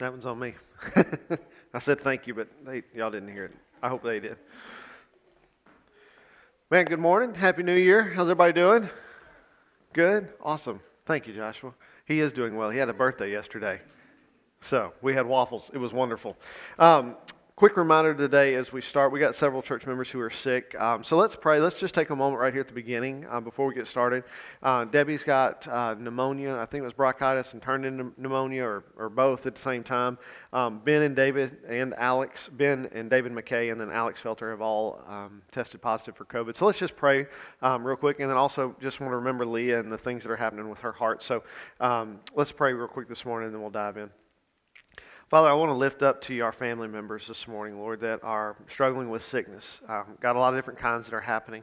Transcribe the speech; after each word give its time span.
That 0.00 0.12
one's 0.12 0.24
on 0.24 0.38
me. 0.38 0.54
I 1.74 1.78
said 1.78 2.00
thank 2.00 2.26
you, 2.26 2.32
but 2.32 2.48
they, 2.64 2.82
y'all 2.94 3.10
didn't 3.10 3.28
hear 3.28 3.44
it. 3.44 3.54
I 3.82 3.90
hope 3.90 4.02
they 4.02 4.18
did. 4.18 4.38
Man, 6.70 6.86
good 6.86 6.98
morning. 6.98 7.34
Happy 7.34 7.62
New 7.62 7.76
Year. 7.76 8.04
How's 8.04 8.24
everybody 8.24 8.54
doing? 8.54 8.88
Good? 9.92 10.30
Awesome. 10.42 10.80
Thank 11.04 11.26
you, 11.26 11.34
Joshua. 11.34 11.74
He 12.06 12.20
is 12.20 12.32
doing 12.32 12.56
well. 12.56 12.70
He 12.70 12.78
had 12.78 12.88
a 12.88 12.94
birthday 12.94 13.30
yesterday. 13.30 13.78
So 14.62 14.94
we 15.02 15.12
had 15.12 15.26
waffles. 15.26 15.70
It 15.74 15.78
was 15.78 15.92
wonderful. 15.92 16.34
Um, 16.78 17.16
Quick 17.60 17.76
reminder 17.76 18.14
today 18.14 18.54
as 18.54 18.72
we 18.72 18.80
start, 18.80 19.12
we 19.12 19.20
got 19.20 19.36
several 19.36 19.60
church 19.60 19.84
members 19.84 20.08
who 20.08 20.18
are 20.18 20.30
sick. 20.30 20.74
Um, 20.80 21.04
so 21.04 21.18
let's 21.18 21.36
pray. 21.36 21.60
Let's 21.60 21.78
just 21.78 21.94
take 21.94 22.08
a 22.08 22.16
moment 22.16 22.40
right 22.40 22.54
here 22.54 22.62
at 22.62 22.68
the 22.68 22.72
beginning 22.72 23.26
uh, 23.28 23.38
before 23.38 23.66
we 23.66 23.74
get 23.74 23.86
started. 23.86 24.24
Uh, 24.62 24.86
Debbie's 24.86 25.24
got 25.24 25.68
uh, 25.68 25.94
pneumonia. 25.98 26.56
I 26.56 26.64
think 26.64 26.80
it 26.80 26.84
was 26.84 26.94
bronchitis 26.94 27.52
and 27.52 27.60
turned 27.60 27.84
into 27.84 28.14
pneumonia 28.16 28.64
or, 28.64 28.84
or 28.96 29.10
both 29.10 29.44
at 29.44 29.56
the 29.56 29.60
same 29.60 29.84
time. 29.84 30.16
Um, 30.54 30.80
ben 30.82 31.02
and 31.02 31.14
David 31.14 31.58
and 31.68 31.92
Alex, 31.98 32.48
Ben 32.50 32.88
and 32.94 33.10
David 33.10 33.32
McKay, 33.32 33.70
and 33.70 33.78
then 33.78 33.90
Alex 33.90 34.22
Felter 34.22 34.50
have 34.52 34.62
all 34.62 35.04
um, 35.06 35.42
tested 35.52 35.82
positive 35.82 36.16
for 36.16 36.24
COVID. 36.24 36.56
So 36.56 36.64
let's 36.64 36.78
just 36.78 36.96
pray 36.96 37.26
um, 37.60 37.86
real 37.86 37.96
quick. 37.96 38.20
And 38.20 38.30
then 38.30 38.38
also 38.38 38.74
just 38.80 39.00
want 39.00 39.12
to 39.12 39.16
remember 39.16 39.44
Leah 39.44 39.80
and 39.80 39.92
the 39.92 39.98
things 39.98 40.22
that 40.22 40.32
are 40.32 40.36
happening 40.36 40.70
with 40.70 40.78
her 40.78 40.92
heart. 40.92 41.22
So 41.22 41.42
um, 41.78 42.20
let's 42.34 42.52
pray 42.52 42.72
real 42.72 42.88
quick 42.88 43.06
this 43.06 43.26
morning 43.26 43.48
and 43.48 43.54
then 43.54 43.60
we'll 43.60 43.70
dive 43.70 43.98
in. 43.98 44.08
Father, 45.30 45.48
I 45.48 45.52
want 45.52 45.70
to 45.70 45.76
lift 45.76 46.02
up 46.02 46.20
to 46.22 46.34
you 46.34 46.42
our 46.42 46.50
family 46.50 46.88
members 46.88 47.28
this 47.28 47.46
morning, 47.46 47.78
Lord, 47.78 48.00
that 48.00 48.24
are 48.24 48.56
struggling 48.66 49.10
with 49.10 49.24
sickness. 49.24 49.80
Um, 49.88 50.18
got 50.20 50.34
a 50.34 50.40
lot 50.40 50.52
of 50.52 50.58
different 50.58 50.80
kinds 50.80 51.04
that 51.04 51.14
are 51.14 51.20
happening. 51.20 51.62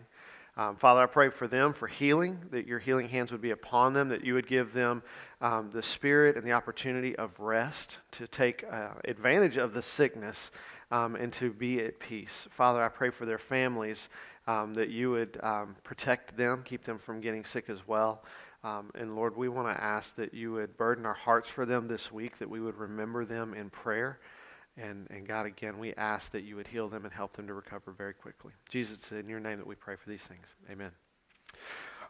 Um, 0.55 0.77
Father, 0.77 1.02
I 1.02 1.05
pray 1.05 1.30
for 1.30 1.49
them 1.49 1.73
for 1.73 1.85
healing, 1.85 2.40
that 2.52 2.66
your 2.66 2.80
healing 2.80 3.09
hands 3.09 3.30
would 3.34 3.41
be 3.41 3.52
upon 3.52 3.91
them, 3.91 4.07
that 4.07 4.23
you 4.23 4.35
would 4.35 4.48
give 4.48 4.71
them 4.71 5.03
um, 5.41 5.70
the 5.73 5.84
spirit 5.84 6.38
and 6.38 6.45
the 6.45 6.54
opportunity 6.54 7.13
of 7.18 7.38
rest 7.41 7.98
to 8.12 8.26
take 8.26 8.63
uh, 8.71 8.91
advantage 9.04 9.57
of 9.57 9.73
the 9.73 9.84
sickness 9.84 10.49
um, 10.90 11.18
and 11.18 11.34
to 11.34 11.51
be 11.51 11.82
at 11.82 11.99
peace. 11.99 12.48
Father, 12.51 12.82
I 12.82 12.88
pray 12.88 13.10
for 13.10 13.26
their 13.26 13.38
families 13.38 14.07
um, 14.48 14.73
that 14.76 14.91
you 14.91 15.12
would 15.12 15.41
um, 15.43 15.76
protect 15.84 16.38
them, 16.38 16.63
keep 16.63 16.85
them 16.85 16.98
from 16.98 17.20
getting 17.20 17.43
sick 17.43 17.65
as 17.68 17.85
well. 17.85 18.23
Um, 18.68 18.91
and 18.96 19.15
Lord, 19.15 19.37
we 19.37 19.48
want 19.48 19.73
to 19.76 19.84
ask 19.84 20.15
that 20.15 20.34
you 20.34 20.54
would 20.54 20.77
burden 20.77 21.05
our 21.05 21.13
hearts 21.13 21.49
for 21.49 21.65
them 21.65 21.87
this 21.87 22.12
week, 22.12 22.37
that 22.40 22.49
we 22.49 22.60
would 22.60 22.76
remember 22.76 23.23
them 23.23 23.54
in 23.54 23.70
prayer. 23.70 24.20
And, 24.76 25.07
and 25.10 25.27
God, 25.27 25.46
again, 25.46 25.79
we 25.79 25.93
ask 25.93 26.32
that 26.32 26.43
you 26.43 26.55
would 26.55 26.68
heal 26.68 26.90
them 26.90 27.05
and 27.05 27.13
help 27.13 27.35
them 27.35 27.48
to 27.48 27.54
recover 27.54 27.91
very 27.91 28.13
quickly. 28.13 28.54
Jesus, 28.70 29.12
in 29.12 29.29
your 29.29 29.40
name 29.40 29.57
that 29.57 29.68
we 29.68 29.76
pray 29.76 29.95
for 29.95 30.10
these 30.10 30.21
things. 30.21 30.48
Amen. 30.70 30.91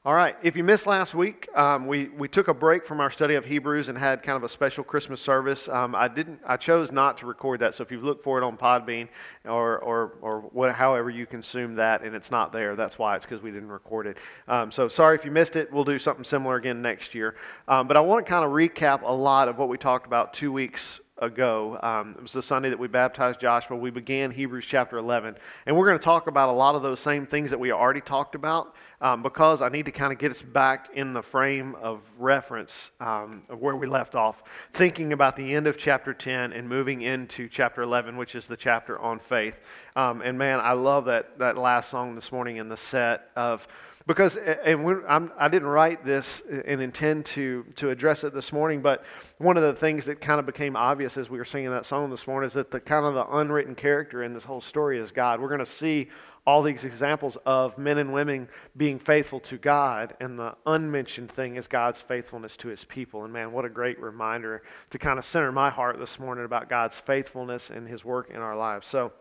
All 0.08 0.14
right, 0.14 0.38
if 0.42 0.56
you 0.56 0.64
missed 0.64 0.88
last 0.88 1.14
week, 1.14 1.50
um, 1.54 1.86
we, 1.86 2.08
we 2.08 2.30
took 2.30 2.48
a 2.48 2.54
break 2.54 2.86
from 2.86 3.02
our 3.02 3.12
study 3.12 3.36
of 3.36 3.44
Hebrews 3.44 3.90
and 3.90 3.98
had 3.98 4.24
kind 4.24 4.38
of 4.38 4.44
a 4.46 4.48
special 4.48 4.82
Christmas 4.82 5.20
service. 5.20 5.68
Um, 5.68 5.94
I 5.96 6.08
didn't, 6.08 6.40
I 6.48 6.56
chose 6.56 6.94
not 6.94 7.18
to 7.18 7.26
record 7.26 7.60
that. 7.60 7.76
So 7.76 7.84
if 7.84 7.92
you 7.92 8.00
look 8.00 8.24
for 8.24 8.42
it 8.42 8.46
on 8.46 8.56
Podbean 8.56 9.10
or 9.44 9.80
or 9.80 10.14
or 10.22 10.40
what, 10.54 10.72
however 10.72 11.10
you 11.10 11.26
consume 11.26 11.76
that, 11.76 12.04
and 12.04 12.16
it's 12.16 12.32
not 12.32 12.54
there, 12.54 12.78
that's 12.78 12.98
why 12.98 13.18
it's 13.18 13.26
because 13.26 13.42
we 13.42 13.52
didn't 13.52 13.68
record 13.68 14.08
it. 14.08 14.16
Um, 14.48 14.72
so 14.72 14.88
sorry 14.88 15.18
if 15.18 15.26
you 15.26 15.32
missed 15.32 15.58
it. 15.58 15.74
We'll 15.74 15.84
do 15.84 16.00
something 16.00 16.24
similar 16.24 16.56
again 16.56 16.82
next 16.82 17.14
year. 17.14 17.36
Um, 17.68 17.86
but 17.86 17.98
I 17.98 18.00
want 18.00 18.26
to 18.26 18.30
kind 18.30 18.46
of 18.46 18.52
recap 18.52 19.02
a 19.02 19.12
lot 19.12 19.50
of 19.50 19.58
what 19.58 19.68
we 19.68 19.78
talked 19.78 20.08
about 20.08 20.34
two 20.34 20.54
weeks 20.54 21.02
ago. 21.18 21.80
Um, 21.84 22.16
it 22.18 22.22
was 22.22 22.32
the 22.32 22.44
Sunday 22.44 22.70
that 22.70 22.80
we 22.80 22.88
baptized 22.88 23.42
Joshua. 23.42 23.76
We 23.76 23.90
began 23.90 24.32
Hebrews 24.32 24.66
chapter 24.70 25.00
11. 25.00 25.36
And 25.66 25.76
we're 25.76 25.88
going 25.88 26.00
to 26.00 26.04
talk 26.06 26.28
about 26.28 26.48
a 26.48 26.54
lot 26.54 26.76
of 26.76 26.82
those 26.82 27.02
same 27.02 27.26
things 27.26 27.50
that 27.50 27.60
we 27.60 27.74
already 27.74 28.00
talked 28.00 28.36
about 28.36 28.74
um, 29.02 29.22
because 29.22 29.62
I 29.62 29.70
need 29.70 29.86
to 29.86 29.92
kind 29.92 30.12
of 30.12 30.20
get 30.20 30.32
us 30.32 30.42
back 30.42 30.90
in 30.94 31.14
the 31.14 31.22
frame 31.22 31.76
of 31.76 32.02
reference 32.18 32.92
um, 33.00 33.44
of 33.50 33.60
where 33.60 33.76
we 33.76 33.88
left 33.88 34.16
off, 34.16 34.42
thinking 34.74 35.14
about 35.14 35.36
the 35.36 35.54
end 35.54 35.68
of 35.68 35.78
chapter 35.78 36.14
10 36.14 36.54
and 36.54 36.68
moving 36.68 37.02
into 37.02 37.48
chapter 37.48 37.82
11, 37.82 38.18
which 38.18 38.34
is 38.36 38.48
the 38.48 38.58
chapter 38.58 38.98
on 39.00 39.20
faith. 39.20 39.60
Um, 39.96 40.22
and 40.22 40.38
man, 40.38 40.60
I 40.60 40.74
love 40.74 41.06
that, 41.06 41.38
that 41.40 41.58
last 41.58 41.92
song 41.92 42.16
this 42.16 42.32
morning 42.32 42.58
in 42.58 42.70
the 42.70 42.78
set 42.78 43.30
of 43.36 43.68
because 44.08 44.38
and 44.38 44.86
when, 44.86 45.04
I'm, 45.06 45.34
I 45.38 45.50
did 45.50 45.64
not 45.64 45.70
write 45.70 46.06
this 46.06 46.42
and 46.66 46.82
intend 46.82 47.26
to 47.26 47.66
to 47.76 47.90
address 47.90 48.24
it 48.24 48.34
this 48.34 48.54
morning, 48.54 48.82
but 48.82 49.04
one 49.38 49.58
of 49.58 49.64
the 49.64 49.74
things 49.74 50.06
that 50.06 50.22
kind 50.22 50.40
of 50.40 50.46
became 50.46 50.78
obvious 50.78 51.18
as 51.18 51.30
we 51.30 51.38
were 51.38 51.44
singing 51.44 51.72
that 51.72 51.86
song 51.86 52.10
this 52.10 52.26
morning 52.26 52.48
is 52.48 52.54
that 52.54 52.72
the 52.72 52.80
kind 52.80 53.06
of 53.06 53.16
the 53.16 53.28
unwritten 53.36 53.76
character 53.76 54.24
in 54.24 54.34
this 54.34 54.46
whole 54.46 54.62
story 54.62 54.98
is 54.98 55.12
God. 55.12 55.42
We're 55.42 55.50
going 55.50 55.60
to 55.60 55.66
see 55.66 56.08
all 56.48 56.64
these 56.64 56.86
examples 56.86 57.38
of 57.46 57.78
men 57.78 57.98
and 57.98 58.14
women 58.14 58.48
being 58.78 59.00
faithful 59.00 59.42
to 59.42 59.58
God, 59.58 60.16
and 60.22 60.40
the 60.40 60.56
unmentioned 60.66 61.30
thing 61.30 61.58
is 61.58 61.68
God's 61.68 62.00
faithfulness 62.00 62.56
to 62.58 62.70
his 62.70 62.86
people. 62.86 63.26
And 63.26 63.34
man, 63.34 63.52
what 63.52 63.66
a 63.66 63.70
great 63.70 64.00
reminder 64.00 64.64
to 64.92 64.98
kind 64.98 65.20
of 65.20 65.26
center 65.26 65.52
my 65.52 65.70
heart 65.70 66.00
this 66.00 66.18
morning 66.18 66.46
about 66.46 66.70
God's 66.70 66.98
faithfulness 66.98 67.70
and 67.70 67.86
his 67.86 68.06
work 68.06 68.30
in 68.30 68.38
our 68.38 68.56
lives. 68.56 68.88
So, 68.88 69.12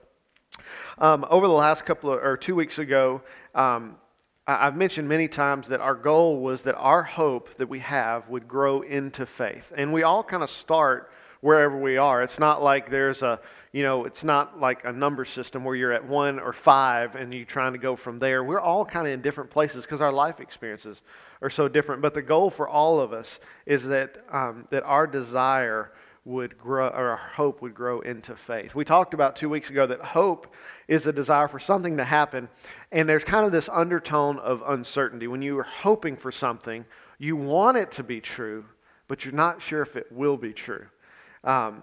um, 0.99 1.27
over 1.29 1.49
the 1.49 1.53
last 1.53 1.85
couple 1.85 2.13
of, 2.13 2.23
or 2.23 2.37
two 2.37 2.55
weeks 2.55 2.79
ago, 2.79 3.21
um, 3.57 3.97
I've 4.47 4.77
mentioned 4.77 5.09
many 5.09 5.27
times 5.27 5.67
that 5.67 5.81
our 5.81 5.97
goal 5.97 6.39
was 6.39 6.63
that 6.63 6.77
our 6.77 7.03
hope 7.03 7.57
that 7.57 7.69
we 7.69 7.81
have 7.81 8.29
would 8.29 8.47
grow 8.47 8.83
into 8.83 9.27
faith. 9.27 9.73
And 9.77 9.93
we 9.93 10.05
all 10.05 10.23
kind 10.23 10.45
of 10.45 10.51
start 10.51 11.11
wherever 11.41 11.77
we 11.77 11.97
are. 11.97 12.23
It's 12.23 12.39
not 12.39 12.63
like 12.63 12.89
there's 12.89 13.23
a, 13.23 13.41
you 13.77 13.83
know, 13.83 14.07
it's 14.07 14.25
not 14.25 14.59
like 14.59 14.87
a 14.87 14.93
number 14.93 15.27
system 15.27 15.63
where 15.63 15.77
you're 15.77 15.93
at 15.93 16.03
one 16.03 16.39
or 16.39 16.55
five 16.55 17.15
and 17.15 17.35
you're 17.35 17.45
trying 17.45 17.75
to 17.75 17.79
go 17.79 17.95
from 17.95 18.19
there. 18.19 18.43
We're 18.43 18.59
all 18.59 18.87
kind 18.87 19.07
of 19.07 19.13
in 19.13 19.21
different 19.21 19.51
places 19.51 19.85
because 19.85 20.01
our 20.01 20.11
life 20.11 20.41
experiences 20.41 21.03
are 21.43 21.51
so 21.51 21.69
different. 21.69 22.01
But 22.01 22.15
the 22.15 22.23
goal 22.23 22.49
for 22.49 22.67
all 22.67 23.01
of 23.01 23.13
us 23.13 23.39
is 23.67 23.85
that, 23.85 24.25
um, 24.33 24.67
that 24.71 24.83
our 24.85 25.07
desire 25.07 25.93
would 26.25 26.57
grow, 26.57 26.87
or 26.87 27.11
our 27.11 27.17
hope 27.19 27.61
would 27.61 27.75
grow 27.75 28.01
into 28.01 28.35
faith. 28.35 28.75
We 28.75 28.87
talked 28.87 29.13
about 29.13 29.37
two 29.37 29.51
weeks 29.51 29.69
ago 29.69 29.87
that 29.87 30.01
hope 30.01 30.55
is 30.89 31.07
a 31.07 31.13
desire 31.13 31.47
for 31.47 31.61
something 31.61 31.99
to 31.99 32.05
happen, 32.05 32.49
and 32.93 33.07
there's 33.07 33.25
kind 33.25 33.45
of 33.45 33.53
this 33.53 33.69
undertone 33.69 34.39
of 34.39 34.63
uncertainty. 34.67 35.27
When 35.27 35.43
you 35.43 35.59
are 35.59 35.65
hoping 35.65 36.17
for 36.17 36.33
something, 36.33 36.87
you 37.19 37.37
want 37.37 37.77
it 37.77 37.93
to 37.93 38.03
be 38.03 38.23
true, 38.23 38.65
but 39.07 39.27
you're 39.27 39.35
not 39.35 39.61
sure 39.61 39.83
if 39.83 39.97
it 39.97 40.11
will 40.11 40.39
be 40.39 40.55
true. 40.55 40.87
Um, 41.45 41.83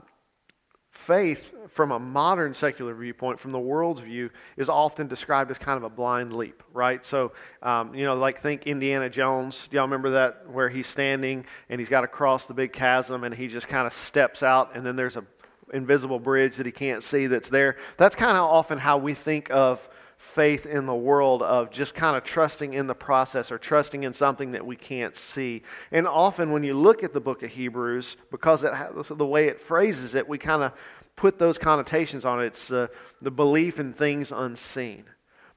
faith, 0.94 1.52
from 1.70 1.92
a 1.92 2.00
modern 2.00 2.54
secular 2.54 2.94
viewpoint, 2.94 3.40
from 3.40 3.52
the 3.52 3.60
world's 3.60 4.00
view, 4.00 4.30
is 4.58 4.70
often 4.70 5.08
described 5.08 5.52
as 5.52 5.58
kind 5.58 5.76
of 5.76 5.84
a 5.84 5.90
blind 5.90 6.32
leap, 6.34 6.64
right? 6.72 7.06
So, 7.06 7.34
um, 7.62 7.94
you 7.94 8.06
know, 8.06 8.16
like 8.16 8.40
think 8.40 8.68
Indiana 8.68 9.10
Jones. 9.10 9.68
Y'all 9.72 9.84
remember 9.84 10.12
that 10.12 10.50
where 10.50 10.70
he's 10.70 10.88
standing 10.88 11.46
and 11.70 11.82
he's 11.82 11.90
got 11.90 12.02
to 12.02 12.08
cross 12.08 12.46
the 12.46 12.54
big 12.54 12.72
chasm 12.72 13.24
and 13.24 13.34
he 13.34 13.48
just 13.48 13.68
kind 13.68 13.88
of 13.88 13.94
steps 13.94 14.44
out 14.44 14.76
and 14.76 14.86
then 14.86 14.96
there's 14.96 15.18
a 15.18 15.26
invisible 15.74 16.20
bridge 16.20 16.58
that 16.58 16.66
he 16.66 16.72
can't 16.72 17.02
see 17.02 17.26
that's 17.26 17.50
there. 17.50 17.78
That's 17.98 18.16
kind 18.16 18.38
of 18.38 18.44
often 18.44 18.78
how 18.78 19.00
we 19.00 19.16
think 19.16 19.50
of 19.50 19.80
faith 20.24 20.66
in 20.66 20.86
the 20.86 20.96
world 20.96 21.44
of 21.44 21.70
just 21.70 21.94
kind 21.94 22.16
of 22.16 22.24
trusting 22.24 22.74
in 22.74 22.88
the 22.88 22.96
process 22.96 23.52
or 23.52 23.58
trusting 23.58 24.04
in 24.04 24.14
something 24.14 24.54
that 24.54 24.66
we 24.66 24.76
can't 24.76 25.16
see. 25.16 25.62
And 25.92 26.08
often 26.08 26.52
when 26.52 26.64
you 26.64 26.74
look 26.74 27.04
at 27.04 27.14
the 27.14 27.20
book 27.20 27.44
of 27.44 27.52
Hebrews, 27.52 28.16
because 28.32 28.64
it, 28.64 28.72
the 29.10 29.26
way 29.26 29.48
it 29.48 29.60
phrases 29.60 30.16
it, 30.16 30.28
we 30.28 30.38
kind 30.38 30.64
of 30.64 30.72
put 31.16 31.38
those 31.38 31.58
connotations 31.58 32.26
on 32.26 32.42
it. 32.42 32.48
It's 32.48 32.72
uh, 32.72 32.88
the 33.22 33.30
belief 33.30 33.80
in 33.80 33.94
things 33.94 34.32
unseen. 34.32 35.04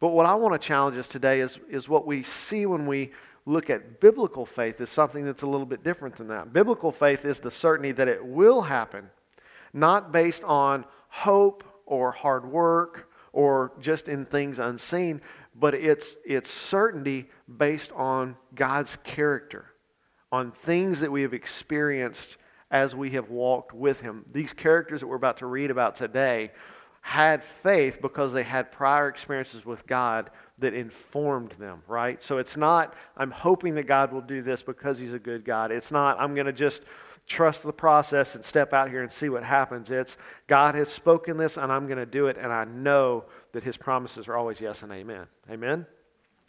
But 0.01 0.09
what 0.09 0.27
I 0.27 0.35
want 0.35 0.61
to 0.61 0.67
challenge 0.67 0.99
us 0.99 1.09
today 1.09 1.41
is, 1.41 1.59
is 1.71 1.89
what 1.89 2.07
we 2.07 2.23
see 2.25 2.67
when 2.67 2.87
we 2.87 3.13
look 3.47 3.71
at 3.71 4.01
biblical 4.01 4.45
faith 4.45 4.81
is 4.81 4.91
something 4.91 5.25
that's 5.25 5.43
a 5.43 5.47
little 5.47 5.65
bit 5.65 5.85
different 5.85 6.17
than 6.17 6.29
that. 6.29 6.53
Biblical 6.53 6.91
faith 6.93 7.25
is 7.25 7.39
the 7.39 7.53
certainty 7.53 7.93
that 7.93 8.09
it 8.09 8.23
will 8.23 8.61
happen, 8.61 9.09
not 9.73 10.13
based 10.13 10.43
on 10.45 10.85
hope 11.09 11.65
or 11.87 12.11
hard 12.11 12.45
work 12.45 13.09
or 13.37 13.71
just 13.83 14.09
in 14.09 14.25
things 14.25 14.59
unseen, 14.59 15.21
but 15.55 15.75
it's, 15.75 16.17
it's 16.25 16.51
certainty 16.51 17.29
based 17.55 17.93
on 17.93 18.35
God's 18.55 18.97
character, 19.05 19.67
on 20.33 20.53
things 20.53 21.01
that 21.01 21.13
we 21.13 21.21
have 21.21 21.35
experienced 21.35 22.39
as 22.71 22.95
we 22.95 23.11
have 23.11 23.29
walked 23.29 23.75
with 23.75 24.01
Him. 24.01 24.25
These 24.33 24.55
characters 24.55 25.01
that 25.01 25.07
we're 25.07 25.17
about 25.17 25.37
to 25.39 25.47
read 25.47 25.71
about 25.71 25.97
today 25.97 26.51
had 27.03 27.45
faith 27.63 27.99
because 28.01 28.33
they 28.33 28.43
had 28.43 28.73
prior 28.73 29.07
experiences 29.07 29.67
with 29.67 29.87
God 29.87 30.31
that 30.59 30.73
informed 30.73 31.53
them, 31.59 31.83
right? 31.87 32.25
So 32.25 32.39
it's 32.39 32.57
not, 32.57 32.95
I'm 33.19 33.31
hoping 33.31 33.75
that 33.75 33.87
God 33.87 34.15
will 34.15 34.23
do 34.23 34.41
this 34.41 34.63
because 34.63 34.99
He's 34.99 35.13
a 35.13 35.19
good 35.19 35.45
God. 35.45 35.71
It's 35.71 35.93
not, 35.93 36.19
I'm 36.19 36.35
going 36.35 36.47
to 36.47 36.55
just 36.55 36.81
trust 37.27 37.63
the 37.63 37.73
process 37.73 38.35
and 38.35 38.45
step 38.45 38.73
out 38.73 38.89
here 38.89 39.03
and 39.03 39.13
see 39.13 39.29
what 39.29 39.43
happens. 39.43 39.91
It's 39.91 40.17
God 40.47 40.75
has 40.75 40.89
spoken 40.89 41.37
this 41.37 41.57
and 41.57 41.73
I'm 41.73 41.87
going 41.87 41.99
to 41.99 42.07
do 42.07 42.29
it, 42.29 42.37
and 42.41 42.53
I 42.53 42.65
know 42.65 43.25
that 43.53 43.65
His 43.65 43.77
promises 43.77 44.29
are 44.29 44.37
always 44.37 44.61
yes 44.61 44.83
and 44.83 44.93
amen. 44.93 45.27
Amen? 45.51 45.87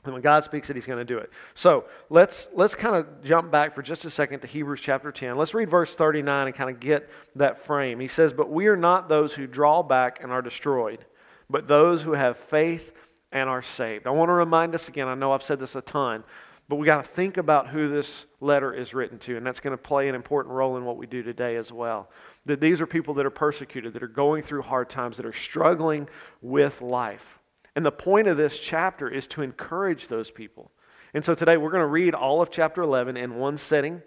And 0.03 0.13
when 0.13 0.21
God 0.21 0.43
speaks 0.43 0.69
it, 0.69 0.75
He's 0.75 0.85
going 0.85 0.99
to 0.99 1.05
do 1.05 1.17
it. 1.17 1.31
So 1.55 1.85
let's, 2.09 2.47
let's 2.53 2.75
kind 2.75 2.95
of 2.95 3.23
jump 3.23 3.51
back 3.51 3.73
for 3.73 3.81
just 3.81 4.05
a 4.05 4.11
second 4.11 4.41
to 4.41 4.47
Hebrews 4.47 4.79
chapter 4.81 5.11
10. 5.11 5.35
Let's 5.35 5.53
read 5.53 5.69
verse 5.69 5.95
39 5.95 6.47
and 6.47 6.55
kind 6.55 6.69
of 6.69 6.79
get 6.79 7.09
that 7.35 7.65
frame. 7.65 7.99
He 7.99 8.07
says, 8.07 8.31
But 8.31 8.49
we 8.49 8.67
are 8.67 8.77
not 8.77 9.09
those 9.09 9.33
who 9.33 9.47
draw 9.47 9.81
back 9.81 10.19
and 10.21 10.31
are 10.31 10.41
destroyed, 10.41 11.03
but 11.49 11.67
those 11.67 12.01
who 12.03 12.13
have 12.13 12.37
faith 12.37 12.91
and 13.31 13.49
are 13.49 13.63
saved. 13.63 14.07
I 14.07 14.11
want 14.11 14.29
to 14.29 14.33
remind 14.33 14.75
us 14.75 14.87
again, 14.87 15.07
I 15.07 15.15
know 15.15 15.31
I've 15.31 15.43
said 15.43 15.59
this 15.59 15.75
a 15.75 15.81
ton, 15.81 16.23
But 16.69 16.75
we 16.75 16.85
got 16.85 17.03
to 17.03 17.09
think 17.09 17.37
about 17.37 17.69
who 17.69 17.89
this 17.89 18.25
letter 18.41 18.73
is 18.73 18.93
written 18.93 19.19
to, 19.19 19.37
and 19.37 19.45
that's 19.45 19.61
going 19.61 19.71
to 19.71 19.81
play 19.81 20.09
an 20.09 20.15
important 20.15 20.53
role 20.53 20.75
in 20.75 20.83
what 20.83 20.97
we 20.97 21.05
do 21.07 21.23
today 21.23 21.55
as 21.55 21.71
well. 21.71 22.09
That 22.45 22.59
these 22.59 22.81
are 22.81 22.85
people 22.85 23.13
that 23.15 23.25
are 23.25 23.29
persecuted, 23.29 23.93
that 23.93 24.03
are 24.03 24.07
going 24.07 24.43
through 24.43 24.63
hard 24.63 24.89
times, 24.89 25.15
that 25.17 25.25
are 25.25 25.33
struggling 25.33 26.09
with 26.41 26.81
life. 26.81 27.39
And 27.75 27.85
the 27.85 27.91
point 27.91 28.27
of 28.27 28.35
this 28.35 28.59
chapter 28.59 29.07
is 29.07 29.27
to 29.27 29.43
encourage 29.43 30.07
those 30.07 30.29
people. 30.29 30.71
And 31.13 31.23
so 31.23 31.35
today 31.35 31.55
we're 31.55 31.71
going 31.71 31.81
to 31.81 31.87
read 31.87 32.13
all 32.13 32.41
of 32.41 32.51
chapter 32.51 32.81
11 32.81 33.15
in 33.15 33.35
one 33.35 33.57
setting 33.57 34.01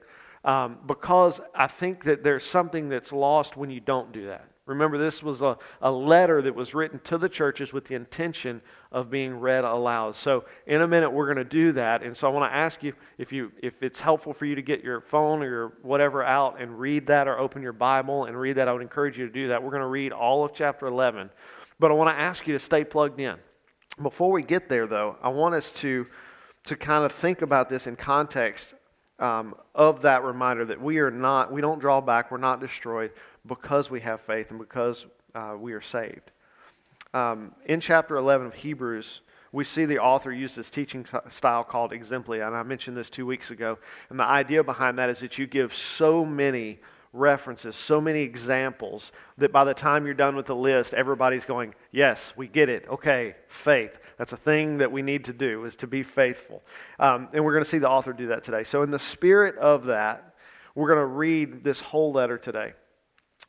um, 0.45 0.79
because 0.87 1.41
I 1.55 1.67
think 1.67 2.05
that 2.05 2.23
there's 2.23 2.45
something 2.45 2.89
that's 2.89 3.13
lost 3.13 3.57
when 3.57 3.71
you 3.71 3.81
don't 3.81 4.13
do 4.13 4.27
that. 4.27 4.50
Remember, 4.71 4.97
this 4.97 5.23
was 5.23 5.43
a, 5.43 5.59
a 5.83 5.91
letter 5.91 6.41
that 6.43 6.55
was 6.55 6.75
written 6.75 6.99
to 7.01 7.19
the 7.19 7.29
churches 7.29 7.73
with 7.73 7.85
the 7.85 7.95
intention 7.95 8.63
of 8.91 9.11
being 9.11 9.39
read 9.39 9.65
aloud. 9.65 10.17
So, 10.17 10.45
in 10.67 10.81
a 10.81 10.89
minute, 10.89 11.11
we're 11.11 11.27
going 11.27 11.37
to 11.37 11.45
do 11.45 11.73
that. 11.73 12.03
And 12.03 12.17
so, 12.17 12.29
I 12.29 12.31
want 12.33 12.51
to 12.51 12.57
ask 12.57 12.83
you 12.83 12.95
if, 13.19 13.33
you 13.33 13.53
if 13.63 13.83
it's 13.83 14.01
helpful 14.01 14.33
for 14.33 14.47
you 14.47 14.55
to 14.55 14.63
get 14.63 14.83
your 14.83 15.01
phone 15.01 15.43
or 15.43 15.49
your 15.49 15.73
whatever 15.83 16.25
out 16.25 16.61
and 16.61 16.79
read 16.79 17.07
that 17.09 17.29
or 17.29 17.39
open 17.39 17.63
your 17.63 17.73
Bible 17.73 18.25
and 18.25 18.39
read 18.39 18.57
that. 18.57 18.69
I 18.69 18.73
would 18.73 18.83
encourage 18.83 19.19
you 19.19 19.27
to 19.27 19.33
do 19.33 19.49
that. 19.49 19.63
We're 19.63 19.71
going 19.71 19.83
to 19.83 19.87
read 19.87 20.13
all 20.13 20.45
of 20.45 20.55
chapter 20.55 20.87
11. 20.87 21.31
But 21.79 21.91
I 21.91 21.95
want 21.95 22.17
to 22.17 22.21
ask 22.21 22.47
you 22.47 22.53
to 22.55 22.61
stay 22.61 22.85
plugged 22.85 23.21
in. 23.21 23.37
Before 24.03 24.31
we 24.31 24.43
get 24.43 24.69
there, 24.69 24.87
though, 24.87 25.17
I 25.23 25.29
want 25.29 25.55
us 25.55 25.73
to, 25.73 26.07
to 26.65 26.77
kind 26.77 27.05
of 27.05 27.13
think 27.13 27.43
about 27.43 27.69
this 27.69 27.87
in 27.87 27.97
context 27.97 28.75
um, 29.19 29.55
of 29.75 30.03
that 30.03 30.25
reminder 30.25 30.65
that 30.65 30.81
we 30.81 30.99
are 30.99 31.11
not, 31.11 31.53
we 31.53 31.61
don't 31.61 31.79
draw 31.79 32.01
back, 32.01 32.31
we're 32.31 32.39
not 32.39 32.61
destroyed 32.61 33.13
because 33.47 33.91
we 33.91 34.01
have 34.01 34.21
faith 34.21 34.51
and 34.51 34.59
because 34.59 35.07
uh, 35.35 35.55
we 35.59 35.73
are 35.73 35.81
saved. 35.81 36.31
Um, 37.13 37.55
in 37.67 37.81
chapter 37.81 38.17
11 38.17 38.47
of 38.47 38.55
Hebrews, 38.55 39.21
we 39.53 39.65
see 39.65 39.85
the 39.85 39.99
author 39.99 40.33
use 40.33 40.55
this 40.55 40.71
teaching 40.71 41.05
style 41.29 41.65
called 41.65 41.91
exemplia, 41.91 42.47
and 42.47 42.55
I 42.55 42.63
mentioned 42.63 42.97
this 42.97 43.11
two 43.11 43.27
weeks 43.27 43.51
ago. 43.51 43.79
And 44.09 44.19
the 44.19 44.25
idea 44.25 44.63
behind 44.63 44.99
that 44.99 45.11
is 45.11 45.19
that 45.21 45.39
you 45.39 45.47
give 45.47 45.75
so 45.75 46.25
many 46.25 46.79
references, 47.13 47.75
so 47.75 48.01
many 48.01 48.21
examples, 48.21 49.11
that 49.39 49.51
by 49.51 49.65
the 49.65 49.75
time 49.75 50.05
you're 50.05 50.15
done 50.15 50.37
with 50.37 50.47
the 50.47 50.55
list, 50.55 50.95
everybody's 50.95 51.45
going, 51.45 51.75
Yes, 51.91 52.33
we 52.37 52.47
get 52.47 52.69
it. 52.69 52.87
Okay, 52.89 53.35
faith. 53.49 53.99
That's 54.17 54.33
a 54.33 54.37
thing 54.37 54.79
that 54.79 54.93
we 54.93 55.03
need 55.03 55.25
to 55.25 55.33
do, 55.33 55.65
is 55.65 55.75
to 55.77 55.89
be 55.89 56.05
faithful. 56.05 56.63
Um, 57.01 57.29
and 57.33 57.45
we're 57.45 57.53
going 57.53 57.65
to 57.65 57.71
see 57.71 57.79
the 57.79 57.91
author 57.91 58.13
do 58.13 58.29
that 58.29 58.45
today. 58.45 58.63
So, 58.63 58.83
in 58.83 58.93
the 58.93 58.99
spirit 58.99 59.57
of 59.57 59.87
that, 59.87 60.35
we're 60.77 60.89
going 60.89 61.01
to 61.01 61.07
read 61.07 61.65
this 61.65 61.81
whole 61.81 62.13
letter 62.13 62.39
today. 62.39 62.75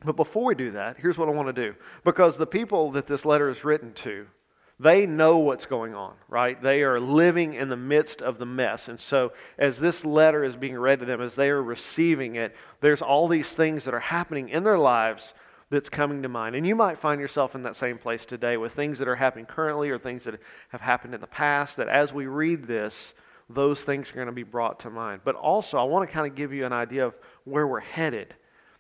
But 0.03 0.15
before 0.15 0.45
we 0.45 0.55
do 0.55 0.71
that, 0.71 0.97
here's 0.97 1.17
what 1.17 1.29
I 1.29 1.31
want 1.31 1.47
to 1.47 1.53
do. 1.53 1.75
Because 2.03 2.37
the 2.37 2.47
people 2.47 2.91
that 2.91 3.07
this 3.07 3.25
letter 3.25 3.49
is 3.49 3.63
written 3.63 3.93
to, 3.95 4.25
they 4.79 5.05
know 5.05 5.37
what's 5.37 5.67
going 5.67 5.93
on, 5.93 6.15
right? 6.27 6.59
They 6.59 6.81
are 6.81 6.99
living 6.99 7.53
in 7.53 7.69
the 7.69 7.77
midst 7.77 8.19
of 8.23 8.39
the 8.39 8.47
mess. 8.47 8.87
And 8.87 8.99
so, 8.99 9.31
as 9.59 9.77
this 9.77 10.03
letter 10.03 10.43
is 10.43 10.55
being 10.55 10.75
read 10.75 11.01
to 11.01 11.05
them, 11.05 11.21
as 11.21 11.35
they 11.35 11.51
are 11.51 11.61
receiving 11.61 12.35
it, 12.35 12.55
there's 12.79 13.03
all 13.03 13.27
these 13.27 13.51
things 13.51 13.83
that 13.83 13.93
are 13.93 13.99
happening 13.99 14.49
in 14.49 14.63
their 14.63 14.79
lives 14.79 15.35
that's 15.69 15.87
coming 15.87 16.23
to 16.23 16.29
mind. 16.29 16.55
And 16.55 16.65
you 16.65 16.75
might 16.75 16.97
find 16.97 17.21
yourself 17.21 17.53
in 17.53 17.61
that 17.63 17.75
same 17.75 17.99
place 17.99 18.25
today 18.25 18.57
with 18.57 18.73
things 18.73 18.97
that 18.97 19.07
are 19.07 19.15
happening 19.15 19.45
currently 19.45 19.91
or 19.91 19.99
things 19.99 20.23
that 20.23 20.39
have 20.69 20.81
happened 20.81 21.13
in 21.13 21.21
the 21.21 21.27
past, 21.27 21.77
that 21.77 21.87
as 21.87 22.11
we 22.11 22.25
read 22.25 22.65
this, 22.65 23.13
those 23.49 23.81
things 23.81 24.09
are 24.09 24.15
going 24.15 24.25
to 24.25 24.33
be 24.33 24.41
brought 24.41 24.79
to 24.79 24.89
mind. 24.89 25.21
But 25.23 25.35
also, 25.35 25.77
I 25.77 25.83
want 25.83 26.09
to 26.09 26.13
kind 26.13 26.25
of 26.25 26.35
give 26.35 26.53
you 26.53 26.65
an 26.65 26.73
idea 26.73 27.05
of 27.05 27.13
where 27.43 27.67
we're 27.67 27.81
headed 27.81 28.33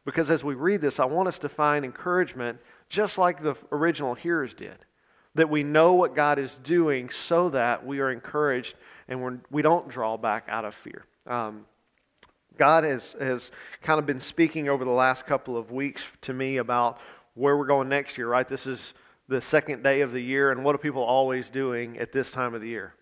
because 0.05 0.31
as 0.31 0.43
we 0.43 0.55
read 0.55 0.81
this, 0.81 0.99
I 0.99 1.05
want 1.05 1.27
us 1.27 1.37
to 1.39 1.49
find 1.49 1.85
encouragement 1.85 2.59
just 2.89 3.17
like 3.17 3.41
the 3.41 3.55
original 3.71 4.15
hearers 4.15 4.53
did. 4.53 4.77
That 5.35 5.49
we 5.49 5.63
know 5.63 5.93
what 5.93 6.15
God 6.15 6.39
is 6.39 6.55
doing 6.63 7.09
so 7.09 7.49
that 7.49 7.85
we 7.85 7.99
are 7.99 8.11
encouraged 8.11 8.75
and 9.07 9.21
we're, 9.21 9.39
we 9.49 9.61
don't 9.61 9.87
draw 9.87 10.17
back 10.17 10.45
out 10.49 10.65
of 10.65 10.75
fear. 10.75 11.05
Um, 11.25 11.65
God 12.57 12.83
has, 12.83 13.15
has 13.19 13.51
kind 13.81 13.99
of 13.99 14.05
been 14.05 14.19
speaking 14.19 14.67
over 14.67 14.83
the 14.83 14.91
last 14.91 15.25
couple 15.25 15.55
of 15.55 15.71
weeks 15.71 16.03
to 16.21 16.33
me 16.33 16.57
about 16.57 16.99
where 17.33 17.55
we're 17.55 17.65
going 17.65 17.87
next 17.87 18.17
year, 18.17 18.27
right? 18.27 18.47
This 18.47 18.67
is 18.67 18.93
the 19.29 19.41
second 19.41 19.83
day 19.83 20.01
of 20.01 20.11
the 20.11 20.19
year, 20.19 20.51
and 20.51 20.65
what 20.65 20.75
are 20.75 20.77
people 20.77 21.01
always 21.01 21.49
doing 21.49 21.97
at 21.97 22.11
this 22.11 22.31
time 22.31 22.53
of 22.53 22.61
the 22.61 22.67
year? 22.67 22.93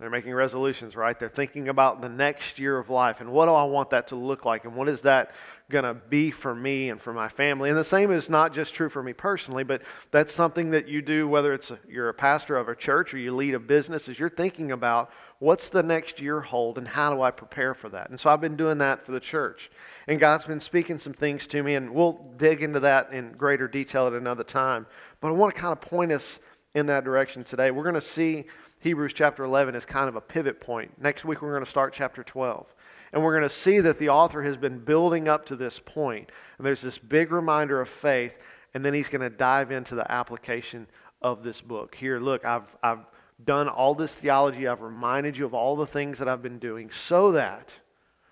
They're 0.00 0.10
making 0.10 0.34
resolutions, 0.34 0.96
right? 0.96 1.16
They're 1.16 1.28
thinking 1.28 1.68
about 1.68 2.00
the 2.00 2.08
next 2.08 2.58
year 2.58 2.78
of 2.78 2.90
life 2.90 3.20
and 3.20 3.30
what 3.30 3.46
do 3.46 3.52
I 3.52 3.62
want 3.62 3.90
that 3.90 4.08
to 4.08 4.16
look 4.16 4.44
like 4.44 4.64
and 4.64 4.74
what 4.74 4.88
is 4.88 5.02
that 5.02 5.30
going 5.70 5.84
to 5.84 5.94
be 5.94 6.32
for 6.32 6.52
me 6.52 6.90
and 6.90 7.00
for 7.00 7.12
my 7.12 7.28
family. 7.28 7.70
And 7.70 7.78
the 7.78 7.84
same 7.84 8.10
is 8.10 8.28
not 8.28 8.52
just 8.52 8.74
true 8.74 8.88
for 8.88 9.04
me 9.04 9.12
personally, 9.12 9.62
but 9.62 9.82
that's 10.10 10.34
something 10.34 10.70
that 10.70 10.88
you 10.88 11.00
do 11.00 11.28
whether 11.28 11.54
it's 11.54 11.70
a, 11.70 11.78
you're 11.88 12.08
a 12.08 12.14
pastor 12.14 12.56
of 12.56 12.68
a 12.68 12.74
church 12.74 13.14
or 13.14 13.18
you 13.18 13.34
lead 13.36 13.54
a 13.54 13.60
business 13.60 14.08
is 14.08 14.18
you're 14.18 14.28
thinking 14.28 14.72
about 14.72 15.12
what's 15.38 15.68
the 15.68 15.82
next 15.82 16.20
year 16.20 16.40
hold 16.40 16.76
and 16.76 16.88
how 16.88 17.14
do 17.14 17.22
I 17.22 17.30
prepare 17.30 17.72
for 17.72 17.88
that. 17.90 18.10
And 18.10 18.18
so 18.18 18.30
I've 18.30 18.40
been 18.40 18.56
doing 18.56 18.78
that 18.78 19.06
for 19.06 19.12
the 19.12 19.20
church. 19.20 19.70
And 20.08 20.18
God's 20.18 20.44
been 20.44 20.60
speaking 20.60 20.98
some 20.98 21.14
things 21.14 21.46
to 21.46 21.62
me 21.62 21.76
and 21.76 21.94
we'll 21.94 22.20
dig 22.36 22.62
into 22.62 22.80
that 22.80 23.12
in 23.12 23.32
greater 23.32 23.68
detail 23.68 24.08
at 24.08 24.12
another 24.12 24.44
time. 24.44 24.86
But 25.20 25.28
I 25.28 25.32
want 25.32 25.54
to 25.54 25.60
kind 25.60 25.72
of 25.72 25.80
point 25.80 26.10
us 26.10 26.40
in 26.74 26.86
that 26.86 27.04
direction 27.04 27.44
today. 27.44 27.70
We're 27.70 27.84
going 27.84 27.94
to 27.94 28.00
see 28.00 28.44
Hebrews 28.80 29.12
chapter 29.14 29.44
11 29.44 29.74
as 29.74 29.86
kind 29.86 30.08
of 30.08 30.16
a 30.16 30.20
pivot 30.20 30.60
point. 30.60 31.00
Next 31.00 31.24
week 31.24 31.40
we're 31.40 31.52
going 31.52 31.64
to 31.64 31.70
start 31.70 31.94
chapter 31.94 32.22
12. 32.22 32.66
And 33.12 33.22
we're 33.22 33.38
going 33.38 33.48
to 33.48 33.54
see 33.54 33.78
that 33.80 33.98
the 33.98 34.08
author 34.08 34.42
has 34.42 34.56
been 34.56 34.80
building 34.80 35.28
up 35.28 35.46
to 35.46 35.56
this 35.56 35.80
point. 35.84 36.30
And 36.58 36.66
there's 36.66 36.82
this 36.82 36.98
big 36.98 37.30
reminder 37.30 37.80
of 37.80 37.88
faith, 37.88 38.34
and 38.74 38.84
then 38.84 38.92
he's 38.92 39.08
going 39.08 39.20
to 39.20 39.30
dive 39.30 39.70
into 39.70 39.94
the 39.94 40.10
application 40.10 40.88
of 41.22 41.44
this 41.44 41.60
book. 41.60 41.94
Here, 41.94 42.18
look, 42.18 42.44
I've, 42.44 42.76
I've 42.82 43.06
done 43.44 43.68
all 43.68 43.94
this 43.94 44.12
theology. 44.12 44.66
I've 44.66 44.82
reminded 44.82 45.36
you 45.36 45.46
of 45.46 45.54
all 45.54 45.76
the 45.76 45.86
things 45.86 46.18
that 46.18 46.28
I've 46.28 46.42
been 46.42 46.58
doing 46.58 46.90
so 46.90 47.32
that 47.32 47.72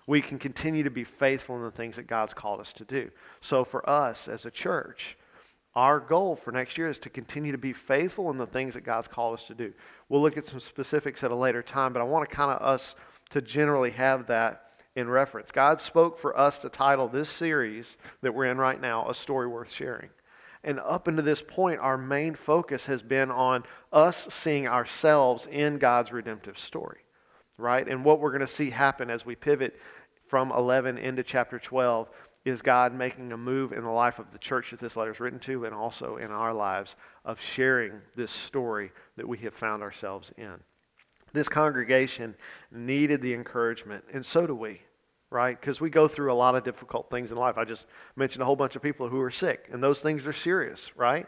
we 0.05 0.21
can 0.21 0.37
continue 0.37 0.83
to 0.83 0.89
be 0.89 1.05
faithful 1.05 1.55
in 1.55 1.63
the 1.63 1.71
things 1.71 1.95
that 1.95 2.07
God's 2.07 2.33
called 2.33 2.59
us 2.59 2.73
to 2.73 2.83
do. 2.83 3.09
So, 3.39 3.63
for 3.63 3.89
us 3.89 4.27
as 4.27 4.45
a 4.45 4.51
church, 4.51 5.17
our 5.75 5.99
goal 5.99 6.35
for 6.35 6.51
next 6.51 6.77
year 6.77 6.89
is 6.89 6.99
to 6.99 7.09
continue 7.09 7.51
to 7.51 7.57
be 7.57 7.73
faithful 7.73 8.29
in 8.29 8.37
the 8.37 8.45
things 8.45 8.75
that 8.75 8.83
God's 8.83 9.07
called 9.07 9.39
us 9.39 9.45
to 9.45 9.55
do. 9.55 9.73
We'll 10.07 10.21
look 10.21 10.37
at 10.37 10.47
some 10.47 10.59
specifics 10.59 11.23
at 11.23 11.31
a 11.31 11.35
later 11.35 11.63
time, 11.63 11.93
but 11.93 12.01
I 12.01 12.05
want 12.05 12.29
to 12.29 12.35
kind 12.35 12.51
of 12.51 12.61
us 12.61 12.95
to 13.31 13.41
generally 13.41 13.91
have 13.91 14.27
that 14.27 14.63
in 14.95 15.09
reference. 15.09 15.51
God 15.51 15.81
spoke 15.81 16.19
for 16.19 16.37
us 16.37 16.59
to 16.59 16.69
title 16.69 17.07
this 17.07 17.29
series 17.29 17.97
that 18.21 18.33
we're 18.33 18.45
in 18.45 18.59
right 18.59 18.79
now, 18.79 19.09
A 19.09 19.13
Story 19.13 19.47
Worth 19.47 19.71
Sharing. 19.71 20.09
And 20.63 20.79
up 20.79 21.07
until 21.07 21.25
this 21.25 21.41
point, 21.41 21.79
our 21.79 21.97
main 21.97 22.35
focus 22.35 22.85
has 22.85 23.01
been 23.01 23.31
on 23.31 23.63
us 23.91 24.27
seeing 24.29 24.67
ourselves 24.67 25.47
in 25.51 25.77
God's 25.77 26.11
redemptive 26.11 26.57
story, 26.57 26.99
right? 27.57 27.85
And 27.87 28.05
what 28.05 28.19
we're 28.19 28.29
going 28.29 28.41
to 28.41 28.47
see 28.47 28.69
happen 28.69 29.09
as 29.09 29.25
we 29.25 29.35
pivot 29.35 29.77
from 30.27 30.51
11 30.51 30.97
into 30.99 31.23
chapter 31.23 31.59
12 31.59 32.07
is 32.45 32.61
God 32.61 32.93
making 32.93 33.31
a 33.31 33.37
move 33.37 33.71
in 33.71 33.83
the 33.83 33.89
life 33.89 34.19
of 34.19 34.31
the 34.31 34.37
church 34.37 34.71
that 34.71 34.79
this 34.79 34.97
letter 34.97 35.11
is 35.11 35.19
written 35.19 35.39
to 35.39 35.65
and 35.65 35.73
also 35.73 36.17
in 36.17 36.29
our 36.31 36.53
lives 36.53 36.95
of 37.23 37.39
sharing 37.39 38.01
this 38.15 38.31
story 38.31 38.91
that 39.15 39.27
we 39.27 39.37
have 39.39 39.53
found 39.53 39.81
ourselves 39.81 40.31
in. 40.37 40.55
This 41.31 41.47
congregation 41.49 42.35
needed 42.71 43.21
the 43.21 43.33
encouragement, 43.33 44.03
and 44.13 44.25
so 44.25 44.45
do 44.45 44.53
we, 44.53 44.81
right? 45.31 45.59
Because 45.59 45.81
we 45.81 45.89
go 45.89 46.07
through 46.07 46.31
a 46.31 46.35
lot 46.35 46.55
of 46.55 46.63
difficult 46.63 47.09
things 47.09 47.31
in 47.31 47.37
life. 47.37 47.57
I 47.57 47.65
just 47.65 47.87
mentioned 48.15 48.43
a 48.43 48.45
whole 48.45 48.55
bunch 48.55 48.75
of 48.75 48.83
people 48.83 49.07
who 49.07 49.19
are 49.21 49.31
sick, 49.31 49.67
and 49.71 49.81
those 49.81 50.01
things 50.01 50.27
are 50.27 50.33
serious, 50.33 50.91
right? 50.95 51.27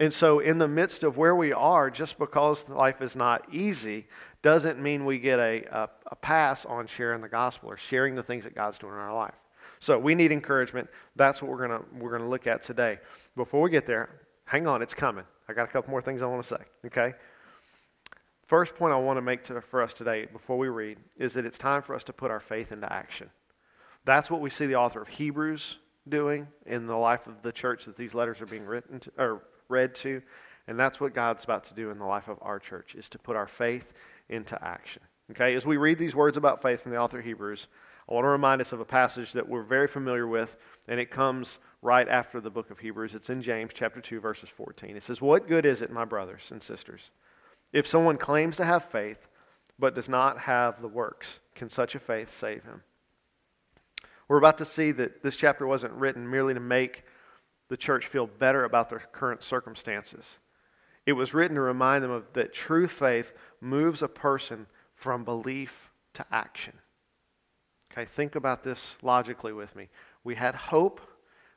And 0.00 0.12
so, 0.12 0.38
in 0.38 0.58
the 0.58 0.68
midst 0.68 1.02
of 1.02 1.18
where 1.18 1.36
we 1.36 1.52
are, 1.52 1.90
just 1.90 2.18
because 2.18 2.64
life 2.68 3.02
is 3.02 3.14
not 3.14 3.46
easy, 3.52 4.06
doesn't 4.42 4.80
mean 4.80 5.04
we 5.04 5.18
get 5.18 5.38
a, 5.38 5.64
a, 5.70 5.88
a, 6.10 6.16
pass 6.16 6.64
on 6.64 6.86
sharing 6.86 7.20
the 7.20 7.28
gospel 7.28 7.70
or 7.70 7.76
sharing 7.76 8.14
the 8.14 8.22
things 8.22 8.44
that 8.44 8.54
God's 8.54 8.78
doing 8.78 8.94
in 8.94 8.98
our 8.98 9.14
life. 9.14 9.34
So, 9.82 9.98
we 9.98 10.14
need 10.14 10.30
encouragement. 10.30 10.88
That's 11.16 11.42
what 11.42 11.50
we're 11.50 11.66
going 11.66 11.84
we're 11.98 12.16
gonna 12.16 12.30
look 12.30 12.46
at 12.46 12.62
today. 12.62 13.00
Before 13.34 13.60
we 13.60 13.68
get 13.68 13.84
there, 13.84 14.10
hang 14.44 14.68
on, 14.68 14.80
it's 14.80 14.94
coming. 14.94 15.24
I 15.48 15.54
got 15.54 15.64
a 15.64 15.72
couple 15.72 15.90
more 15.90 16.00
things 16.00 16.22
I 16.22 16.26
want 16.26 16.40
to 16.40 16.48
say, 16.48 16.62
okay? 16.86 17.14
First 18.46 18.76
point 18.76 18.92
I 18.92 18.96
want 18.96 19.16
to 19.16 19.22
make 19.22 19.42
to, 19.44 19.60
for 19.60 19.82
us 19.82 19.92
today 19.92 20.26
before 20.26 20.56
we 20.56 20.68
read 20.68 20.98
is 21.16 21.32
that 21.32 21.44
it's 21.44 21.58
time 21.58 21.82
for 21.82 21.96
us 21.96 22.04
to 22.04 22.12
put 22.12 22.30
our 22.30 22.38
faith 22.38 22.70
into 22.70 22.92
action. 22.92 23.28
That's 24.04 24.30
what 24.30 24.40
we 24.40 24.50
see 24.50 24.66
the 24.66 24.76
author 24.76 25.02
of 25.02 25.08
Hebrews 25.08 25.78
doing 26.08 26.46
in 26.64 26.86
the 26.86 26.96
life 26.96 27.26
of 27.26 27.42
the 27.42 27.50
church 27.50 27.86
that 27.86 27.96
these 27.96 28.14
letters 28.14 28.40
are 28.40 28.46
being 28.46 28.64
written 28.64 29.00
to, 29.00 29.10
or 29.18 29.42
read 29.68 29.96
to, 29.96 30.22
and 30.68 30.78
that's 30.78 31.00
what 31.00 31.12
God's 31.12 31.42
about 31.42 31.64
to 31.64 31.74
do 31.74 31.90
in 31.90 31.98
the 31.98 32.04
life 32.04 32.28
of 32.28 32.38
our 32.40 32.60
church 32.60 32.94
is 32.94 33.08
to 33.08 33.18
put 33.18 33.34
our 33.34 33.48
faith 33.48 33.92
into 34.28 34.56
action. 34.64 35.02
Okay, 35.32 35.56
as 35.56 35.66
we 35.66 35.76
read 35.76 35.98
these 35.98 36.14
words 36.14 36.36
about 36.36 36.62
faith 36.62 36.82
from 36.82 36.92
the 36.92 36.98
author 36.98 37.18
of 37.18 37.24
Hebrews, 37.24 37.66
I 38.08 38.14
want 38.14 38.24
to 38.24 38.28
remind 38.28 38.60
us 38.60 38.72
of 38.72 38.80
a 38.80 38.84
passage 38.84 39.32
that 39.32 39.48
we're 39.48 39.62
very 39.62 39.88
familiar 39.88 40.26
with, 40.26 40.56
and 40.88 40.98
it 40.98 41.10
comes 41.10 41.58
right 41.82 42.08
after 42.08 42.40
the 42.40 42.50
book 42.50 42.70
of 42.70 42.78
Hebrews. 42.78 43.14
It's 43.14 43.30
in 43.30 43.42
James 43.42 43.72
chapter 43.74 44.00
2 44.00 44.20
verses 44.20 44.48
14. 44.48 44.96
It 44.96 45.02
says, 45.02 45.20
"What 45.20 45.48
good 45.48 45.64
is 45.64 45.82
it, 45.82 45.90
my 45.90 46.04
brothers 46.04 46.50
and 46.50 46.62
sisters?" 46.62 47.10
If 47.72 47.86
someone 47.86 48.18
claims 48.18 48.56
to 48.56 48.64
have 48.64 48.84
faith 48.84 49.28
but 49.78 49.94
does 49.94 50.08
not 50.08 50.40
have 50.40 50.82
the 50.82 50.88
works, 50.88 51.40
can 51.54 51.68
such 51.68 51.94
a 51.94 52.00
faith 52.00 52.30
save 52.30 52.64
him? 52.64 52.82
We're 54.28 54.38
about 54.38 54.58
to 54.58 54.64
see 54.64 54.92
that 54.92 55.22
this 55.22 55.36
chapter 55.36 55.66
wasn't 55.66 55.94
written 55.94 56.30
merely 56.30 56.54
to 56.54 56.60
make 56.60 57.04
the 57.68 57.76
church 57.76 58.06
feel 58.06 58.26
better 58.26 58.64
about 58.64 58.90
their 58.90 58.98
current 58.98 59.42
circumstances. 59.42 60.38
It 61.06 61.14
was 61.14 61.34
written 61.34 61.54
to 61.56 61.62
remind 61.62 62.04
them 62.04 62.10
of 62.10 62.32
that 62.34 62.52
true 62.52 62.86
faith 62.86 63.32
moves 63.60 64.02
a 64.02 64.08
person 64.08 64.66
from 64.94 65.24
belief 65.24 65.90
to 66.14 66.24
action. 66.30 66.78
Okay, 67.92 68.06
think 68.06 68.34
about 68.36 68.64
this 68.64 68.96
logically 69.02 69.52
with 69.52 69.76
me. 69.76 69.88
We 70.24 70.34
had 70.34 70.54
hope. 70.54 71.00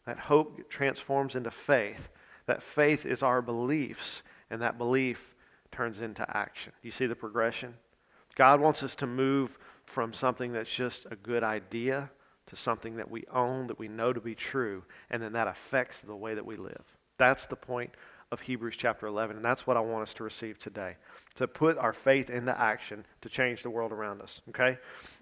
That 0.06 0.20
hope 0.20 0.70
transforms 0.70 1.36
into 1.36 1.50
faith. 1.50 2.10
That 2.46 2.62
faith 2.62 3.06
is 3.06 3.24
our 3.24 3.42
beliefs, 3.42 4.22
and 4.51 4.62
that 4.62 4.77
belief 4.77 5.34
turns 5.72 6.00
into 6.00 6.25
action. 6.38 6.74
You 6.84 6.92
see 6.92 7.08
the 7.08 7.15
progression? 7.15 7.75
God 8.36 8.60
wants 8.60 8.84
us 8.84 8.94
to 8.96 9.08
move 9.08 9.58
from 9.86 10.13
something 10.13 10.51
that's 10.51 10.74
just 10.74 11.08
a 11.10 11.15
good 11.15 11.44
idea 11.44 12.12
to 12.48 12.56
something 12.56 12.98
that 12.98 13.10
we 13.10 13.24
own, 13.32 13.68
that 13.68 13.80
we 13.80 13.88
know 13.88 14.13
to 14.13 14.22
be 14.22 14.36
true, 14.36 14.84
and 15.10 15.24
then 15.24 15.34
that 15.34 15.48
affects 15.48 16.01
the 16.01 16.15
way 16.15 16.36
that 16.36 16.46
we 16.46 16.58
live. 16.58 16.84
That's 17.18 17.46
the 17.46 17.56
point 17.56 17.92
of 18.32 18.42
Hebrews 18.42 18.75
chapter 18.77 19.08
11, 19.08 19.38
and 19.38 19.46
that's 19.46 19.65
what 19.65 19.77
I 19.77 19.80
want 19.80 20.04
us 20.04 20.13
to 20.15 20.24
receive 20.24 20.60
today 20.60 20.98
to 21.36 21.48
put 21.48 21.77
our 21.77 21.94
faith 21.94 22.30
into 22.30 22.58
action 22.60 23.06
to 23.22 23.30
change 23.30 23.63
the 23.63 23.70
world 23.70 23.92
around 23.92 24.22
us. 24.22 24.42
Okay? 24.50 24.77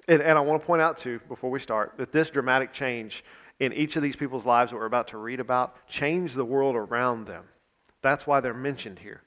And, 0.07 0.21
and 0.21 0.37
I 0.37 0.41
want 0.41 0.61
to 0.61 0.65
point 0.65 0.81
out, 0.81 0.97
too, 0.97 1.19
before 1.27 1.49
we 1.49 1.59
start, 1.59 1.93
that 1.97 2.11
this 2.11 2.29
dramatic 2.29 2.71
change 2.71 3.23
in 3.59 3.73
each 3.73 3.95
of 3.95 4.03
these 4.03 4.15
people's 4.15 4.45
lives 4.45 4.71
that 4.71 4.77
we're 4.77 4.85
about 4.85 5.07
to 5.09 5.17
read 5.17 5.39
about 5.39 5.87
changed 5.87 6.35
the 6.35 6.45
world 6.45 6.75
around 6.75 7.25
them. 7.25 7.45
That's 8.01 8.27
why 8.27 8.39
they're 8.39 8.53
mentioned 8.53 8.99
here. 8.99 9.21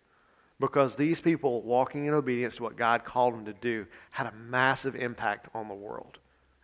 Because 0.59 0.95
these 0.95 1.21
people 1.21 1.61
walking 1.63 2.07
in 2.07 2.15
obedience 2.15 2.57
to 2.57 2.63
what 2.63 2.77
God 2.77 3.05
called 3.05 3.35
them 3.35 3.45
to 3.47 3.53
do 3.53 3.87
had 4.11 4.27
a 4.27 4.33
massive 4.33 4.97
impact 4.97 5.49
on 5.55 5.69
the 5.69 5.75
world. 5.75 6.19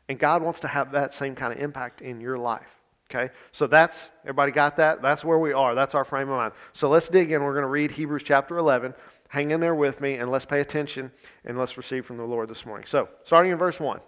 And 0.08 0.18
God 0.18 0.42
wants 0.42 0.60
to 0.60 0.68
have 0.68 0.92
that 0.92 1.12
same 1.12 1.34
kind 1.34 1.52
of 1.52 1.58
impact 1.58 2.00
in 2.00 2.20
your 2.20 2.38
life. 2.38 2.66
Okay? 3.10 3.32
So 3.52 3.66
that's, 3.66 4.10
everybody 4.22 4.52
got 4.52 4.76
that? 4.78 5.02
That's 5.02 5.24
where 5.24 5.38
we 5.38 5.52
are. 5.52 5.74
That's 5.74 5.94
our 5.94 6.04
frame 6.04 6.30
of 6.30 6.38
mind. 6.38 6.52
So 6.72 6.88
let's 6.88 7.08
dig 7.08 7.30
in. 7.32 7.42
We're 7.42 7.52
going 7.52 7.62
to 7.62 7.68
read 7.68 7.90
Hebrews 7.90 8.22
chapter 8.24 8.56
11. 8.56 8.94
Hang 9.32 9.50
in 9.50 9.60
there 9.60 9.74
with 9.74 10.02
me 10.02 10.16
and 10.16 10.30
let's 10.30 10.44
pay 10.44 10.60
attention 10.60 11.10
and 11.46 11.56
let's 11.56 11.78
receive 11.78 12.04
from 12.04 12.18
the 12.18 12.22
Lord 12.22 12.50
this 12.50 12.66
morning. 12.66 12.86
So, 12.86 13.08
starting 13.24 13.50
in 13.50 13.56
verse 13.56 13.80
1. 13.80 13.98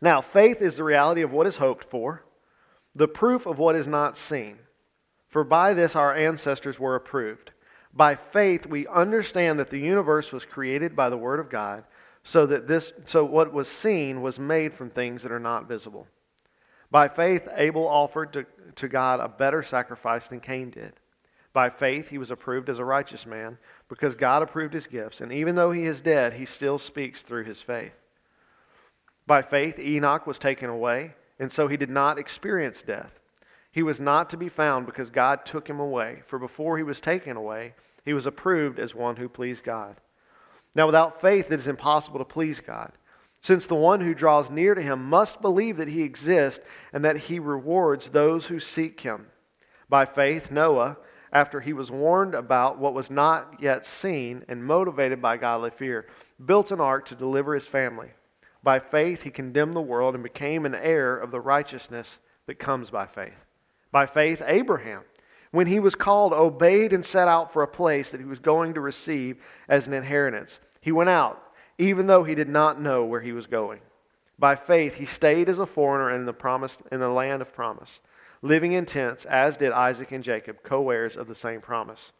Now, 0.00 0.20
faith 0.20 0.60
is 0.60 0.74
the 0.74 0.82
reality 0.82 1.22
of 1.22 1.30
what 1.30 1.46
is 1.46 1.58
hoped 1.58 1.84
for, 1.84 2.24
the 2.92 3.06
proof 3.06 3.46
of 3.46 3.60
what 3.60 3.76
is 3.76 3.86
not 3.86 4.16
seen. 4.16 4.58
For 5.28 5.44
by 5.44 5.74
this 5.74 5.94
our 5.94 6.12
ancestors 6.12 6.76
were 6.76 6.96
approved. 6.96 7.52
By 7.94 8.16
faith 8.16 8.66
we 8.66 8.88
understand 8.88 9.60
that 9.60 9.70
the 9.70 9.78
universe 9.78 10.32
was 10.32 10.44
created 10.44 10.96
by 10.96 11.08
the 11.08 11.16
word 11.16 11.38
of 11.38 11.48
God, 11.48 11.84
so 12.24 12.46
that 12.46 12.66
this 12.66 12.92
so 13.04 13.24
what 13.24 13.52
was 13.52 13.68
seen 13.68 14.22
was 14.22 14.40
made 14.40 14.74
from 14.74 14.90
things 14.90 15.22
that 15.22 15.30
are 15.30 15.38
not 15.38 15.68
visible. 15.68 16.08
By 16.90 17.06
faith 17.06 17.46
Abel 17.54 17.86
offered 17.86 18.32
to, 18.32 18.44
to 18.74 18.88
God 18.88 19.20
a 19.20 19.28
better 19.28 19.62
sacrifice 19.62 20.26
than 20.26 20.40
Cain 20.40 20.70
did. 20.70 20.94
By 21.56 21.70
faith 21.70 22.10
he 22.10 22.18
was 22.18 22.30
approved 22.30 22.68
as 22.68 22.78
a 22.78 22.84
righteous 22.84 23.24
man 23.24 23.56
because 23.88 24.14
God 24.14 24.42
approved 24.42 24.74
his 24.74 24.86
gifts, 24.86 25.22
and 25.22 25.32
even 25.32 25.54
though 25.54 25.70
he 25.70 25.86
is 25.86 26.02
dead, 26.02 26.34
he 26.34 26.44
still 26.44 26.78
speaks 26.78 27.22
through 27.22 27.44
his 27.44 27.62
faith. 27.62 27.94
By 29.26 29.40
faith, 29.40 29.78
Enoch 29.78 30.26
was 30.26 30.38
taken 30.38 30.68
away, 30.68 31.14
and 31.38 31.50
so 31.50 31.66
he 31.66 31.78
did 31.78 31.88
not 31.88 32.18
experience 32.18 32.82
death. 32.82 33.20
He 33.72 33.82
was 33.82 33.98
not 33.98 34.28
to 34.28 34.36
be 34.36 34.50
found 34.50 34.84
because 34.84 35.08
God 35.08 35.46
took 35.46 35.66
him 35.66 35.80
away, 35.80 36.20
for 36.26 36.38
before 36.38 36.76
he 36.76 36.82
was 36.82 37.00
taken 37.00 37.38
away, 37.38 37.72
he 38.04 38.12
was 38.12 38.26
approved 38.26 38.78
as 38.78 38.94
one 38.94 39.16
who 39.16 39.26
pleased 39.26 39.64
God. 39.64 39.96
Now, 40.74 40.84
without 40.84 41.22
faith, 41.22 41.50
it 41.50 41.58
is 41.58 41.68
impossible 41.68 42.18
to 42.18 42.26
please 42.26 42.60
God, 42.60 42.92
since 43.40 43.64
the 43.64 43.74
one 43.74 44.02
who 44.02 44.12
draws 44.12 44.50
near 44.50 44.74
to 44.74 44.82
him 44.82 45.08
must 45.08 45.40
believe 45.40 45.78
that 45.78 45.88
he 45.88 46.02
exists 46.02 46.60
and 46.92 47.02
that 47.06 47.16
he 47.16 47.38
rewards 47.38 48.10
those 48.10 48.44
who 48.44 48.60
seek 48.60 49.00
him. 49.00 49.28
By 49.88 50.04
faith, 50.04 50.50
Noah 50.50 50.98
after 51.36 51.60
he 51.60 51.74
was 51.74 51.90
warned 51.90 52.34
about 52.34 52.78
what 52.78 52.94
was 52.94 53.10
not 53.10 53.56
yet 53.60 53.84
seen 53.84 54.42
and 54.48 54.64
motivated 54.64 55.20
by 55.20 55.36
godly 55.36 55.68
fear, 55.68 56.06
built 56.46 56.70
an 56.70 56.80
ark 56.80 57.04
to 57.04 57.14
deliver 57.14 57.52
his 57.52 57.66
family. 57.66 58.08
By 58.62 58.78
faith, 58.78 59.22
he 59.22 59.28
condemned 59.28 59.76
the 59.76 59.82
world 59.82 60.14
and 60.14 60.24
became 60.24 60.64
an 60.64 60.74
heir 60.74 61.14
of 61.14 61.30
the 61.30 61.40
righteousness 61.42 62.20
that 62.46 62.58
comes 62.58 62.88
by 62.88 63.04
faith. 63.04 63.36
By 63.92 64.06
faith, 64.06 64.42
Abraham, 64.46 65.02
when 65.50 65.66
he 65.66 65.78
was 65.78 65.94
called, 65.94 66.32
obeyed 66.32 66.94
and 66.94 67.04
set 67.04 67.28
out 67.28 67.52
for 67.52 67.62
a 67.62 67.68
place 67.68 68.10
that 68.12 68.20
he 68.20 68.26
was 68.26 68.38
going 68.38 68.72
to 68.72 68.80
receive 68.80 69.36
as 69.68 69.86
an 69.86 69.92
inheritance. 69.92 70.58
He 70.80 70.90
went 70.90 71.10
out, 71.10 71.52
even 71.76 72.06
though 72.06 72.24
he 72.24 72.34
did 72.34 72.48
not 72.48 72.80
know 72.80 73.04
where 73.04 73.20
he 73.20 73.32
was 73.32 73.46
going. 73.46 73.80
By 74.38 74.56
faith, 74.56 74.94
he 74.94 75.04
stayed 75.04 75.50
as 75.50 75.58
a 75.58 75.66
foreigner 75.66 76.16
in 76.16 76.24
the, 76.24 76.32
promised, 76.32 76.80
in 76.90 77.00
the 77.00 77.10
land 77.10 77.42
of 77.42 77.52
promise 77.52 78.00
living 78.42 78.72
in 78.72 78.86
tents, 78.86 79.24
as 79.24 79.56
did 79.56 79.72
Isaac 79.72 80.12
and 80.12 80.24
Jacob, 80.24 80.62
co 80.62 80.90
heirs 80.90 81.16
of 81.16 81.28
the 81.28 81.34
same 81.34 81.60
promise. 81.60 82.12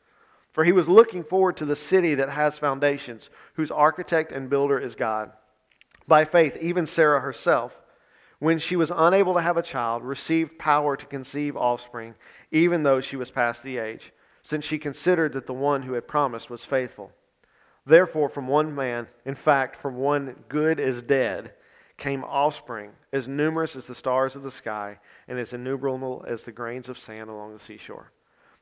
For 0.53 0.65
he 0.65 0.73
was 0.73 0.89
looking 0.89 1.23
forward 1.23 1.57
to 1.59 1.67
the 1.67 1.77
city 1.77 2.15
that 2.15 2.31
has 2.31 2.59
foundations, 2.59 3.29
whose 3.55 3.71
architect 3.71 4.33
and 4.33 4.49
builder 4.49 4.79
is 4.79 4.95
God. 4.95 5.33
By 6.09 6.25
faith, 6.25 6.57
even 6.61 6.87
Sarah 6.87 7.21
herself, 7.21 7.77
when 8.39 8.59
she 8.59 8.77
was 8.77 8.93
unable 8.95 9.35
to 9.35 9.41
have 9.41 9.57
a 9.57 9.63
child, 9.63 10.03
received 10.03 10.59
power 10.59 10.97
to 10.97 11.07
conceive 11.07 11.57
offspring, 11.57 12.15
even 12.51 12.83
though 12.83 13.01
she 13.01 13.17
was 13.17 13.31
past 13.31 13.63
the 13.63 13.79
age, 13.79 14.13
since 14.43 14.65
she 14.65 14.79
considered 14.79 15.33
that 15.33 15.47
the 15.47 15.53
one 15.53 15.83
who 15.83 15.95
had 15.95 16.07
promised 16.07 16.51
was 16.51 16.65
faithful. 16.65 17.13
Therefore, 17.85 18.29
from 18.29 18.49
one 18.49 18.75
man, 18.75 19.09
in 19.25 19.35
fact, 19.35 19.81
from 19.81 19.97
one 19.97 20.37
good 20.49 20.81
is 20.81 21.03
dead, 21.03 21.53
came 21.99 22.25
offspring 22.25 22.91
as 23.13 23.27
numerous 23.27 23.77
as 23.77 23.87
the 23.87 23.95
stars 23.95 24.37
of 24.37 24.43
the 24.43 24.51
sky 24.51 24.99
and 25.29 25.39
as 25.39 25.53
innumerable 25.53 26.25
as 26.29 26.43
the 26.43 26.53
grains 26.53 26.89
of 26.89 26.99
sand 26.99 27.31
along 27.31 27.53
the 27.53 27.59
seashore. 27.59 28.13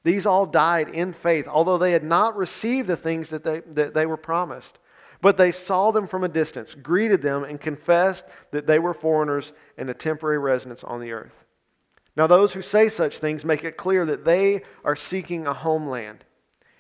These 0.05 0.27
all 0.27 0.47
died 0.47 0.91
in 0.91 1.13
faith, 1.13 1.49
although 1.49 1.79
they 1.79 1.93
had 1.93 2.05
not 2.05 2.37
received 2.37 2.89
the 2.89 2.97
things 2.97 3.31
that 3.31 3.43
they, 3.43 3.61
that 3.73 3.95
they 3.95 4.07
were 4.07 4.19
promised. 4.19 4.79
But 5.21 5.39
they 5.39 5.51
saw 5.51 5.91
them 5.91 6.07
from 6.07 6.23
a 6.23 6.29
distance, 6.29 6.75
greeted 6.75 7.23
them, 7.23 7.45
and 7.45 7.59
confessed 7.59 8.25
that 8.51 8.67
they 8.67 8.79
were 8.79 8.93
foreigners 8.93 9.55
and 9.79 9.89
a 9.89 9.95
temporary 9.95 10.39
residents 10.39 10.85
on 10.85 11.01
the 11.01 11.13
earth. 11.13 11.33
Now, 12.17 12.27
those 12.27 12.53
who 12.53 12.63
say 12.63 12.91
such 12.91 13.19
things 13.19 13.45
make 13.45 13.65
it 13.65 13.79
clear 13.79 14.05
that 14.07 14.25
they 14.25 14.63
are 14.85 14.95
seeking 14.95 15.47
a 15.47 15.55
homeland. 15.55 16.25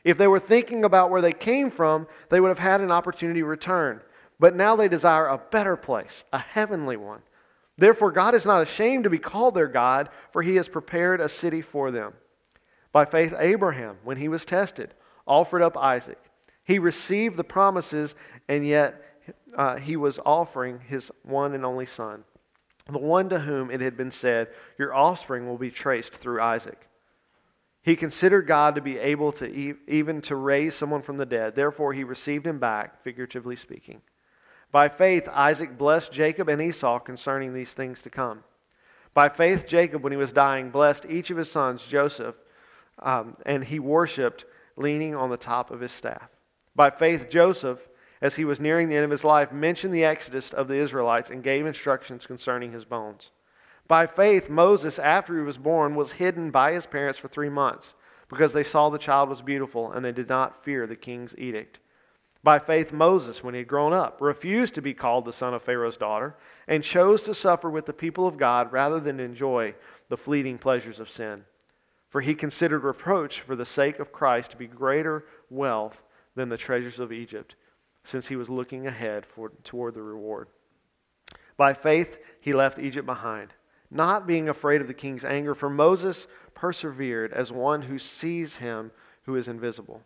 If 0.04 0.18
they 0.18 0.28
were 0.28 0.38
thinking 0.38 0.84
about 0.84 1.10
where 1.10 1.22
they 1.22 1.32
came 1.32 1.70
from, 1.70 2.06
they 2.28 2.38
would 2.38 2.48
have 2.48 2.58
had 2.58 2.82
an 2.82 2.92
opportunity 2.92 3.40
to 3.40 3.46
return. 3.46 4.02
But 4.38 4.56
now 4.56 4.76
they 4.76 4.88
desire 4.88 5.26
a 5.26 5.38
better 5.38 5.76
place, 5.76 6.24
a 6.32 6.38
heavenly 6.38 6.96
one. 6.96 7.22
Therefore, 7.76 8.12
God 8.12 8.34
is 8.34 8.46
not 8.46 8.62
ashamed 8.62 9.04
to 9.04 9.10
be 9.10 9.18
called 9.18 9.54
their 9.54 9.68
God, 9.68 10.08
for 10.32 10.42
he 10.42 10.56
has 10.56 10.68
prepared 10.68 11.20
a 11.20 11.28
city 11.28 11.60
for 11.60 11.90
them. 11.90 12.14
By 12.92 13.04
faith, 13.04 13.34
Abraham, 13.38 13.96
when 14.04 14.16
he 14.16 14.28
was 14.28 14.44
tested, 14.44 14.94
offered 15.26 15.62
up 15.62 15.76
Isaac. 15.76 16.18
He 16.64 16.78
received 16.78 17.36
the 17.36 17.44
promises, 17.44 18.14
and 18.48 18.66
yet 18.66 19.02
uh, 19.56 19.76
he 19.76 19.96
was 19.96 20.18
offering 20.24 20.80
his 20.86 21.10
one 21.22 21.54
and 21.54 21.64
only 21.64 21.86
son, 21.86 22.24
the 22.90 22.98
one 22.98 23.28
to 23.30 23.40
whom 23.40 23.70
it 23.70 23.80
had 23.80 23.96
been 23.96 24.10
said, 24.10 24.48
Your 24.78 24.94
offspring 24.94 25.46
will 25.46 25.58
be 25.58 25.70
traced 25.70 26.14
through 26.14 26.40
Isaac. 26.40 26.88
He 27.82 27.96
considered 27.96 28.46
God 28.46 28.76
to 28.76 28.80
be 28.80 28.98
able 28.98 29.32
to 29.32 29.46
e- 29.46 29.74
even 29.88 30.22
to 30.22 30.36
raise 30.36 30.74
someone 30.74 31.02
from 31.02 31.18
the 31.18 31.26
dead. 31.26 31.54
Therefore, 31.54 31.92
he 31.92 32.02
received 32.02 32.46
him 32.46 32.58
back, 32.58 33.02
figuratively 33.02 33.56
speaking. 33.56 34.00
By 34.74 34.88
faith, 34.88 35.28
Isaac 35.32 35.78
blessed 35.78 36.10
Jacob 36.10 36.48
and 36.48 36.60
Esau 36.60 36.98
concerning 36.98 37.54
these 37.54 37.72
things 37.72 38.02
to 38.02 38.10
come. 38.10 38.42
By 39.14 39.28
faith, 39.28 39.68
Jacob, 39.68 40.02
when 40.02 40.10
he 40.10 40.16
was 40.16 40.32
dying, 40.32 40.70
blessed 40.70 41.06
each 41.08 41.30
of 41.30 41.36
his 41.36 41.48
sons, 41.48 41.86
Joseph, 41.86 42.34
um, 42.98 43.36
and 43.46 43.62
he 43.62 43.78
worshiped 43.78 44.46
leaning 44.76 45.14
on 45.14 45.30
the 45.30 45.36
top 45.36 45.70
of 45.70 45.78
his 45.78 45.92
staff. 45.92 46.28
By 46.74 46.90
faith, 46.90 47.30
Joseph, 47.30 47.88
as 48.20 48.34
he 48.34 48.44
was 48.44 48.58
nearing 48.58 48.88
the 48.88 48.96
end 48.96 49.04
of 49.04 49.12
his 49.12 49.22
life, 49.22 49.52
mentioned 49.52 49.94
the 49.94 50.04
exodus 50.04 50.52
of 50.52 50.66
the 50.66 50.74
Israelites 50.74 51.30
and 51.30 51.44
gave 51.44 51.66
instructions 51.66 52.26
concerning 52.26 52.72
his 52.72 52.84
bones. 52.84 53.30
By 53.86 54.08
faith, 54.08 54.50
Moses, 54.50 54.98
after 54.98 55.36
he 55.36 55.44
was 55.44 55.56
born, 55.56 55.94
was 55.94 56.10
hidden 56.10 56.50
by 56.50 56.72
his 56.72 56.84
parents 56.84 57.20
for 57.20 57.28
three 57.28 57.48
months 57.48 57.94
because 58.28 58.52
they 58.52 58.64
saw 58.64 58.90
the 58.90 58.98
child 58.98 59.28
was 59.28 59.40
beautiful 59.40 59.92
and 59.92 60.04
they 60.04 60.10
did 60.10 60.28
not 60.28 60.64
fear 60.64 60.84
the 60.88 60.96
king's 60.96 61.32
edict. 61.38 61.78
By 62.44 62.58
faith, 62.58 62.92
Moses, 62.92 63.42
when 63.42 63.54
he 63.54 63.60
had 63.60 63.68
grown 63.68 63.94
up, 63.94 64.20
refused 64.20 64.74
to 64.74 64.82
be 64.82 64.92
called 64.92 65.24
the 65.24 65.32
son 65.32 65.54
of 65.54 65.62
Pharaoh's 65.62 65.96
daughter 65.96 66.36
and 66.68 66.84
chose 66.84 67.22
to 67.22 67.34
suffer 67.34 67.70
with 67.70 67.86
the 67.86 67.94
people 67.94 68.28
of 68.28 68.36
God 68.36 68.70
rather 68.70 69.00
than 69.00 69.18
enjoy 69.18 69.74
the 70.10 70.18
fleeting 70.18 70.58
pleasures 70.58 71.00
of 71.00 71.08
sin. 71.08 71.46
For 72.10 72.20
he 72.20 72.34
considered 72.34 72.84
reproach 72.84 73.40
for 73.40 73.56
the 73.56 73.64
sake 73.64 73.98
of 73.98 74.12
Christ 74.12 74.50
to 74.50 74.58
be 74.58 74.66
greater 74.66 75.24
wealth 75.48 76.02
than 76.34 76.50
the 76.50 76.58
treasures 76.58 76.98
of 76.98 77.12
Egypt, 77.12 77.54
since 78.04 78.28
he 78.28 78.36
was 78.36 78.50
looking 78.50 78.86
ahead 78.86 79.24
for, 79.24 79.50
toward 79.64 79.94
the 79.94 80.02
reward. 80.02 80.48
By 81.56 81.72
faith, 81.72 82.18
he 82.42 82.52
left 82.52 82.78
Egypt 82.78 83.06
behind, 83.06 83.54
not 83.90 84.26
being 84.26 84.50
afraid 84.50 84.82
of 84.82 84.86
the 84.86 84.92
king's 84.92 85.24
anger, 85.24 85.54
for 85.54 85.70
Moses 85.70 86.26
persevered 86.52 87.32
as 87.32 87.50
one 87.50 87.82
who 87.82 87.98
sees 87.98 88.56
him 88.56 88.90
who 89.22 89.34
is 89.34 89.48
invisible. 89.48 90.02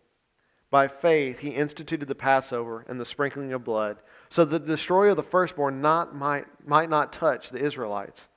By 0.70 0.88
faith, 0.88 1.38
he 1.38 1.50
instituted 1.50 2.08
the 2.08 2.14
Passover 2.14 2.84
and 2.88 3.00
the 3.00 3.04
sprinkling 3.04 3.52
of 3.52 3.64
blood, 3.64 3.98
so 4.28 4.44
that 4.44 4.66
the 4.66 4.76
destroyer 4.76 5.10
of 5.10 5.16
the 5.16 5.22
firstborn 5.22 5.80
not, 5.80 6.14
might, 6.14 6.46
might 6.66 6.90
not 6.90 7.12
touch 7.12 7.48
the 7.48 7.64
Israelites. 7.64 8.28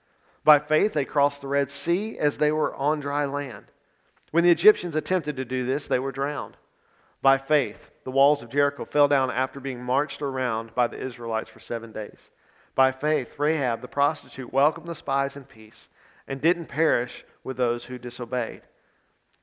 By 0.44 0.60
faith, 0.60 0.94
they 0.94 1.06
crossed 1.06 1.42
the 1.42 1.48
Red 1.48 1.70
Sea 1.70 2.18
as 2.18 2.38
they 2.38 2.52
were 2.52 2.74
on 2.76 3.00
dry 3.00 3.26
land. 3.26 3.66
When 4.32 4.44
the 4.46 4.50
Egyptians 4.50 4.96
attempted 4.96 5.36
to 5.36 5.46
do 5.46 5.66
this, 5.66 5.88
they 5.88 6.00
were 6.00 6.14
drowned. 6.14 6.56
By 7.22 7.38
faith, 7.38 7.92
the 8.06 8.12
walls 8.12 8.42
of 8.42 8.50
Jericho 8.50 8.86
fell 8.86 9.08
down 9.08 9.30
after 9.30 9.60
being 9.60 9.84
marched 9.84 10.22
around 10.22 10.74
by 10.74 10.88
the 10.88 11.00
Israelites 11.00 11.50
for 11.50 11.60
seven 11.60 11.92
days. 11.92 12.32
By 12.74 12.92
faith, 12.92 13.38
Rahab 13.38 13.82
the 13.82 13.88
prostitute 13.88 14.54
welcomed 14.54 14.88
the 14.88 14.96
spies 14.96 15.36
in 15.36 15.44
peace 15.44 15.90
and 16.28 16.40
didn't 16.40 16.68
perish 16.68 17.26
with 17.44 17.58
those 17.58 17.86
who 17.86 18.00
disobeyed. 18.00 18.62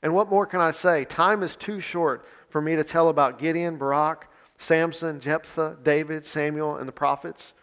And 0.03 0.15
what 0.15 0.31
more 0.31 0.47
can 0.47 0.61
I 0.61 0.71
say? 0.71 1.05
Time 1.05 1.43
is 1.43 1.55
too 1.55 1.81
short 1.81 2.25
for 2.51 2.61
me 2.61 2.77
to 2.77 2.85
tell 2.85 3.09
about 3.09 3.39
Gideon, 3.39 3.77
Barak, 3.77 4.29
Samson, 4.59 5.21
Jephthah, 5.21 5.79
David, 5.83 6.27
Samuel, 6.27 6.77
and 6.77 6.89
the 6.89 6.93
prophets, 6.93 7.55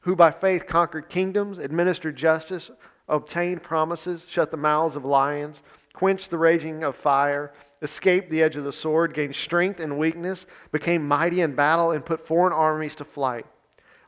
who 0.00 0.14
by 0.14 0.30
faith 0.30 0.66
conquered 0.66 1.08
kingdoms, 1.08 1.58
administered 1.58 2.16
justice, 2.16 2.70
obtained 3.08 3.62
promises, 3.62 4.24
shut 4.28 4.50
the 4.50 4.56
mouths 4.56 4.96
of 4.96 5.04
lions, 5.04 5.62
quenched 5.92 6.30
the 6.30 6.38
raging 6.38 6.84
of 6.84 6.96
fire, 6.96 7.52
escaped 7.82 8.30
the 8.30 8.42
edge 8.42 8.56
of 8.56 8.64
the 8.64 8.72
sword, 8.72 9.14
gained 9.14 9.34
strength 9.34 9.80
in 9.80 9.98
weakness, 9.98 10.46
became 10.72 11.06
mighty 11.06 11.40
in 11.40 11.54
battle, 11.54 11.90
and 11.90 12.04
put 12.04 12.26
foreign 12.26 12.52
armies 12.52 12.96
to 12.96 13.04
flight. 13.04 13.46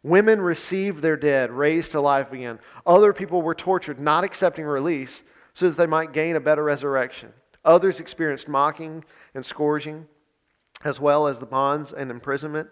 Women 0.02 0.40
received 0.40 1.02
their 1.02 1.16
dead, 1.16 1.50
raised 1.50 1.92
to 1.92 2.00
life 2.00 2.32
again. 2.32 2.58
Other 2.86 3.12
people 3.12 3.42
were 3.42 3.54
tortured, 3.54 3.98
not 3.98 4.24
accepting 4.24 4.64
release, 4.64 5.22
so 5.52 5.68
that 5.68 5.76
they 5.76 5.86
might 5.86 6.12
gain 6.12 6.36
a 6.36 6.40
better 6.40 6.62
resurrection. 6.62 7.32
Others 7.64 7.98
experienced 7.98 8.48
mocking 8.48 9.04
and 9.34 9.44
scourging, 9.44 10.06
as 10.84 11.00
well 11.00 11.26
as 11.26 11.38
the 11.38 11.46
bonds 11.46 11.92
and 11.92 12.10
imprisonment. 12.10 12.68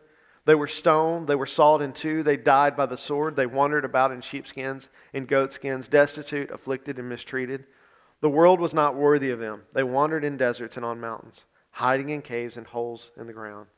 They 0.47 0.55
were 0.55 0.67
stoned, 0.67 1.27
they 1.27 1.35
were 1.35 1.47
sawed 1.47 1.81
in 1.81 1.93
two, 1.93 2.23
they 2.23 2.37
died 2.37 2.77
by 2.77 2.87
the 2.87 2.99
sword, 2.99 3.35
they 3.35 3.47
wandered 3.47 3.85
about 3.85 4.13
in 4.13 4.21
sheepskins, 4.21 4.89
in 5.15 5.25
goatskins, 5.25 5.89
destitute, 5.89 6.51
afflicted, 6.51 6.99
and 6.99 7.09
mistreated. 7.09 7.65
The 8.21 8.29
world 8.29 8.61
was 8.61 8.75
not 8.75 8.95
worthy 8.95 9.31
of 9.31 9.39
them. 9.39 9.63
They 9.73 9.83
wandered 9.83 10.25
in 10.25 10.37
deserts 10.37 10.77
and 10.77 10.85
on 10.85 11.01
mountains, 11.01 11.45
hiding 11.71 12.11
in 12.11 12.21
caves 12.21 12.57
and 12.57 12.67
holes 12.67 13.11
in 13.17 13.27
the 13.27 13.33
ground. 13.33 13.69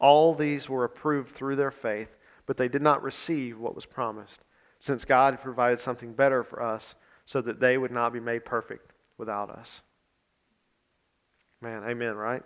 All 0.00 0.34
these 0.34 0.68
were 0.68 0.84
approved 0.84 1.34
through 1.34 1.56
their 1.56 1.70
faith, 1.70 2.16
but 2.46 2.56
they 2.56 2.68
did 2.68 2.82
not 2.82 3.02
receive 3.02 3.58
what 3.58 3.74
was 3.74 3.86
promised, 3.86 4.40
since 4.80 5.04
God 5.04 5.34
had 5.34 5.42
provided 5.42 5.80
something 5.80 6.14
better 6.14 6.42
for 6.42 6.62
us, 6.62 6.94
so 7.26 7.40
that 7.42 7.60
they 7.60 7.78
would 7.78 7.90
not 7.92 8.12
be 8.12 8.20
made 8.20 8.44
perfect 8.44 8.92
without 9.18 9.50
us. 9.50 9.82
Man, 11.60 11.84
amen, 11.84 12.14
right? 12.14 12.42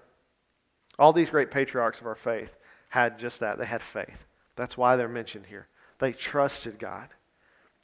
All 0.98 1.12
these 1.12 1.30
great 1.30 1.50
patriarchs 1.50 2.00
of 2.00 2.06
our 2.06 2.14
faith 2.14 2.56
had 2.88 3.18
just 3.18 3.40
that. 3.40 3.58
They 3.58 3.66
had 3.66 3.82
faith. 3.82 4.26
That's 4.56 4.76
why 4.76 4.96
they're 4.96 5.08
mentioned 5.08 5.46
here. 5.46 5.68
They 5.98 6.12
trusted 6.12 6.78
God 6.78 7.08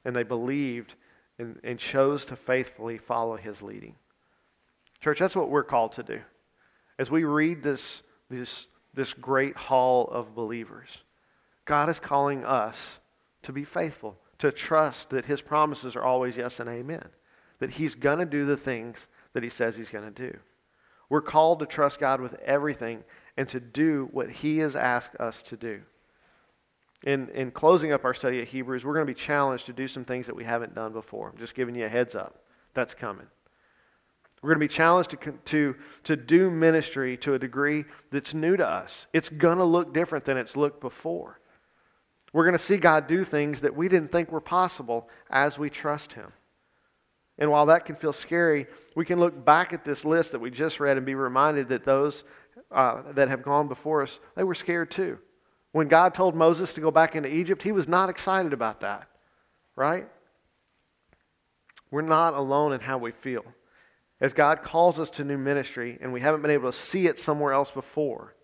and 0.04 0.14
they 0.14 0.22
believed 0.22 0.94
and, 1.38 1.58
and 1.62 1.78
chose 1.78 2.24
to 2.26 2.36
faithfully 2.36 2.98
follow 2.98 3.36
his 3.36 3.62
leading. 3.62 3.94
Church, 5.00 5.18
that's 5.18 5.36
what 5.36 5.50
we're 5.50 5.62
called 5.62 5.92
to 5.92 6.02
do. 6.02 6.20
As 6.98 7.10
we 7.10 7.24
read 7.24 7.62
this, 7.62 8.02
this, 8.28 8.66
this 8.94 9.12
great 9.12 9.56
hall 9.56 10.08
of 10.08 10.34
believers, 10.34 10.88
God 11.64 11.88
is 11.88 12.00
calling 12.00 12.44
us 12.44 12.98
to 13.42 13.52
be 13.52 13.64
faithful, 13.64 14.16
to 14.38 14.50
trust 14.50 15.10
that 15.10 15.26
his 15.26 15.40
promises 15.40 15.94
are 15.94 16.02
always 16.02 16.36
yes 16.36 16.58
and 16.58 16.68
amen, 16.68 17.08
that 17.60 17.70
he's 17.70 17.94
going 17.94 18.18
to 18.18 18.24
do 18.24 18.44
the 18.44 18.56
things 18.56 19.06
that 19.32 19.42
he 19.42 19.48
says 19.48 19.76
he's 19.76 19.90
going 19.90 20.12
to 20.12 20.30
do. 20.30 20.36
We're 21.08 21.22
called 21.22 21.60
to 21.60 21.66
trust 21.66 21.98
God 21.98 22.20
with 22.20 22.34
everything 22.34 23.04
and 23.36 23.48
to 23.48 23.60
do 23.60 24.08
what 24.12 24.30
He 24.30 24.58
has 24.58 24.76
asked 24.76 25.14
us 25.16 25.42
to 25.44 25.56
do. 25.56 25.80
In, 27.04 27.28
in 27.30 27.52
closing 27.52 27.92
up 27.92 28.04
our 28.04 28.14
study 28.14 28.40
at 28.40 28.48
Hebrews, 28.48 28.84
we're 28.84 28.94
going 28.94 29.06
to 29.06 29.12
be 29.12 29.18
challenged 29.18 29.66
to 29.66 29.72
do 29.72 29.86
some 29.86 30.04
things 30.04 30.26
that 30.26 30.34
we 30.34 30.44
haven't 30.44 30.74
done 30.74 30.92
before. 30.92 31.30
I'm 31.30 31.38
just 31.38 31.54
giving 31.54 31.74
you 31.74 31.86
a 31.86 31.88
heads 31.88 32.14
up. 32.14 32.42
That's 32.74 32.94
coming. 32.94 33.26
We're 34.42 34.50
going 34.50 34.60
to 34.60 34.68
be 34.68 34.74
challenged 34.74 35.10
to, 35.10 35.32
to, 35.32 35.76
to 36.04 36.16
do 36.16 36.50
ministry 36.50 37.16
to 37.18 37.34
a 37.34 37.38
degree 37.38 37.84
that's 38.10 38.34
new 38.34 38.56
to 38.56 38.66
us. 38.66 39.06
It's 39.12 39.28
going 39.28 39.58
to 39.58 39.64
look 39.64 39.94
different 39.94 40.24
than 40.24 40.36
it's 40.36 40.56
looked 40.56 40.80
before. 40.80 41.40
We're 42.32 42.44
going 42.44 42.56
to 42.58 42.62
see 42.62 42.76
God 42.76 43.06
do 43.06 43.24
things 43.24 43.62
that 43.62 43.74
we 43.74 43.88
didn't 43.88 44.12
think 44.12 44.30
were 44.30 44.40
possible 44.40 45.08
as 45.30 45.58
we 45.58 45.70
trust 45.70 46.12
Him. 46.12 46.32
And 47.38 47.50
while 47.50 47.66
that 47.66 47.84
can 47.84 47.96
feel 47.96 48.12
scary, 48.12 48.66
we 48.96 49.04
can 49.04 49.20
look 49.20 49.44
back 49.44 49.72
at 49.72 49.84
this 49.84 50.04
list 50.04 50.32
that 50.32 50.40
we 50.40 50.50
just 50.50 50.80
read 50.80 50.96
and 50.96 51.06
be 51.06 51.14
reminded 51.14 51.68
that 51.68 51.84
those 51.84 52.24
uh, 52.70 53.12
that 53.12 53.28
have 53.28 53.42
gone 53.42 53.68
before 53.68 54.02
us, 54.02 54.18
they 54.34 54.42
were 54.42 54.54
scared 54.54 54.90
too. 54.90 55.18
When 55.72 55.88
God 55.88 56.14
told 56.14 56.34
Moses 56.34 56.72
to 56.72 56.80
go 56.80 56.90
back 56.90 57.14
into 57.14 57.32
Egypt, 57.32 57.62
he 57.62 57.72
was 57.72 57.88
not 57.88 58.08
excited 58.08 58.52
about 58.52 58.80
that, 58.80 59.08
right? 59.76 60.08
We're 61.90 62.02
not 62.02 62.34
alone 62.34 62.72
in 62.72 62.80
how 62.80 62.98
we 62.98 63.12
feel. 63.12 63.44
As 64.20 64.32
God 64.32 64.62
calls 64.62 64.98
us 64.98 65.10
to 65.10 65.24
new 65.24 65.38
ministry 65.38 65.96
and 66.00 66.12
we 66.12 66.20
haven't 66.20 66.42
been 66.42 66.50
able 66.50 66.72
to 66.72 66.78
see 66.78 67.06
it 67.06 67.20
somewhere 67.20 67.52
else 67.52 67.70
before, 67.70 68.34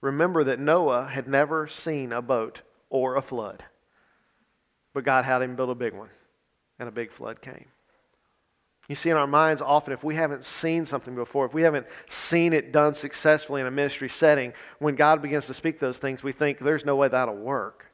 remember 0.00 0.44
that 0.44 0.58
Noah 0.58 1.06
had 1.06 1.28
never 1.28 1.68
seen 1.68 2.12
a 2.12 2.20
boat 2.20 2.62
or 2.90 3.14
a 3.14 3.22
flood. 3.22 3.62
But 4.92 5.04
God 5.04 5.24
had 5.24 5.40
him 5.40 5.56
build 5.56 5.70
a 5.70 5.74
big 5.74 5.94
one, 5.94 6.10
and 6.78 6.88
a 6.88 6.92
big 6.92 7.12
flood 7.12 7.40
came. 7.40 7.66
You 8.88 8.96
see, 8.96 9.10
in 9.10 9.16
our 9.16 9.26
minds, 9.26 9.62
often, 9.62 9.92
if 9.92 10.02
we 10.02 10.16
haven't 10.16 10.44
seen 10.44 10.86
something 10.86 11.14
before, 11.14 11.46
if 11.46 11.54
we 11.54 11.62
haven't 11.62 11.86
seen 12.08 12.52
it 12.52 12.72
done 12.72 12.94
successfully 12.94 13.60
in 13.60 13.66
a 13.66 13.70
ministry 13.70 14.08
setting, 14.08 14.52
when 14.80 14.96
God 14.96 15.22
begins 15.22 15.46
to 15.46 15.54
speak 15.54 15.78
those 15.78 15.98
things, 15.98 16.22
we 16.22 16.32
think 16.32 16.58
there's 16.58 16.84
no 16.84 16.96
way 16.96 17.08
that'll 17.08 17.36
work. 17.36 17.86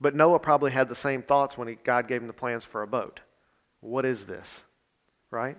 But 0.00 0.14
Noah 0.14 0.38
probably 0.38 0.72
had 0.72 0.88
the 0.88 0.94
same 0.94 1.22
thoughts 1.22 1.56
when 1.56 1.68
he, 1.68 1.74
God 1.74 2.08
gave 2.08 2.20
him 2.20 2.26
the 2.26 2.32
plans 2.32 2.64
for 2.64 2.82
a 2.82 2.86
boat. 2.86 3.20
What 3.80 4.04
is 4.04 4.26
this? 4.26 4.62
Right? 5.30 5.56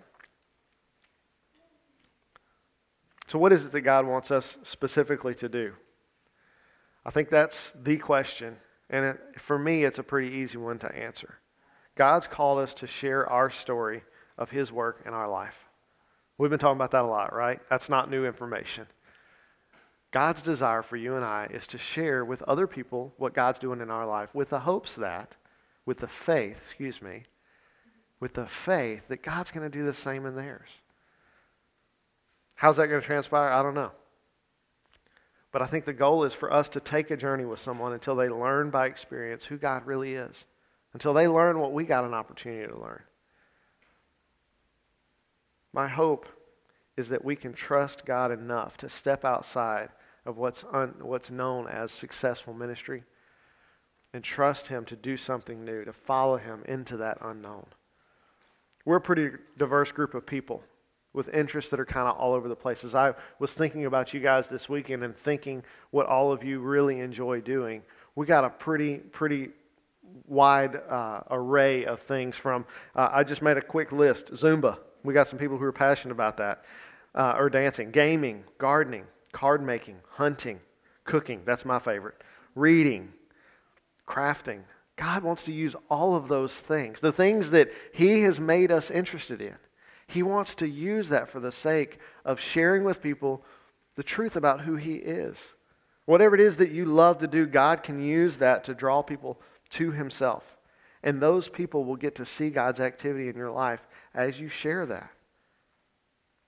So, 3.27 3.39
what 3.39 3.53
is 3.53 3.63
it 3.63 3.71
that 3.71 3.81
God 3.81 4.05
wants 4.05 4.29
us 4.29 4.57
specifically 4.63 5.35
to 5.35 5.47
do? 5.47 5.73
I 7.05 7.11
think 7.11 7.29
that's 7.29 7.71
the 7.81 7.97
question. 7.97 8.57
And 8.89 9.05
it, 9.05 9.19
for 9.39 9.57
me, 9.57 9.85
it's 9.85 9.99
a 9.99 10.03
pretty 10.03 10.35
easy 10.35 10.57
one 10.57 10.79
to 10.79 10.93
answer. 10.93 11.40
God's 11.95 12.27
called 12.27 12.59
us 12.59 12.73
to 12.75 12.87
share 12.87 13.27
our 13.27 13.49
story 13.49 14.03
of 14.37 14.49
His 14.49 14.71
work 14.71 15.03
in 15.05 15.13
our 15.13 15.29
life. 15.29 15.57
We've 16.37 16.49
been 16.49 16.59
talking 16.59 16.77
about 16.77 16.91
that 16.91 17.05
a 17.05 17.07
lot, 17.07 17.35
right? 17.35 17.59
That's 17.69 17.89
not 17.89 18.09
new 18.09 18.25
information. 18.25 18.87
God's 20.11 20.41
desire 20.41 20.81
for 20.81 20.97
you 20.97 21.15
and 21.15 21.23
I 21.23 21.47
is 21.51 21.67
to 21.67 21.77
share 21.77 22.25
with 22.25 22.41
other 22.43 22.67
people 22.67 23.13
what 23.17 23.33
God's 23.33 23.59
doing 23.59 23.79
in 23.79 23.89
our 23.89 24.05
life 24.05 24.33
with 24.33 24.49
the 24.49 24.59
hopes 24.59 24.95
that, 24.95 25.35
with 25.85 25.99
the 25.99 26.07
faith, 26.07 26.57
excuse 26.61 27.01
me, 27.01 27.23
with 28.19 28.33
the 28.33 28.47
faith 28.47 29.03
that 29.07 29.23
God's 29.23 29.51
going 29.51 29.69
to 29.69 29.77
do 29.77 29.85
the 29.85 29.93
same 29.93 30.25
in 30.25 30.35
theirs. 30.35 30.69
How's 32.55 32.77
that 32.77 32.87
going 32.87 33.01
to 33.01 33.07
transpire? 33.07 33.49
I 33.49 33.63
don't 33.63 33.73
know. 33.73 33.91
But 35.51 35.61
I 35.61 35.65
think 35.65 35.85
the 35.85 35.93
goal 35.93 36.23
is 36.23 36.33
for 36.33 36.51
us 36.51 36.69
to 36.69 36.79
take 36.79 37.11
a 37.11 37.17
journey 37.17 37.45
with 37.45 37.59
someone 37.59 37.93
until 37.93 38.15
they 38.15 38.29
learn 38.29 38.69
by 38.69 38.85
experience 38.85 39.45
who 39.45 39.57
God 39.57 39.85
really 39.85 40.13
is 40.13 40.45
until 40.93 41.13
they 41.13 41.27
learn 41.27 41.59
what 41.59 41.73
we 41.73 41.83
got 41.83 42.05
an 42.05 42.13
opportunity 42.13 42.67
to 42.67 42.79
learn. 42.79 43.01
My 45.73 45.87
hope 45.87 46.27
is 46.97 47.09
that 47.09 47.23
we 47.23 47.35
can 47.35 47.53
trust 47.53 48.05
God 48.05 48.31
enough 48.31 48.77
to 48.77 48.89
step 48.89 49.23
outside 49.23 49.89
of 50.25 50.37
what's, 50.37 50.63
un, 50.71 50.95
what's 50.99 51.31
known 51.31 51.67
as 51.67 51.91
successful 51.91 52.53
ministry 52.53 53.03
and 54.13 54.23
trust 54.23 54.67
Him 54.67 54.85
to 54.85 54.95
do 54.95 55.15
something 55.15 55.63
new, 55.63 55.85
to 55.85 55.93
follow 55.93 56.37
Him 56.37 56.63
into 56.67 56.97
that 56.97 57.17
unknown. 57.21 57.65
We're 58.85 58.97
a 58.97 59.01
pretty 59.01 59.29
diverse 59.57 59.91
group 59.91 60.13
of 60.13 60.25
people 60.25 60.63
with 61.13 61.33
interests 61.33 61.71
that 61.71 61.79
are 61.79 61.85
kind 61.85 62.07
of 62.07 62.17
all 62.17 62.33
over 62.33 62.47
the 62.47 62.55
place. 62.55 62.83
As 62.83 62.95
I 62.95 63.13
was 63.39 63.53
thinking 63.53 63.85
about 63.85 64.13
you 64.13 64.19
guys 64.19 64.47
this 64.47 64.69
weekend 64.69 65.03
and 65.03 65.15
thinking 65.15 65.63
what 65.91 66.07
all 66.07 66.31
of 66.31 66.43
you 66.43 66.59
really 66.59 66.99
enjoy 66.99 67.41
doing, 67.41 67.83
we 68.15 68.25
got 68.25 68.43
a 68.43 68.49
pretty, 68.49 68.97
pretty 68.97 69.49
wide 70.27 70.75
uh, 70.75 71.21
array 71.29 71.85
of 71.85 72.01
things 72.01 72.35
from, 72.35 72.65
uh, 72.95 73.09
I 73.11 73.23
just 73.23 73.41
made 73.41 73.57
a 73.57 73.61
quick 73.61 73.91
list 73.91 74.31
Zumba. 74.33 74.77
We 75.03 75.13
got 75.13 75.27
some 75.27 75.39
people 75.39 75.57
who 75.57 75.65
are 75.65 75.71
passionate 75.71 76.13
about 76.13 76.37
that. 76.37 76.63
Uh, 77.13 77.35
or 77.37 77.49
dancing, 77.49 77.91
gaming, 77.91 78.43
gardening, 78.57 79.03
card 79.33 79.61
making, 79.61 79.97
hunting, 80.11 80.59
cooking. 81.03 81.41
That's 81.45 81.65
my 81.65 81.79
favorite. 81.79 82.15
Reading, 82.55 83.11
crafting. 84.07 84.61
God 84.95 85.23
wants 85.23 85.43
to 85.43 85.51
use 85.51 85.75
all 85.89 86.15
of 86.15 86.27
those 86.27 86.53
things, 86.53 86.99
the 86.99 87.11
things 87.11 87.51
that 87.51 87.71
He 87.93 88.21
has 88.21 88.39
made 88.39 88.71
us 88.71 88.89
interested 88.91 89.41
in. 89.41 89.57
He 90.07 90.23
wants 90.23 90.55
to 90.55 90.67
use 90.67 91.09
that 91.09 91.29
for 91.29 91.39
the 91.39 91.51
sake 91.51 91.99
of 92.23 92.39
sharing 92.39 92.83
with 92.83 93.01
people 93.01 93.43
the 93.95 94.03
truth 94.03 94.35
about 94.35 94.61
who 94.61 94.75
He 94.75 94.95
is. 94.95 95.53
Whatever 96.05 96.35
it 96.35 96.41
is 96.41 96.57
that 96.57 96.71
you 96.71 96.85
love 96.85 97.19
to 97.19 97.27
do, 97.27 97.45
God 97.45 97.83
can 97.83 98.01
use 98.01 98.37
that 98.37 98.63
to 98.65 98.73
draw 98.73 99.01
people 99.01 99.39
to 99.71 99.91
himself. 99.91 100.43
And 101.03 101.21
those 101.21 101.47
people 101.47 101.83
will 101.83 101.95
get 101.95 102.15
to 102.15 102.25
see 102.25 102.49
God's 102.49 102.79
activity 102.79 103.27
in 103.27 103.35
your 103.35 103.51
life 103.51 103.81
as 104.13 104.39
you 104.39 104.49
share 104.49 104.85
that. 104.85 105.09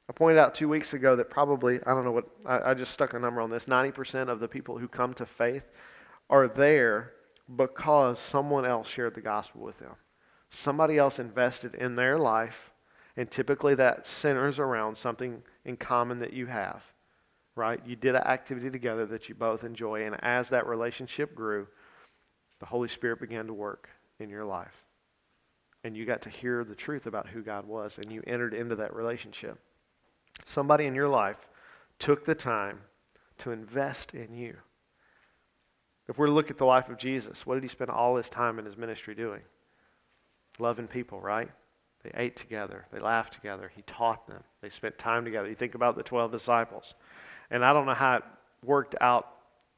I 0.10 0.14
pointed 0.14 0.38
out 0.38 0.54
two 0.54 0.68
weeks 0.68 0.94
ago 0.94 1.16
that 1.16 1.30
probably, 1.30 1.80
I 1.86 1.94
don't 1.94 2.04
know 2.04 2.12
what, 2.12 2.28
I, 2.46 2.72
I, 2.72 2.74
just 2.74 2.92
stuck 2.92 3.14
a 3.14 3.20
number 3.20 3.42
on 3.42 3.50
this 3.50 3.66
90% 3.66 4.28
of 4.28 4.40
the 4.40 4.48
people 4.48 4.78
who 4.78 4.88
come 4.88 5.14
to 5.16 5.26
faith 5.26 5.64
are 6.30 6.48
there 6.48 7.14
because 7.56 8.20
someone 8.20 8.66
else 8.66 8.88
shared 8.88 9.16
the 9.16 9.22
gospel 9.22 9.62
with 9.62 9.80
them. 9.80 9.96
Somebody 10.50 10.98
else 10.98 11.20
invested 11.20 11.76
in 11.76 11.96
their 11.96 12.20
life, 12.20 12.72
and 13.18 13.32
typically 13.32 13.76
that 13.76 14.06
centers 14.06 14.60
around 14.60 14.98
something 14.98 15.42
in 15.66 15.78
common 15.78 16.20
that 16.20 16.34
you 16.34 16.48
have. 16.48 16.84
right? 17.56 17.80
You 17.86 17.96
did 17.96 18.16
an 18.16 18.24
activity 18.24 18.70
together 18.70 19.06
that 19.08 19.30
you 19.30 19.36
both 19.36 19.64
enjoy. 19.64 20.06
And 20.06 20.18
as 20.24 20.50
that 20.50 20.68
relationship 20.68 21.36
grew, 21.36 21.68
the 22.64 22.68
Holy 22.68 22.88
Spirit 22.88 23.20
began 23.20 23.48
to 23.48 23.54
work 23.54 23.90
in 24.22 24.30
your 24.30 24.46
life. 24.46 24.86
And 25.84 25.98
you 25.98 26.06
got 26.06 26.22
to 26.22 26.30
hear 26.30 26.64
the 26.64 26.74
truth 26.74 27.08
about 27.08 27.28
who 27.28 27.42
God 27.42 27.68
was, 27.68 27.98
and 27.98 28.10
you 28.10 28.24
entered 28.26 28.54
into 28.54 28.78
that 28.78 28.96
relationship. 28.96 29.60
Somebody 30.46 30.86
in 30.86 30.96
your 30.96 31.10
life 31.10 31.50
took 32.00 32.24
the 32.24 32.36
time 32.36 32.80
to 33.40 33.52
invest 33.52 34.14
in 34.14 34.34
you. 34.34 34.56
If 36.08 36.18
we're 36.18 36.28
to 36.28 36.32
look 36.32 36.50
at 36.50 36.58
the 36.58 36.64
life 36.64 36.88
of 36.88 36.98
Jesus, 36.98 37.46
what 37.46 37.56
did 37.56 37.64
he 37.64 37.70
spend 37.70 37.90
all 37.90 38.16
his 38.16 38.30
time 38.30 38.60
in 38.60 38.64
his 38.64 38.78
ministry 38.78 39.14
doing? 39.14 39.42
Loving 40.58 40.88
people, 40.88 41.20
right? 41.20 41.52
They 42.06 42.12
ate 42.16 42.38
together. 42.38 42.86
They 42.94 43.02
laughed 43.02 43.34
together. 43.34 43.74
He 43.76 43.82
taught 43.82 44.26
them. 44.26 44.42
They 44.62 44.70
spent 44.70 44.98
time 44.98 45.26
together. 45.26 45.50
You 45.50 45.56
think 45.56 45.76
about 45.76 45.98
the 45.98 46.04
12 46.04 46.32
disciples. 46.32 46.94
And 47.52 47.66
I 47.66 47.74
don't 47.74 47.86
know 47.86 47.94
how 47.94 48.16
it 48.16 48.24
worked 48.64 48.96
out 49.02 49.28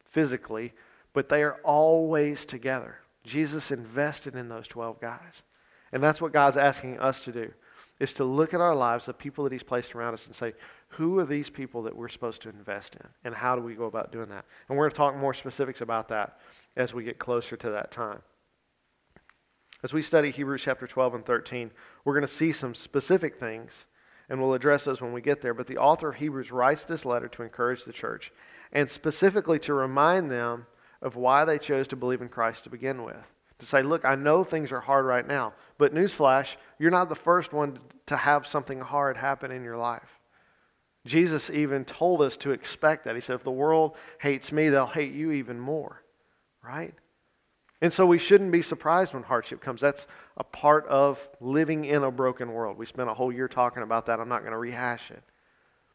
physically, 0.03 0.71
but 1.15 1.29
they 1.29 1.41
are 1.41 1.57
always 1.63 2.45
together. 2.45 2.97
Jesus 3.23 3.71
invested 3.71 4.35
in 4.35 4.49
those 4.49 4.67
12 4.67 5.01
guys. 5.01 5.41
And 5.91 6.03
that's 6.03 6.21
what 6.21 6.33
God's 6.33 6.57
asking 6.57 6.99
us 6.99 7.21
to 7.21 7.31
do, 7.31 7.51
is 7.99 8.13
to 8.13 8.25
look 8.25 8.53
at 8.53 8.61
our 8.61 8.75
lives, 8.75 9.05
the 9.05 9.13
people 9.13 9.43
that 9.45 9.53
he's 9.53 9.63
placed 9.63 9.95
around 9.95 10.13
us, 10.13 10.27
and 10.27 10.35
say, 10.35 10.53
who 10.89 11.17
are 11.19 11.25
these 11.25 11.49
people 11.49 11.83
that 11.83 11.95
we're 11.95 12.09
supposed 12.09 12.41
to 12.41 12.49
invest 12.49 12.95
in? 12.95 13.07
And 13.23 13.33
how 13.33 13.55
do 13.55 13.61
we 13.61 13.75
go 13.75 13.85
about 13.85 14.11
doing 14.11 14.29
that? 14.29 14.45
And 14.67 14.77
we're 14.77 14.83
going 14.83 14.91
to 14.91 14.97
talk 14.97 15.15
more 15.15 15.33
specifics 15.33 15.81
about 15.81 16.09
that 16.09 16.37
as 16.75 16.93
we 16.93 17.03
get 17.03 17.17
closer 17.17 17.55
to 17.55 17.71
that 17.71 17.91
time. 17.91 18.21
As 19.83 19.93
we 19.93 20.01
study 20.01 20.31
Hebrews 20.31 20.63
chapter 20.63 20.85
12 20.85 21.15
and 21.15 21.25
13, 21.25 21.71
we're 22.03 22.13
going 22.13 22.21
to 22.21 22.27
see 22.27 22.51
some 22.51 22.75
specific 22.75 23.39
things, 23.39 23.85
and 24.29 24.39
we'll 24.39 24.53
address 24.53 24.83
those 24.83 25.01
when 25.01 25.13
we 25.13 25.21
get 25.21 25.41
there. 25.41 25.53
But 25.53 25.67
the 25.67 25.77
author 25.77 26.09
of 26.09 26.15
Hebrews 26.15 26.51
writes 26.51 26.83
this 26.83 27.05
letter 27.05 27.29
to 27.29 27.43
encourage 27.43 27.85
the 27.85 27.93
church, 27.93 28.33
and 28.73 28.89
specifically 28.89 29.59
to 29.59 29.73
remind 29.73 30.29
them 30.29 30.65
of 31.01 31.15
why 31.15 31.45
they 31.45 31.59
chose 31.59 31.87
to 31.89 31.95
believe 31.95 32.21
in 32.21 32.29
Christ 32.29 32.63
to 32.63 32.69
begin 32.69 33.03
with. 33.03 33.15
To 33.59 33.65
say, 33.65 33.81
look, 33.83 34.03
I 34.03 34.15
know 34.15 34.43
things 34.43 34.71
are 34.71 34.81
hard 34.81 35.05
right 35.05 35.25
now, 35.25 35.53
but 35.77 35.93
newsflash, 35.93 36.55
you're 36.77 36.91
not 36.91 37.07
the 37.07 37.15
first 37.15 37.53
one 37.53 37.79
to 38.07 38.17
have 38.17 38.45
something 38.45 38.81
hard 38.81 39.15
happen 39.15 39.51
in 39.51 39.63
your 39.63 39.77
life. 39.77 40.19
Jesus 41.05 41.49
even 41.49 41.85
told 41.85 42.21
us 42.21 42.35
to 42.37 42.51
expect 42.51 43.05
that. 43.05 43.15
He 43.15 43.21
said, 43.21 43.35
if 43.35 43.43
the 43.43 43.51
world 43.51 43.95
hates 44.19 44.51
me, 44.51 44.69
they'll 44.69 44.87
hate 44.87 45.13
you 45.13 45.31
even 45.31 45.59
more, 45.59 46.01
right? 46.63 46.93
And 47.81 47.93
so 47.93 48.05
we 48.05 48.17
shouldn't 48.17 48.51
be 48.51 48.61
surprised 48.61 49.13
when 49.13 49.23
hardship 49.23 49.61
comes. 49.61 49.81
That's 49.81 50.07
a 50.37 50.43
part 50.43 50.87
of 50.87 51.19
living 51.39 51.85
in 51.85 52.03
a 52.03 52.11
broken 52.11 52.51
world. 52.51 52.77
We 52.77 52.85
spent 52.85 53.09
a 53.09 53.13
whole 53.13 53.31
year 53.31 53.47
talking 53.47 53.83
about 53.83 54.07
that. 54.07 54.19
I'm 54.19 54.29
not 54.29 54.41
going 54.41 54.53
to 54.53 54.57
rehash 54.57 55.11
it. 55.11 55.23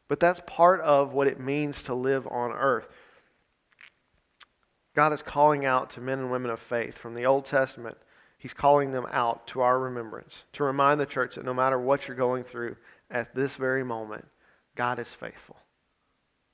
But 0.07 0.21
that's 0.21 0.41
part 0.47 0.81
of 0.81 1.13
what 1.13 1.27
it 1.27 1.41
means 1.41 1.83
to 1.85 1.95
live 1.95 2.27
on 2.27 2.53
earth. 2.53 2.89
God 4.95 5.13
is 5.13 5.23
calling 5.23 5.65
out 5.65 5.91
to 5.91 6.01
men 6.01 6.19
and 6.19 6.31
women 6.31 6.51
of 6.51 6.61
faith 6.61 6.99
from 6.99 7.15
the 7.15 7.25
Old 7.25 7.45
Testament. 7.45 7.97
He's 8.39 8.55
calling 8.55 8.93
them 8.93 9.07
out 9.11 9.47
to 9.49 9.61
our 9.61 9.79
remembrance 9.79 10.45
to 10.55 10.65
remind 10.65 10.99
the 10.99 11.07
church 11.07 11.35
that 11.35 11.45
no 11.45 11.55
matter 11.55 11.79
what 11.79 12.09
you're 12.09 12.17
going 12.17 12.45
through 12.45 12.77
at 13.11 13.35
this 13.35 13.57
very 13.57 13.85
moment, 13.85 14.27
God 14.75 14.99
is 14.99 15.13
faithful. 15.13 15.57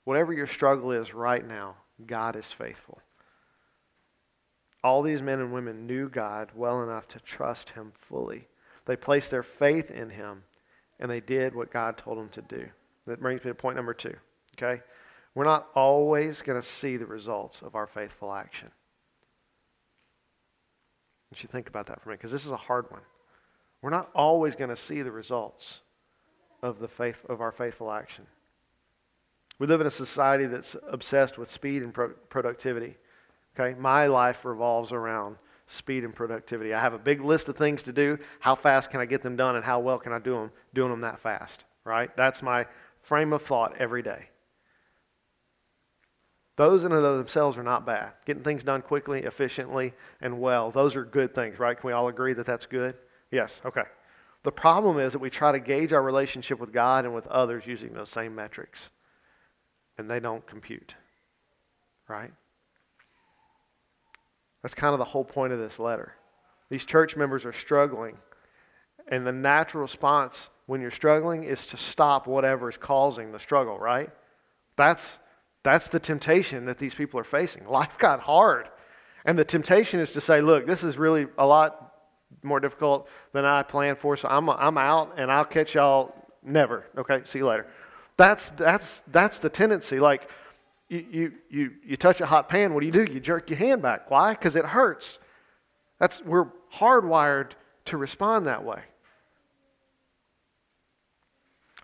Whatever 0.05 0.33
your 0.33 0.47
struggle 0.47 0.93
is 0.93 1.15
right 1.15 1.47
now, 1.47 1.77
God 2.05 2.37
is 2.37 2.51
faithful. 2.53 3.01
All 4.85 5.03
these 5.03 5.23
men 5.23 5.41
and 5.41 5.53
women 5.53 5.87
knew 5.87 6.09
God 6.09 6.51
well 6.55 6.83
enough 6.83 7.09
to 7.09 7.21
trust 7.21 7.71
Him 7.71 7.93
fully. 7.99 8.47
They 8.85 8.97
placed 8.97 9.31
their 9.31 9.43
faith 9.43 9.91
in 9.91 10.11
Him, 10.11 10.45
and 11.01 11.11
they 11.11 11.21
did 11.21 11.55
what 11.55 11.73
God 11.73 11.99
told 11.99 12.19
them 12.19 12.29
to 12.31 12.43
do. 12.43 12.69
That 13.07 13.21
brings 13.21 13.45
me 13.45 13.51
to 13.51 13.55
point 13.55 13.77
number 13.77 13.95
two. 13.95 14.15
Okay? 14.55 14.83
We're 15.37 15.45
not 15.45 15.69
always 15.75 16.41
going 16.41 16.59
to 16.59 16.67
see 16.67 16.97
the 16.97 17.05
results 17.05 17.61
of 17.61 17.75
our 17.75 17.87
faithful 17.87 18.33
action. 18.33 18.71
You 21.31 21.37
should 21.37 21.51
think 21.51 21.69
about 21.69 21.89
that 21.89 22.01
for 22.01 22.09
a 22.09 22.13
minute, 22.13 22.21
because 22.21 22.33
this 22.33 22.47
is 22.47 22.53
a 22.53 22.57
hard 22.57 22.91
one. 22.91 23.03
We're 23.83 23.91
not 23.91 24.09
always 24.15 24.57
going 24.57 24.71
to 24.71 24.77
see 24.77 25.03
the 25.03 25.13
results 25.13 25.81
of 26.63 26.79
the 26.79 26.89
faith 26.89 27.19
of 27.29 27.43
our 27.43 27.53
faithful 27.53 27.93
action. 27.93 28.27
We 29.59 29.67
live 29.67 29.83
in 29.83 29.87
a 29.87 29.91
society 29.91 30.47
that's 30.47 30.75
obsessed 30.89 31.37
with 31.37 31.51
speed 31.51 31.83
and 31.83 31.93
pro- 31.93 32.15
productivity. 32.31 32.97
Okay, 33.55 33.79
my 33.79 34.07
life 34.07 34.43
revolves 34.43 34.91
around 34.91 35.37
speed 35.67 36.03
and 36.03 36.15
productivity. 36.15 36.73
I 36.73 36.81
have 36.81 36.95
a 36.95 36.99
big 36.99 37.21
list 37.21 37.51
of 37.51 37.59
things 37.59 37.83
to 37.83 37.93
do. 37.93 38.19
How 38.41 38.55
fast 38.55 38.91
can 38.91 39.01
I 39.01 39.05
get 39.05 39.21
them 39.21 39.37
done, 39.37 39.57
and 39.57 39.65
how 39.67 39.81
well 39.81 39.99
can 39.99 40.15
I 40.15 40.19
do 40.19 40.33
them? 40.33 40.51
Doing 40.73 40.93
them 40.93 41.03
that 41.03 41.21
fast, 41.21 41.65
right? 41.85 42.11
That's 42.17 42.41
my 42.41 42.65
frame 43.03 43.35
of 43.35 43.43
thought 43.43 43.77
every 43.79 44.03
day. 44.03 44.31
Those 46.57 46.85
in 46.85 46.93
and 46.93 47.05
of 47.05 47.19
themselves 47.19 47.59
are 47.59 47.63
not 47.63 47.85
bad. 47.85 48.13
Getting 48.25 48.43
things 48.43 48.63
done 48.63 48.83
quickly, 48.83 49.21
efficiently, 49.25 49.93
and 50.21 50.41
well, 50.41 50.71
those 50.71 50.97
are 50.97 51.05
good 51.05 51.35
things, 51.35 51.59
right? 51.59 51.79
Can 51.79 51.87
we 51.87 51.93
all 51.93 52.09
agree 52.09 52.33
that 52.33 52.47
that's 52.47 52.67
good? 52.67 52.95
Yes, 53.31 53.61
okay. 53.65 53.85
The 54.43 54.53
problem 54.53 54.99
is 54.99 55.13
that 55.13 55.19
we 55.19 55.29
try 55.29 55.53
to 55.53 55.59
gauge 55.59 55.93
our 55.93 56.03
relationship 56.03 56.59
with 56.59 56.73
God 56.73 57.05
and 57.05 57.15
with 57.15 57.27
others 57.27 57.67
using 57.67 57.93
those 57.93 58.11
same 58.11 58.35
metrics, 58.35 58.91
and 59.99 60.11
they 60.11 60.21
don't 60.21 60.47
compute, 60.47 60.95
right? 62.09 62.33
That's 64.63 64.75
kind 64.75 64.95
of 64.95 64.99
the 64.99 65.05
whole 65.05 65.25
point 65.25 65.53
of 65.53 65.59
this 65.59 65.79
letter. 65.79 66.15
These 66.71 66.85
church 66.85 67.17
members 67.17 67.45
are 67.45 67.53
struggling, 67.53 68.17
and 69.09 69.27
the 69.27 69.33
natural 69.33 69.83
response 69.83 70.49
when 70.67 70.81
you're 70.81 70.91
struggling 70.91 71.45
is 71.45 71.67
to 71.67 71.77
stop 71.77 72.27
whatever 72.27 72.71
is 72.71 72.77
causing 72.77 73.33
the 73.33 73.39
struggle, 73.39 73.79
right? 73.79 74.11
That's, 74.77 75.19
that's 75.67 75.89
the 75.89 75.99
temptation 75.99 76.67
that 76.67 76.79
these 76.79 76.95
people 76.95 77.19
are 77.19 77.25
facing. 77.25 77.67
Life 77.67 77.99
got 77.99 78.21
hard. 78.21 78.69
And 79.25 79.37
the 79.37 79.45
temptation 79.45 79.99
is 79.99 80.13
to 80.13 80.21
say, 80.21 80.41
look, 80.41 80.65
this 80.65 80.85
is 80.85 80.97
really 80.97 81.27
a 81.37 81.45
lot 81.45 81.93
more 82.45 82.61
difficult 82.61 83.09
than 83.33 83.45
I 83.45 83.65
planned 83.65 83.99
for, 83.99 84.17
so 84.17 84.29
I'm, 84.29 84.49
I'm 84.49 84.79
out 84.79 85.15
and 85.17 85.29
I'll 85.29 85.45
catch 85.45 85.75
y'all 85.75 86.15
never. 86.45 86.87
Okay, 86.97 87.23
see 87.25 87.41
you 87.41 87.49
later. 87.49 87.67
That's, 88.17 88.51
that's, 88.53 89.03
that's 89.09 89.41
the 89.41 89.49
tendency. 89.49 89.99
Like, 89.99 90.31
you, 90.89 91.05
you, 91.11 91.33
you, 91.51 91.71
you 91.85 91.97
touch 91.97 92.21
a 92.21 92.27
hot 92.27 92.49
pan, 92.49 92.73
what 92.73 92.81
do 92.81 92.87
you 92.87 92.93
do? 92.93 93.13
You 93.13 93.19
jerk 93.19 93.51
your 93.51 93.59
hand 93.59 93.83
back. 93.83 94.09
Why? 94.09 94.35
Because 94.35 94.55
it 94.55 94.65
hurts. 94.65 95.19
That's, 95.99 96.23
we're 96.23 96.47
hardwired 96.73 97.51
to 97.87 97.97
respond 97.97 98.47
that 98.47 98.65
way. 98.65 98.83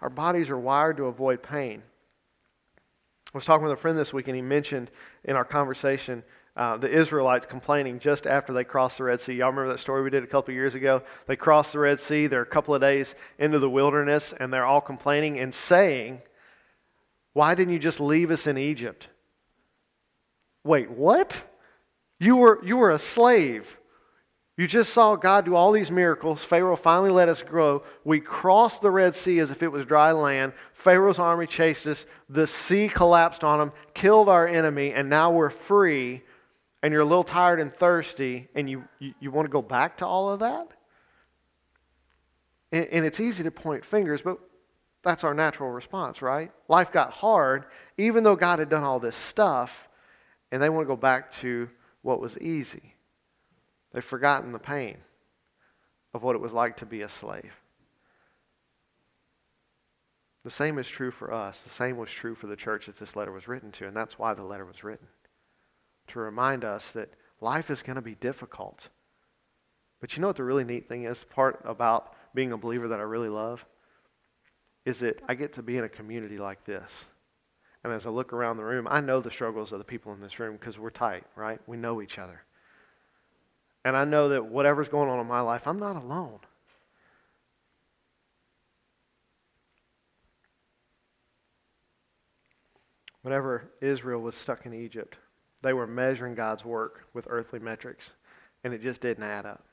Our 0.00 0.10
bodies 0.10 0.50
are 0.50 0.58
wired 0.58 0.98
to 0.98 1.06
avoid 1.06 1.42
pain. 1.42 1.82
I 3.34 3.38
was 3.38 3.46
talking 3.46 3.64
with 3.64 3.72
a 3.72 3.80
friend 3.80 3.98
this 3.98 4.12
week, 4.12 4.28
and 4.28 4.36
he 4.36 4.42
mentioned 4.42 4.90
in 5.24 5.36
our 5.36 5.44
conversation 5.44 6.22
uh, 6.54 6.76
the 6.76 6.90
Israelites 6.90 7.46
complaining 7.46 7.98
just 7.98 8.26
after 8.26 8.52
they 8.52 8.62
crossed 8.62 8.98
the 8.98 9.04
Red 9.04 9.22
Sea. 9.22 9.32
Y'all 9.32 9.48
remember 9.48 9.72
that 9.72 9.80
story 9.80 10.02
we 10.02 10.10
did 10.10 10.22
a 10.22 10.26
couple 10.26 10.52
years 10.52 10.74
ago? 10.74 11.02
They 11.26 11.36
crossed 11.36 11.72
the 11.72 11.78
Red 11.78 11.98
Sea. 11.98 12.26
They're 12.26 12.42
a 12.42 12.46
couple 12.46 12.74
of 12.74 12.82
days 12.82 13.14
into 13.38 13.58
the 13.58 13.70
wilderness, 13.70 14.34
and 14.38 14.52
they're 14.52 14.66
all 14.66 14.82
complaining 14.82 15.38
and 15.40 15.54
saying, 15.54 16.20
Why 17.32 17.54
didn't 17.54 17.72
you 17.72 17.78
just 17.78 18.00
leave 18.00 18.30
us 18.30 18.46
in 18.46 18.58
Egypt? 18.58 19.08
Wait, 20.62 20.90
what? 20.90 21.42
You 22.20 22.36
were, 22.36 22.60
you 22.62 22.76
were 22.76 22.90
a 22.90 22.98
slave. 22.98 23.78
You 24.62 24.68
just 24.68 24.92
saw 24.92 25.16
God 25.16 25.44
do 25.44 25.56
all 25.56 25.72
these 25.72 25.90
miracles. 25.90 26.44
Pharaoh 26.44 26.76
finally 26.76 27.10
let 27.10 27.28
us 27.28 27.42
grow. 27.42 27.82
We 28.04 28.20
crossed 28.20 28.80
the 28.80 28.92
Red 28.92 29.16
Sea 29.16 29.40
as 29.40 29.50
if 29.50 29.60
it 29.60 29.72
was 29.72 29.84
dry 29.84 30.12
land. 30.12 30.52
Pharaoh's 30.72 31.18
army 31.18 31.48
chased 31.48 31.84
us. 31.88 32.06
The 32.28 32.46
sea 32.46 32.86
collapsed 32.86 33.42
on 33.42 33.58
them, 33.58 33.72
killed 33.92 34.28
our 34.28 34.46
enemy, 34.46 34.92
and 34.92 35.10
now 35.10 35.32
we're 35.32 35.50
free 35.50 36.22
and 36.80 36.92
you're 36.92 37.02
a 37.02 37.04
little 37.04 37.24
tired 37.24 37.58
and 37.58 37.74
thirsty 37.74 38.46
and 38.54 38.70
you, 38.70 38.84
you, 39.00 39.14
you 39.18 39.30
want 39.32 39.46
to 39.46 39.52
go 39.52 39.62
back 39.62 39.96
to 39.96 40.06
all 40.06 40.30
of 40.30 40.38
that? 40.38 40.68
And, 42.70 42.86
and 42.86 43.04
it's 43.04 43.18
easy 43.18 43.42
to 43.42 43.50
point 43.50 43.84
fingers, 43.84 44.22
but 44.22 44.38
that's 45.02 45.24
our 45.24 45.34
natural 45.34 45.70
response, 45.70 46.22
right? 46.22 46.52
Life 46.68 46.92
got 46.92 47.10
hard, 47.10 47.64
even 47.98 48.22
though 48.22 48.36
God 48.36 48.60
had 48.60 48.68
done 48.68 48.84
all 48.84 49.00
this 49.00 49.16
stuff, 49.16 49.88
and 50.52 50.62
they 50.62 50.68
want 50.68 50.84
to 50.84 50.88
go 50.88 50.96
back 50.96 51.32
to 51.40 51.68
what 52.02 52.20
was 52.20 52.38
easy. 52.38 52.94
They've 53.92 54.04
forgotten 54.04 54.52
the 54.52 54.58
pain 54.58 54.98
of 56.14 56.22
what 56.22 56.36
it 56.36 56.42
was 56.42 56.52
like 56.52 56.76
to 56.78 56.86
be 56.86 57.02
a 57.02 57.08
slave. 57.08 57.52
The 60.44 60.50
same 60.50 60.78
is 60.78 60.88
true 60.88 61.10
for 61.10 61.32
us. 61.32 61.60
The 61.60 61.70
same 61.70 61.96
was 61.96 62.10
true 62.10 62.34
for 62.34 62.46
the 62.46 62.56
church 62.56 62.86
that 62.86 62.98
this 62.98 63.14
letter 63.14 63.32
was 63.32 63.46
written 63.46 63.70
to, 63.72 63.86
and 63.86 63.96
that's 63.96 64.18
why 64.18 64.34
the 64.34 64.42
letter 64.42 64.64
was 64.64 64.82
written 64.82 65.06
to 66.08 66.18
remind 66.18 66.64
us 66.64 66.90
that 66.92 67.10
life 67.40 67.70
is 67.70 67.82
going 67.82 67.96
to 67.96 68.02
be 68.02 68.14
difficult. 68.16 68.88
But 70.00 70.16
you 70.16 70.20
know 70.20 70.26
what 70.26 70.36
the 70.36 70.44
really 70.44 70.64
neat 70.64 70.88
thing 70.88 71.04
is? 71.04 71.24
Part 71.24 71.60
about 71.64 72.14
being 72.34 72.52
a 72.52 72.58
believer 72.58 72.88
that 72.88 72.98
I 72.98 73.04
really 73.04 73.28
love 73.28 73.64
is 74.84 74.98
that 74.98 75.22
I 75.28 75.34
get 75.34 75.52
to 75.54 75.62
be 75.62 75.76
in 75.76 75.84
a 75.84 75.88
community 75.88 76.38
like 76.38 76.64
this. 76.64 77.04
And 77.84 77.92
as 77.92 78.06
I 78.06 78.10
look 78.10 78.32
around 78.32 78.56
the 78.56 78.64
room, 78.64 78.88
I 78.90 79.00
know 79.00 79.20
the 79.20 79.30
struggles 79.30 79.72
of 79.72 79.78
the 79.78 79.84
people 79.84 80.12
in 80.12 80.20
this 80.20 80.38
room 80.38 80.56
because 80.56 80.78
we're 80.78 80.90
tight, 80.90 81.24
right? 81.36 81.60
We 81.66 81.76
know 81.76 82.02
each 82.02 82.18
other. 82.18 82.42
And 83.84 83.96
I 83.96 84.04
know 84.04 84.28
that 84.28 84.46
whatever's 84.46 84.88
going 84.88 85.08
on 85.08 85.18
in 85.18 85.26
my 85.26 85.40
life, 85.40 85.66
I'm 85.66 85.78
not 85.78 85.96
alone. 85.96 86.38
Whenever 93.22 93.70
Israel 93.80 94.20
was 94.20 94.34
stuck 94.34 94.66
in 94.66 94.74
Egypt, 94.74 95.16
they 95.62 95.72
were 95.72 95.86
measuring 95.86 96.34
God's 96.34 96.64
work 96.64 97.06
with 97.14 97.26
earthly 97.30 97.60
metrics, 97.60 98.10
and 98.64 98.74
it 98.74 98.82
just 98.82 99.00
didn't 99.00 99.24
add 99.24 99.46
up. 99.46 99.64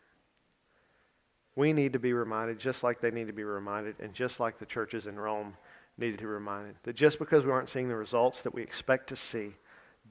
We 1.56 1.74
need 1.74 1.93
to 1.93 2.00
be 2.00 2.13
reminded, 2.13 2.60
just 2.60 2.84
like 2.84 3.02
they 3.02 3.12
need 3.12 3.28
to 3.28 3.34
be 3.34 3.43
reminded, 3.43 3.95
and 4.00 4.13
just 4.13 4.39
like 4.39 4.60
the 4.60 4.65
churches 4.65 5.08
in 5.08 5.19
Rome 5.19 5.58
needed 5.98 6.19
to 6.19 6.24
be 6.24 6.28
reminded, 6.28 6.76
that 6.84 6.95
just 6.95 7.19
because 7.19 7.43
we 7.43 7.52
aren't 7.52 7.69
seeing 7.69 7.89
the 7.89 7.95
results 7.95 8.41
that 8.41 8.54
we 8.54 8.62
expect 8.62 9.10
to 9.10 9.15
see 9.15 9.56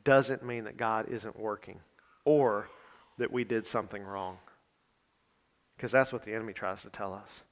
doesn't 0.04 0.44
mean 0.44 0.64
that 0.64 0.76
God 0.76 1.08
isn't 1.08 1.38
working 1.38 1.80
or 2.24 2.68
that 3.18 3.32
we 3.32 3.44
did 3.44 3.66
something 3.66 4.02
wrong. 4.02 4.38
Because 5.76 5.92
that's 5.92 6.12
what 6.12 6.24
the 6.24 6.34
enemy 6.34 6.52
tries 6.52 6.82
to 6.82 6.90
tell 6.90 7.12
us. 7.12 7.42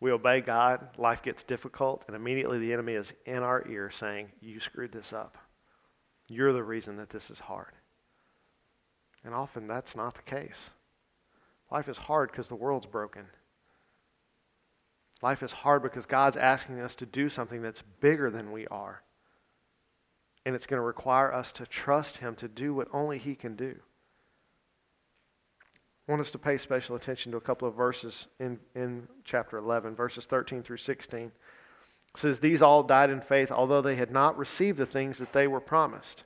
We 0.00 0.10
obey 0.12 0.40
God, 0.40 0.88
life 0.96 1.22
gets 1.22 1.44
difficult, 1.44 2.04
and 2.06 2.16
immediately 2.16 2.58
the 2.58 2.72
enemy 2.72 2.94
is 2.94 3.12
in 3.26 3.42
our 3.42 3.66
ear 3.68 3.90
saying, 3.90 4.32
You 4.40 4.58
screwed 4.58 4.92
this 4.92 5.12
up. 5.12 5.36
You're 6.26 6.52
the 6.52 6.64
reason 6.64 6.96
that 6.96 7.10
this 7.10 7.28
is 7.30 7.38
hard. 7.38 7.72
And 9.24 9.34
often 9.34 9.66
that's 9.66 9.94
not 9.94 10.14
the 10.14 10.22
case. 10.22 10.70
Life 11.70 11.88
is 11.88 11.98
hard 11.98 12.30
because 12.30 12.48
the 12.48 12.54
world's 12.54 12.86
broken. 12.86 13.26
Life 15.22 15.42
is 15.42 15.52
hard 15.52 15.82
because 15.82 16.06
God's 16.06 16.38
asking 16.38 16.80
us 16.80 16.94
to 16.96 17.06
do 17.06 17.28
something 17.28 17.60
that's 17.60 17.82
bigger 18.00 18.30
than 18.30 18.52
we 18.52 18.66
are. 18.68 19.02
And 20.46 20.54
it's 20.54 20.66
going 20.66 20.78
to 20.78 20.84
require 20.84 21.32
us 21.32 21.52
to 21.52 21.66
trust 21.66 22.18
Him 22.18 22.34
to 22.36 22.48
do 22.48 22.72
what 22.72 22.88
only 22.92 23.18
He 23.18 23.34
can 23.34 23.54
do. 23.54 23.76
Want 26.10 26.22
us 26.22 26.30
to 26.32 26.38
pay 26.38 26.58
special 26.58 26.96
attention 26.96 27.30
to 27.30 27.38
a 27.38 27.40
couple 27.40 27.68
of 27.68 27.76
verses 27.76 28.26
in, 28.40 28.58
in 28.74 29.06
chapter 29.22 29.58
11, 29.58 29.94
verses 29.94 30.26
13 30.26 30.64
through 30.64 30.78
16. 30.78 31.20
It 31.26 31.32
says, 32.16 32.40
These 32.40 32.62
all 32.62 32.82
died 32.82 33.10
in 33.10 33.20
faith, 33.20 33.52
although 33.52 33.80
they 33.80 33.94
had 33.94 34.10
not 34.10 34.36
received 34.36 34.76
the 34.76 34.86
things 34.86 35.18
that 35.18 35.32
they 35.32 35.46
were 35.46 35.60
promised. 35.60 36.24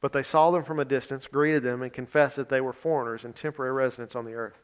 But 0.00 0.12
they 0.12 0.24
saw 0.24 0.50
them 0.50 0.64
from 0.64 0.80
a 0.80 0.84
distance, 0.84 1.28
greeted 1.28 1.62
them, 1.62 1.82
and 1.82 1.92
confessed 1.92 2.34
that 2.34 2.48
they 2.48 2.60
were 2.60 2.72
foreigners 2.72 3.24
and 3.24 3.32
temporary 3.32 3.70
residents 3.70 4.16
on 4.16 4.24
the 4.24 4.34
earth. 4.34 4.58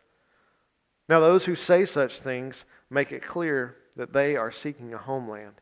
Now, 1.09 1.21
those 1.21 1.45
who 1.45 1.55
say 1.55 1.85
such 1.85 2.19
things 2.19 2.65
make 2.91 3.13
it 3.13 3.23
clear 3.23 3.77
that 3.95 4.13
they 4.13 4.35
are 4.35 4.51
seeking 4.51 4.93
a 4.93 4.99
homeland. 4.99 5.61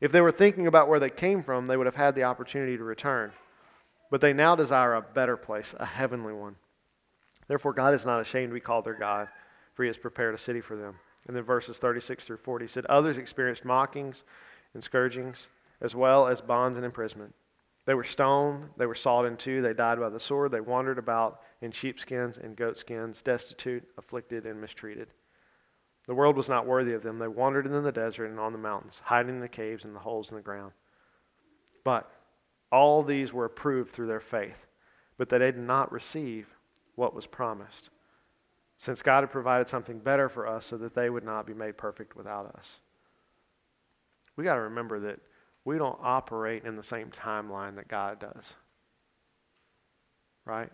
If 0.00 0.12
they 0.12 0.20
were 0.20 0.30
thinking 0.30 0.68
about 0.68 0.88
where 0.88 1.00
they 1.00 1.10
came 1.10 1.42
from, 1.42 1.66
they 1.66 1.76
would 1.76 1.86
have 1.86 1.96
had 1.96 2.14
the 2.14 2.22
opportunity 2.22 2.76
to 2.76 2.84
return. 2.84 3.32
But 4.08 4.20
they 4.20 4.32
now 4.32 4.54
desire 4.54 4.94
a 4.94 5.02
better 5.02 5.36
place, 5.36 5.74
a 5.80 5.84
heavenly 5.84 6.32
one. 6.32 6.54
Therefore, 7.50 7.72
God 7.72 7.94
is 7.94 8.06
not 8.06 8.20
ashamed 8.20 8.50
to 8.50 8.54
be 8.54 8.60
called 8.60 8.84
their 8.84 8.94
God, 8.94 9.26
for 9.74 9.82
he 9.82 9.88
has 9.88 9.96
prepared 9.96 10.36
a 10.36 10.38
city 10.38 10.60
for 10.60 10.76
them. 10.76 11.00
And 11.26 11.36
then 11.36 11.42
verses 11.42 11.78
36 11.78 12.24
through 12.24 12.36
40 12.36 12.68
said, 12.68 12.86
Others 12.86 13.18
experienced 13.18 13.64
mockings 13.64 14.22
and 14.72 14.84
scourgings, 14.84 15.48
as 15.80 15.92
well 15.92 16.28
as 16.28 16.40
bonds 16.40 16.78
and 16.78 16.84
imprisonment. 16.84 17.34
They 17.86 17.94
were 17.94 18.04
stoned, 18.04 18.68
they 18.76 18.86
were 18.86 18.94
sawed 18.94 19.26
in 19.26 19.36
two, 19.36 19.62
they 19.62 19.74
died 19.74 19.98
by 19.98 20.10
the 20.10 20.20
sword, 20.20 20.52
they 20.52 20.60
wandered 20.60 20.96
about 20.96 21.40
in 21.60 21.72
sheepskins 21.72 22.36
and 22.36 22.54
goatskins, 22.54 23.20
destitute, 23.20 23.82
afflicted, 23.98 24.46
and 24.46 24.60
mistreated. 24.60 25.08
The 26.06 26.14
world 26.14 26.36
was 26.36 26.48
not 26.48 26.68
worthy 26.68 26.92
of 26.92 27.02
them. 27.02 27.18
They 27.18 27.26
wandered 27.26 27.66
in 27.66 27.82
the 27.82 27.90
desert 27.90 28.26
and 28.26 28.38
on 28.38 28.52
the 28.52 28.58
mountains, 28.60 29.00
hiding 29.02 29.34
in 29.34 29.40
the 29.40 29.48
caves 29.48 29.84
and 29.84 29.92
the 29.92 29.98
holes 29.98 30.30
in 30.30 30.36
the 30.36 30.40
ground. 30.40 30.70
But 31.82 32.08
all 32.70 33.02
these 33.02 33.32
were 33.32 33.44
approved 33.44 33.92
through 33.92 34.06
their 34.06 34.20
faith, 34.20 34.68
but 35.18 35.28
they 35.28 35.38
did 35.38 35.58
not 35.58 35.90
receive 35.90 36.46
what 37.00 37.14
was 37.14 37.26
promised, 37.26 37.88
since 38.76 39.00
God 39.00 39.22
had 39.22 39.30
provided 39.30 39.70
something 39.70 39.98
better 39.98 40.28
for 40.28 40.46
us 40.46 40.66
so 40.66 40.76
that 40.76 40.94
they 40.94 41.08
would 41.08 41.24
not 41.24 41.46
be 41.46 41.54
made 41.54 41.78
perfect 41.78 42.14
without 42.14 42.44
us. 42.54 42.76
We 44.36 44.44
got 44.44 44.56
to 44.56 44.60
remember 44.60 45.00
that 45.00 45.18
we 45.64 45.78
don't 45.78 45.98
operate 46.02 46.64
in 46.64 46.76
the 46.76 46.82
same 46.82 47.08
timeline 47.08 47.76
that 47.76 47.88
God 47.88 48.20
does. 48.20 48.52
Right? 50.44 50.70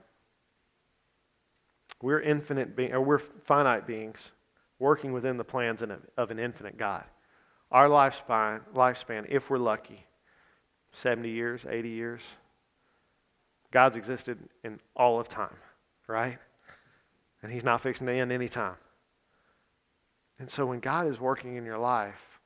We're 2.03 2.21
infinite 2.21 2.75
being, 2.75 2.93
or 2.93 3.01
we're 3.01 3.23
finite 3.45 3.87
beings 3.87 4.33
working 4.81 5.13
within 5.13 5.37
the 5.37 5.45
plans 5.45 5.81
of 5.81 6.31
an 6.33 6.41
infinite 6.41 6.77
God. 6.77 7.05
Our 7.71 7.89
lifespan, 7.89 8.63
lifespan, 8.75 9.27
if 9.29 9.49
we're 9.49 9.59
lucky, 9.59 10.05
70 10.93 11.31
years, 11.31 11.61
80 11.69 11.89
years. 11.89 12.23
God's 13.71 13.97
existed 13.97 14.39
in 14.65 14.81
all 14.97 15.21
of 15.21 15.29
time 15.29 15.57
right? 16.07 16.39
And 17.43 17.53
He's 17.53 17.65
not 17.65 17.83
fixing 17.83 18.07
to 18.07 18.13
end 18.13 18.33
anytime. 18.33 18.77
And 20.39 20.51
so 20.51 20.67
when 20.67 20.81
God 20.81 21.07
is 21.07 21.19
working 21.19 21.57
in 21.57 21.65
your 21.65 21.79
life, 21.79 22.41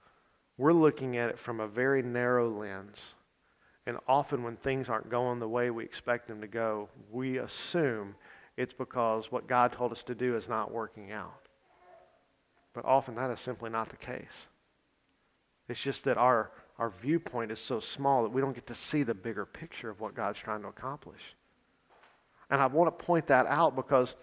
we're 0.56 0.72
looking 0.72 1.16
at 1.16 1.30
it 1.30 1.38
from 1.38 1.60
a 1.60 1.66
very 1.66 2.02
narrow 2.02 2.50
lens. 2.50 3.14
And 3.86 3.96
often 4.06 4.42
when 4.42 4.56
things 4.56 4.88
aren't 4.88 5.10
going 5.10 5.40
the 5.40 5.48
way 5.48 5.70
we 5.70 5.84
expect 5.84 6.28
them 6.28 6.40
to 6.42 6.46
go, 6.46 6.88
we 7.10 7.38
assume 7.38 8.14
it's 8.56 8.74
because 8.74 9.32
what 9.32 9.48
God 9.48 9.72
told 9.72 9.90
us 9.90 10.02
to 10.04 10.14
do 10.14 10.36
is 10.36 10.48
not 10.48 10.70
working 10.70 11.12
out. 11.12 11.48
But 12.74 12.84
often 12.84 13.14
that 13.16 13.30
is 13.30 13.40
simply 13.40 13.70
not 13.70 13.88
the 13.88 13.96
case. 13.96 14.46
It's 15.68 15.80
just 15.80 16.04
that 16.04 16.18
our, 16.18 16.50
our 16.78 16.90
viewpoint 16.90 17.50
is 17.50 17.60
so 17.60 17.80
small 17.80 18.22
that 18.22 18.32
we 18.32 18.40
don't 18.40 18.54
get 18.54 18.66
to 18.66 18.74
see 18.74 19.02
the 19.02 19.14
bigger 19.14 19.46
picture 19.46 19.90
of 19.90 20.00
what 20.00 20.14
God's 20.14 20.38
trying 20.38 20.62
to 20.62 20.68
accomplish. 20.68 21.34
And 22.50 22.60
I 22.60 22.66
want 22.66 22.96
to 22.98 23.04
point 23.04 23.28
that 23.28 23.46
out 23.46 23.76
because 23.76 24.14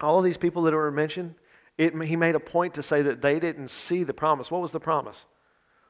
all 0.00 0.18
of 0.18 0.24
these 0.24 0.36
people 0.36 0.62
that 0.62 0.74
were 0.74 0.90
mentioned, 0.90 1.34
it, 1.76 1.94
he 2.02 2.16
made 2.16 2.34
a 2.34 2.40
point 2.40 2.74
to 2.74 2.82
say 2.82 3.02
that 3.02 3.20
they 3.20 3.38
didn't 3.38 3.70
see 3.70 4.04
the 4.04 4.14
promise. 4.14 4.50
What 4.50 4.62
was 4.62 4.72
the 4.72 4.80
promise? 4.80 5.24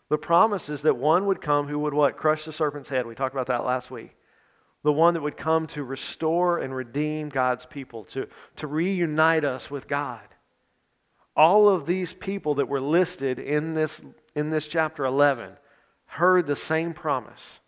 The 0.08 0.18
promise 0.18 0.68
is 0.68 0.82
that 0.82 0.96
one 0.96 1.26
would 1.26 1.40
come 1.40 1.68
who 1.68 1.78
would 1.80 1.94
what? 1.94 2.16
Crush 2.16 2.44
the 2.44 2.52
serpent's 2.52 2.88
head. 2.88 3.06
We 3.06 3.14
talked 3.14 3.34
about 3.34 3.46
that 3.48 3.64
last 3.64 3.90
week. 3.90 4.16
The 4.82 4.92
one 4.92 5.14
that 5.14 5.22
would 5.22 5.36
come 5.36 5.66
to 5.68 5.84
restore 5.84 6.58
and 6.58 6.74
redeem 6.74 7.28
God's 7.28 7.66
people, 7.66 8.04
to, 8.04 8.28
to 8.56 8.66
reunite 8.66 9.44
us 9.44 9.70
with 9.70 9.88
God. 9.88 10.22
All 11.36 11.68
of 11.68 11.86
these 11.86 12.12
people 12.12 12.56
that 12.56 12.68
were 12.68 12.80
listed 12.80 13.38
in 13.38 13.74
this, 13.74 14.00
in 14.34 14.50
this 14.50 14.66
chapter 14.66 15.04
11 15.04 15.52
heard 16.06 16.46
the 16.46 16.56
same 16.56 16.94
promise 16.94 17.60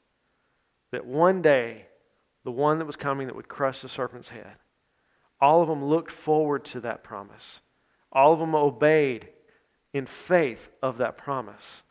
that 0.92 1.05
one 1.05 1.42
day 1.42 1.87
the 2.44 2.50
one 2.50 2.79
that 2.79 2.87
was 2.87 2.96
coming 2.96 3.26
that 3.26 3.37
would 3.37 3.48
crush 3.48 3.81
the 3.81 3.88
serpent's 3.88 4.29
head. 4.29 4.57
All 5.40 5.62
of 5.62 5.68
them 5.68 5.85
looked 5.85 6.12
forward 6.12 6.64
to 6.66 6.81
that 6.81 7.03
promise. 7.03 7.61
All 8.12 8.33
of 8.33 8.38
them 8.38 8.55
obeyed 8.55 9.29
in 9.92 10.07
faith 10.07 10.68
of 10.83 10.98
that 10.98 11.16
promise. 11.16 11.83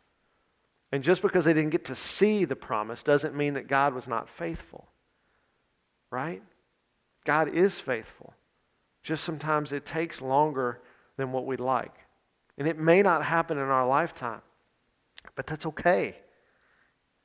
And 0.92 1.02
just 1.02 1.22
because 1.22 1.44
they 1.44 1.52
didn't 1.52 1.70
get 1.70 1.84
to 1.86 1.96
see 1.96 2.44
the 2.44 2.56
promise 2.56 3.02
doesn't 3.02 3.36
mean 3.36 3.54
that 3.54 3.68
God 3.68 3.94
was 3.94 4.08
not 4.08 4.28
faithful. 4.28 4.88
Right? 6.10 6.42
God 7.24 7.54
is 7.54 7.78
faithful. 7.78 8.34
Just 9.02 9.24
sometimes 9.24 9.72
it 9.72 9.86
takes 9.86 10.20
longer 10.20 10.80
than 11.16 11.32
what 11.32 11.46
we'd 11.46 11.60
like. 11.60 11.94
And 12.58 12.66
it 12.66 12.78
may 12.78 13.02
not 13.02 13.24
happen 13.24 13.56
in 13.56 13.64
our 13.64 13.86
lifetime, 13.86 14.42
but 15.36 15.46
that's 15.46 15.66
okay. 15.66 16.16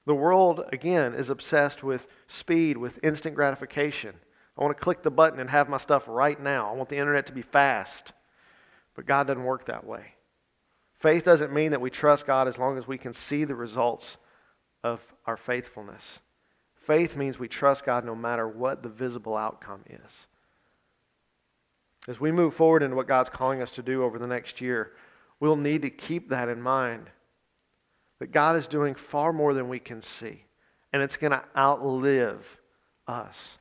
The 0.06 0.16
world, 0.16 0.64
again, 0.72 1.14
is 1.16 1.30
obsessed 1.30 1.84
with 1.84 2.08
speed, 2.28 2.78
with 2.78 3.00
instant 3.04 3.36
gratification. 3.36 4.16
I 4.58 4.64
want 4.64 4.78
to 4.78 4.84
click 4.84 5.04
the 5.04 5.12
button 5.12 5.40
and 5.40 5.50
have 5.50 5.68
my 5.68 5.78
stuff 5.78 6.04
right 6.08 6.40
now. 6.40 6.70
I 6.70 6.74
want 6.74 6.90
the 6.90 6.98
internet 6.98 7.26
to 7.28 7.34
be 7.34 7.42
fast. 7.42 8.14
But 8.96 9.06
God 9.06 9.28
doesn't 9.28 9.44
work 9.44 9.66
that 9.66 9.86
way. 9.86 10.14
Faith 11.00 11.26
doesn't 11.26 11.54
mean 11.54 11.72
that 11.72 11.82
we 11.82 11.90
trust 11.90 12.26
God 12.26 12.48
as 12.48 12.58
long 12.58 12.78
as 12.78 12.88
we 12.88 12.98
can 12.98 13.14
see 13.14 13.44
the 13.44 13.56
results 13.56 14.18
of 14.84 15.02
our 15.26 15.38
faithfulness. 15.38 16.20
Faith 16.76 17.18
means 17.18 17.38
we 17.38 17.48
trust 17.48 17.84
God 17.84 18.06
no 18.06 18.16
matter 18.16 18.48
what 18.48 18.84
the 18.84 18.90
visible 18.90 19.36
outcome 19.36 19.84
is. 19.90 20.28
As 22.08 22.20
we 22.20 22.32
move 22.32 22.54
forward 22.54 22.84
into 22.84 22.96
what 22.96 23.08
God's 23.08 23.30
calling 23.30 23.62
us 23.62 23.72
to 23.72 23.82
do 23.82 24.04
over 24.04 24.20
the 24.20 24.28
next 24.28 24.62
year, 24.62 24.92
we'll 25.40 25.56
need 25.56 25.82
to 25.82 25.90
keep 25.90 26.30
that 26.30 26.48
in 26.48 26.62
mind 26.62 27.10
that 28.20 28.32
God 28.32 28.56
is 28.56 28.68
doing 28.68 28.96
far 28.96 29.34
more 29.34 29.54
than 29.54 29.68
we 29.68 29.80
can 29.80 30.02
see, 30.02 30.46
and 30.94 31.02
it's 31.02 31.18
going 31.18 31.32
to 31.32 31.44
outlive 31.56 32.60
us. 33.08 33.58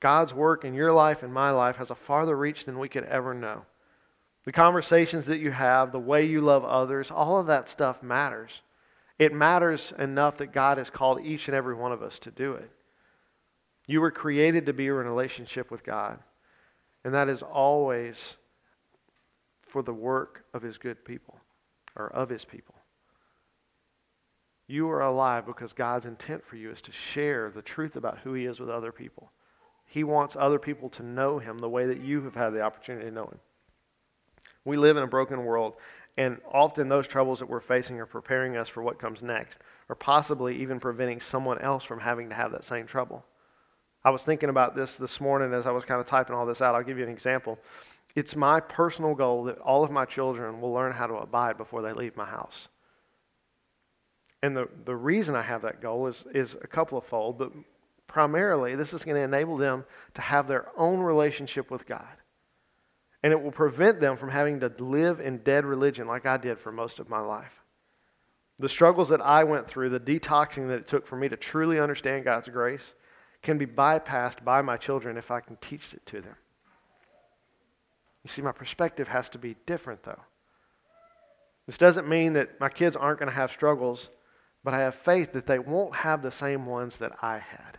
God's 0.00 0.32
work 0.32 0.64
in 0.64 0.74
your 0.74 0.92
life 0.92 1.22
and 1.22 1.32
my 1.32 1.50
life 1.50 1.76
has 1.76 1.90
a 1.90 1.94
farther 1.94 2.36
reach 2.36 2.64
than 2.64 2.78
we 2.78 2.88
could 2.88 3.04
ever 3.04 3.34
know. 3.34 3.66
The 4.44 4.52
conversations 4.52 5.26
that 5.26 5.38
you 5.38 5.50
have, 5.50 5.92
the 5.92 5.98
way 5.98 6.24
you 6.24 6.40
love 6.40 6.64
others, 6.64 7.10
all 7.10 7.38
of 7.38 7.46
that 7.48 7.68
stuff 7.68 8.02
matters. 8.02 8.62
It 9.18 9.34
matters 9.34 9.92
enough 9.98 10.38
that 10.38 10.52
God 10.52 10.78
has 10.78 10.88
called 10.88 11.20
each 11.22 11.46
and 11.46 11.54
every 11.54 11.74
one 11.74 11.92
of 11.92 12.02
us 12.02 12.18
to 12.20 12.30
do 12.30 12.54
it. 12.54 12.70
You 13.86 14.00
were 14.00 14.10
created 14.10 14.66
to 14.66 14.72
be 14.72 14.86
in 14.86 14.94
relationship 14.94 15.70
with 15.70 15.84
God, 15.84 16.18
and 17.04 17.12
that 17.12 17.28
is 17.28 17.42
always 17.42 18.36
for 19.68 19.82
the 19.82 19.92
work 19.92 20.44
of 20.54 20.62
His 20.62 20.78
good 20.78 21.04
people, 21.04 21.38
or 21.94 22.08
of 22.08 22.30
His 22.30 22.46
people. 22.46 22.76
You 24.70 24.88
are 24.90 25.00
alive 25.00 25.46
because 25.46 25.72
God's 25.72 26.06
intent 26.06 26.46
for 26.46 26.54
you 26.54 26.70
is 26.70 26.80
to 26.82 26.92
share 26.92 27.50
the 27.50 27.60
truth 27.60 27.96
about 27.96 28.18
who 28.18 28.34
He 28.34 28.46
is 28.46 28.60
with 28.60 28.70
other 28.70 28.92
people. 28.92 29.32
He 29.84 30.04
wants 30.04 30.36
other 30.38 30.60
people 30.60 30.88
to 30.90 31.02
know 31.02 31.40
Him 31.40 31.58
the 31.58 31.68
way 31.68 31.86
that 31.86 32.00
you 32.00 32.22
have 32.22 32.36
had 32.36 32.50
the 32.50 32.60
opportunity 32.60 33.06
to 33.06 33.10
know 33.10 33.24
Him. 33.24 33.40
We 34.64 34.76
live 34.76 34.96
in 34.96 35.02
a 35.02 35.08
broken 35.08 35.44
world, 35.44 35.74
And 36.16 36.38
often 36.48 36.88
those 36.88 37.08
troubles 37.08 37.40
that 37.40 37.48
we're 37.48 37.58
facing 37.58 37.98
are 37.98 38.06
preparing 38.06 38.56
us 38.56 38.68
for 38.68 38.80
what 38.80 39.00
comes 39.00 39.22
next, 39.22 39.58
or 39.88 39.96
possibly 39.96 40.54
even 40.62 40.78
preventing 40.78 41.20
someone 41.20 41.58
else 41.58 41.82
from 41.82 41.98
having 41.98 42.28
to 42.28 42.36
have 42.36 42.52
that 42.52 42.64
same 42.64 42.86
trouble. 42.86 43.24
I 44.04 44.10
was 44.10 44.22
thinking 44.22 44.50
about 44.50 44.76
this 44.76 44.94
this 44.94 45.20
morning 45.20 45.52
as 45.52 45.66
I 45.66 45.72
was 45.72 45.84
kind 45.84 46.00
of 46.00 46.06
typing 46.06 46.36
all 46.36 46.46
this 46.46 46.60
out. 46.60 46.76
I'll 46.76 46.84
give 46.84 46.96
you 46.96 47.04
an 47.04 47.10
example. 47.10 47.58
It's 48.14 48.36
my 48.36 48.60
personal 48.60 49.16
goal 49.16 49.42
that 49.44 49.58
all 49.58 49.82
of 49.82 49.90
my 49.90 50.04
children 50.04 50.60
will 50.60 50.72
learn 50.72 50.92
how 50.92 51.08
to 51.08 51.14
abide 51.14 51.58
before 51.58 51.82
they 51.82 51.92
leave 51.92 52.16
my 52.16 52.26
house. 52.26 52.68
And 54.42 54.56
the, 54.56 54.68
the 54.84 54.96
reason 54.96 55.34
I 55.34 55.42
have 55.42 55.62
that 55.62 55.82
goal 55.82 56.06
is, 56.06 56.24
is 56.34 56.56
a 56.62 56.66
couple 56.66 56.96
of 56.96 57.04
fold, 57.04 57.38
but 57.38 57.52
primarily 58.06 58.74
this 58.74 58.92
is 58.92 59.04
going 59.04 59.16
to 59.16 59.22
enable 59.22 59.56
them 59.56 59.84
to 60.14 60.20
have 60.20 60.48
their 60.48 60.68
own 60.76 61.00
relationship 61.00 61.70
with 61.70 61.86
God. 61.86 62.08
And 63.22 63.32
it 63.32 63.42
will 63.42 63.52
prevent 63.52 64.00
them 64.00 64.16
from 64.16 64.30
having 64.30 64.60
to 64.60 64.72
live 64.78 65.20
in 65.20 65.38
dead 65.38 65.66
religion 65.66 66.06
like 66.06 66.24
I 66.24 66.38
did 66.38 66.58
for 66.58 66.72
most 66.72 66.98
of 66.98 67.10
my 67.10 67.20
life. 67.20 67.52
The 68.58 68.68
struggles 68.68 69.10
that 69.10 69.20
I 69.20 69.44
went 69.44 69.68
through, 69.68 69.90
the 69.90 70.00
detoxing 70.00 70.68
that 70.68 70.80
it 70.80 70.88
took 70.88 71.06
for 71.06 71.16
me 71.16 71.28
to 71.28 71.36
truly 71.36 71.78
understand 71.78 72.24
God's 72.24 72.48
grace, 72.48 72.82
can 73.42 73.58
be 73.58 73.66
bypassed 73.66 74.44
by 74.44 74.62
my 74.62 74.76
children 74.76 75.16
if 75.16 75.30
I 75.30 75.40
can 75.40 75.56
teach 75.56 75.92
it 75.94 76.04
to 76.06 76.20
them. 76.20 76.36
You 78.22 78.28
see, 78.28 78.42
my 78.42 78.52
perspective 78.52 79.08
has 79.08 79.28
to 79.30 79.38
be 79.38 79.56
different, 79.66 80.02
though. 80.02 80.20
This 81.66 81.78
doesn't 81.78 82.08
mean 82.08 82.34
that 82.34 82.60
my 82.60 82.68
kids 82.68 82.96
aren't 82.96 83.18
going 83.18 83.30
to 83.30 83.34
have 83.34 83.50
struggles, 83.50 84.08
but 84.62 84.74
I 84.74 84.80
have 84.80 84.94
faith 84.94 85.32
that 85.32 85.46
they 85.46 85.58
won't 85.58 85.96
have 85.96 86.22
the 86.22 86.30
same 86.30 86.66
ones 86.66 86.96
that 86.98 87.12
I 87.22 87.38
had, 87.38 87.78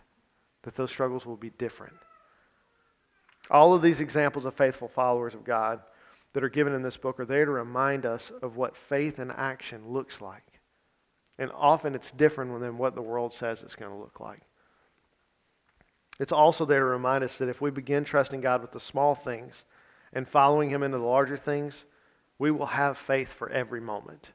that 0.62 0.74
those 0.76 0.90
struggles 0.90 1.24
will 1.24 1.36
be 1.36 1.50
different. 1.50 1.94
All 3.50 3.74
of 3.74 3.82
these 3.82 4.00
examples 4.00 4.44
of 4.44 4.54
faithful 4.54 4.88
followers 4.88 5.34
of 5.34 5.44
God 5.44 5.80
that 6.32 6.44
are 6.44 6.48
given 6.48 6.74
in 6.74 6.82
this 6.82 6.96
book 6.96 7.20
are 7.20 7.26
there 7.26 7.44
to 7.44 7.50
remind 7.50 8.06
us 8.06 8.32
of 8.42 8.56
what 8.56 8.76
faith 8.76 9.18
in 9.18 9.30
action 9.30 9.88
looks 9.88 10.20
like. 10.20 10.60
And 11.38 11.50
often 11.54 11.94
it's 11.94 12.10
different 12.10 12.58
than 12.60 12.78
what 12.78 12.94
the 12.94 13.02
world 13.02 13.34
says 13.34 13.62
it's 13.62 13.74
going 13.74 13.90
to 13.90 13.98
look 13.98 14.20
like. 14.20 14.42
It's 16.18 16.32
also 16.32 16.64
there 16.64 16.80
to 16.80 16.86
remind 16.86 17.24
us 17.24 17.38
that 17.38 17.48
if 17.48 17.60
we 17.60 17.70
begin 17.70 18.04
trusting 18.04 18.40
God 18.40 18.62
with 18.62 18.72
the 18.72 18.80
small 18.80 19.14
things 19.14 19.64
and 20.12 20.28
following 20.28 20.70
Him 20.70 20.82
into 20.82 20.98
the 20.98 21.04
larger 21.04 21.36
things, 21.36 21.84
we 22.38 22.50
will 22.50 22.66
have 22.66 22.98
faith 22.98 23.32
for 23.32 23.50
every 23.50 23.80
moment. 23.80 24.30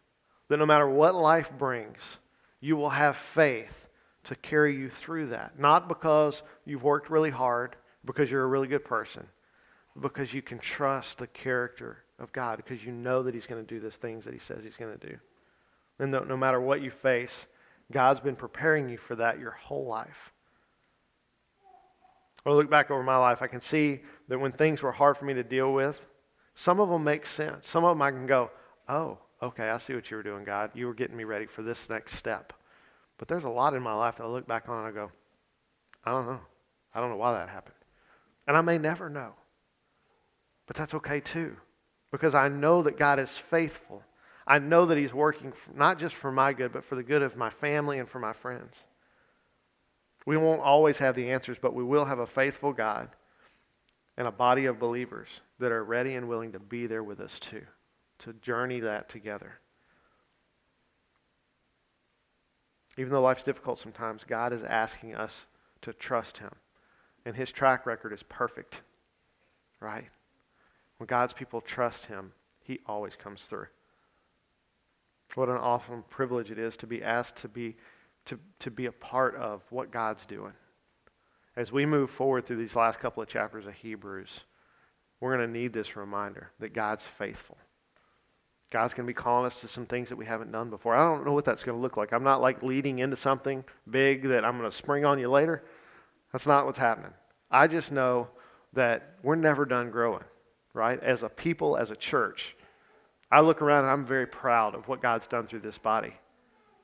That 0.50 0.58
no 0.58 0.66
matter 0.66 0.90
what 0.90 1.16
life 1.16 1.52
brings, 1.58 2.18
you 2.60 2.76
will 2.76 2.89
have 2.89 3.17
faith 3.17 3.88
to 4.26 4.36
carry 4.36 4.76
you 4.76 4.89
through 4.89 5.28
that. 5.28 5.60
Not 5.60 5.88
because 5.88 6.43
you've 6.65 6.84
worked 6.84 7.10
really 7.10 7.30
hard, 7.30 7.76
because 8.06 8.30
you're 8.30 8.43
a 8.43 8.48
really 8.48 8.67
good 8.67 8.86
person, 8.86 9.28
because 10.02 10.34
you 10.34 10.41
can 10.41 10.60
trust 10.60 11.17
the 11.17 11.28
character 11.28 12.04
of 12.20 12.32
God, 12.34 12.58
because 12.58 12.84
you 12.84 12.91
know 12.91 13.24
that 13.24 13.34
He's 13.34 13.48
going 13.48 13.63
to 13.63 13.74
do 13.74 13.80
the 13.80 13.91
things 13.91 14.26
that 14.26 14.34
He 14.34 14.39
says 14.39 14.63
He's 14.63 14.78
going 14.78 14.98
to 14.98 15.08
do. 15.08 15.17
And 16.00 16.12
no, 16.12 16.24
no 16.24 16.38
matter 16.38 16.60
what 16.60 16.82
you 16.82 16.91
face, 16.91 17.46
God's 17.91 18.20
been 18.20 18.36
preparing 18.36 18.89
you 18.89 18.98
for 18.98 19.15
that 19.15 19.39
your 19.39 19.52
whole 19.52 19.86
life. 19.86 20.34
When 22.43 22.54
I 22.54 22.58
look 22.58 22.70
back 22.70 22.91
over 22.91 23.04
my 23.04 23.17
life, 23.17 23.41
I 23.41 23.48
can 23.48 23.62
see 23.62 24.02
that 24.28 24.39
when 24.39 24.52
things 24.52 24.82
were 24.82 24.91
hard 24.91 25.17
for 25.17 25.26
me 25.26 25.34
to 25.34 25.43
deal 25.43 25.74
with, 25.74 26.00
some 26.56 26.80
of 26.80 26.89
them 26.89 27.04
make 27.04 27.26
sense. 27.26 27.67
Some 27.67 27.84
of 27.84 27.91
them 27.91 28.02
I 28.02 28.12
can 28.12 28.26
go, 28.26 28.52
oh, 28.89 29.20
okay, 29.41 29.69
I 29.69 29.78
see 29.78 29.93
what 29.93 30.10
you 30.10 30.17
were 30.17 30.23
doing, 30.23 30.43
God. 30.43 30.71
You 30.73 30.88
were 30.88 30.93
getting 30.93 31.17
me 31.17 31.23
ready 31.23 31.45
for 31.45 31.62
this 31.62 31.89
next 31.89 32.15
step. 32.15 32.54
But 33.17 33.28
there's 33.28 33.43
a 33.43 33.50
lot 33.50 33.73
in 33.73 33.82
my 33.82 33.93
life 33.93 34.17
that 34.17 34.23
I 34.23 34.28
look 34.28 34.47
back 34.47 34.69
on 34.69 34.80
and 34.80 34.88
I 34.88 34.91
go, 34.91 35.12
I 36.04 36.12
don't 36.12 36.28
know. 36.28 36.39
I 36.93 37.00
don't 37.00 37.10
know 37.10 37.17
why 37.17 37.34
that 37.34 37.50
happened. 37.50 37.76
And 38.47 38.56
I 38.56 38.62
may 38.62 38.78
never 38.78 39.10
know. 39.10 39.34
But 40.67 40.76
that's 40.76 40.93
okay 40.93 41.19
too. 41.19 41.56
Because 42.12 42.36
I 42.36 42.47
know 42.47 42.84
that 42.84 42.97
God 42.97 43.19
is 43.19 43.32
faithful. 43.32 44.04
I 44.45 44.60
know 44.60 44.86
that 44.86 44.97
He's 44.97 45.13
working 45.13 45.54
not 45.76 46.00
just 46.00 46.15
for 46.15 46.32
my 46.32 46.54
good, 46.54 46.71
but 46.71 46.86
for 46.86 46.95
the 46.95 47.04
good 47.04 47.21
of 47.21 47.36
my 47.36 47.50
family 47.50 48.00
and 48.00 48.08
for 48.08 48.19
my 48.19 48.34
friends. 48.34 48.86
We 50.26 50.38
won't 50.38 50.62
always 50.62 50.97
have 50.97 51.15
the 51.15 51.32
answers, 51.32 51.58
but 51.62 51.73
we 51.73 51.84
will 51.84 52.06
have 52.06 52.19
a 52.19 52.28
faithful 52.28 52.73
God 52.73 53.10
and 54.17 54.28
a 54.28 54.32
body 54.32 54.65
of 54.65 54.80
believers 54.80 55.30
that 55.60 55.71
are 55.71 55.84
ready 55.84 56.15
and 56.15 56.28
willing 56.28 56.52
to 56.54 56.60
be 56.60 56.88
there 56.88 57.04
with 57.04 57.19
us 57.19 57.39
too, 57.39 57.63
to 58.19 58.34
journey 58.34 58.80
that 58.80 59.10
together. 59.10 59.60
Even 62.97 63.12
though 63.12 63.21
life's 63.21 63.43
difficult 63.43 63.80
sometimes, 63.80 64.23
God 64.23 64.53
is 64.53 64.63
asking 64.63 65.15
us 65.15 65.45
to 65.82 65.93
trust 65.93 66.39
Him. 66.39 66.51
And 67.25 67.36
His 67.36 67.51
track 67.51 67.86
record 67.86 68.12
is 68.12 68.23
perfect, 68.23 68.82
right? 69.80 70.06
When 70.97 71.06
God's 71.06 71.34
people 71.34 71.62
trust 71.62 72.06
Him, 72.06 72.32
He 72.63 72.80
always 72.88 73.15
comes 73.15 73.43
through. 73.43 73.67
What 75.36 75.49
an 75.49 75.58
awesome 75.58 76.03
privilege 76.10 76.49
it 76.49 76.58
is 76.58 76.75
to 76.77 76.88
be 76.88 77.03
asked 77.03 77.36
to 77.38 77.47
be 77.47 77.75
to, 78.25 78.39
to 78.60 78.71
be 78.71 78.88
a 78.88 78.91
part 78.91 79.36
of 79.36 79.62
what 79.69 79.91
God's 79.91 80.25
doing. 80.25 80.53
As 81.56 81.71
we 81.71 81.86
move 81.86 82.10
forward 82.10 82.45
through 82.45 82.58
these 82.58 82.75
last 82.75 82.99
couple 82.99 83.23
of 83.23 83.30
chapters 83.30 83.65
of 83.65 83.73
Hebrews, 83.73 84.41
we're 85.19 85.36
going 85.36 85.47
to 85.47 85.60
need 85.60 85.73
this 85.73 85.95
reminder 85.95 86.51
that 86.60 86.73
God's 86.73 87.06
faithful. 87.17 87.58
God's 88.69 88.93
going 88.93 89.06
to 89.06 89.13
be 89.13 89.15
calling 89.15 89.45
us 89.45 89.62
to 89.62 89.67
some 89.67 89.86
things 89.86 90.10
that 90.10 90.17
we 90.17 90.25
haven't 90.25 90.51
done 90.51 90.69
before. 90.69 90.95
I 90.95 91.03
don't 91.03 91.25
know 91.25 91.32
what 91.32 91.45
that's 91.45 91.63
going 91.63 91.77
to 91.77 91.82
look 91.82 91.95
like. 91.95 92.12
I'm 92.12 92.23
not 92.23 92.41
like 92.41 92.62
leading 92.62 92.99
into 92.99 93.15
something 93.15 93.63
big 93.89 94.23
that 94.27 94.43
I'm 94.43 94.58
going 94.58 94.69
to 94.69 94.75
spring 94.75 95.06
on 95.06 95.19
you 95.19 95.30
later. 95.30 95.63
That's 96.34 96.45
not 96.45 96.65
what's 96.65 96.77
happening. 96.77 97.13
I 97.49 97.67
just 97.67 97.91
know 97.91 98.27
that 98.73 99.15
we're 99.23 99.36
never 99.36 99.65
done 99.65 99.89
growing, 99.89 100.23
right? 100.73 101.01
As 101.01 101.23
a 101.23 101.30
people, 101.30 101.77
as 101.77 101.91
a 101.91 101.95
church. 101.95 102.58
I 103.32 103.39
look 103.39 103.62
around 103.62 103.86
and 103.86 103.91
I'm 103.91 104.06
very 104.06 104.27
proud 104.27 104.75
of 104.75 104.88
what 104.88 105.01
God's 105.01 105.27
done 105.27 105.47
through 105.47 105.62
this 105.62 105.77
body. 105.77 106.13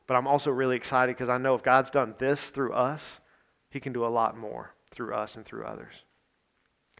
But 0.07 0.15
I'm 0.15 0.27
also 0.27 0.51
really 0.51 0.77
excited 0.77 1.15
because 1.15 1.29
I 1.29 1.37
know 1.37 1.55
if 1.55 1.63
God's 1.63 1.89
done 1.89 2.15
this 2.17 2.49
through 2.49 2.73
us, 2.73 3.19
He 3.69 3.79
can 3.81 3.93
do 3.93 4.05
a 4.05 4.07
lot 4.07 4.37
more 4.37 4.73
through 4.91 5.15
us 5.15 5.35
and 5.35 5.45
through 5.45 5.65
others. 5.65 5.93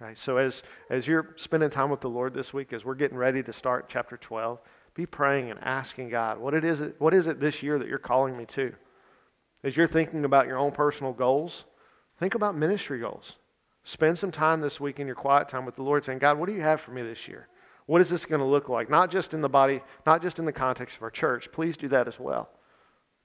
Okay, 0.02 0.14
so 0.16 0.38
as, 0.38 0.64
as 0.90 1.08
you're 1.08 1.36
spending 1.38 1.70
time 1.70 1.90
with 1.90 2.02
the 2.02 2.10
Lord 2.10 2.34
this 2.34 2.54
week, 2.54 2.74
as 2.74 2.84
we're 2.84 2.96
getting 2.96 3.18
ready 3.18 3.44
to 3.44 3.54
start 3.54 3.90
chapter 3.90 4.18
12, 4.18 4.60
be 4.96 5.06
praying 5.06 5.52
and 5.52 5.60
asking 5.62 6.10
God, 6.10 6.40
what, 6.40 6.54
it 6.54 6.64
is, 6.64 6.82
what 7.00 7.14
is 7.14 7.28
it 7.28 7.40
this 7.40 7.62
year 7.62 7.78
that 7.78 7.88
you're 7.88 8.00
calling 8.00 8.36
me 8.36 8.46
to? 8.48 8.74
As 9.64 9.78
you're 9.78 9.88
thinking 9.88 10.26
about 10.26 10.48
your 10.48 10.58
own 10.58 10.72
personal 10.72 11.14
goals, 11.14 11.66
think 12.20 12.36
about 12.36 12.56
ministry 12.56 13.00
goals. 13.00 13.34
Spend 13.84 14.18
some 14.18 14.32
time 14.32 14.62
this 14.62 14.80
week 14.80 15.00
in 15.00 15.08
your 15.08 15.16
quiet 15.16 15.48
time 15.48 15.66
with 15.66 15.76
the 15.76 15.84
Lord 15.84 16.06
saying, 16.06 16.20
God, 16.20 16.38
what 16.38 16.48
do 16.48 16.56
you 16.56 16.62
have 16.62 16.82
for 16.82 16.92
me 16.92 17.02
this 17.02 17.28
year? 17.28 17.48
What 17.86 18.02
is 18.02 18.10
this 18.10 18.26
going 18.26 18.40
to 18.40 18.48
look 18.48 18.70
like? 18.70 18.90
Not 18.90 19.12
just 19.12 19.34
in 19.34 19.42
the 19.42 19.50
body, 19.50 19.82
not 20.06 20.22
just 20.22 20.40
in 20.40 20.46
the 20.46 20.54
context 20.54 20.96
of 20.98 21.04
our 21.04 21.12
church. 21.12 21.52
Please 21.52 21.78
do 21.78 21.88
that 21.90 22.08
as 22.08 22.20
well 22.20 22.50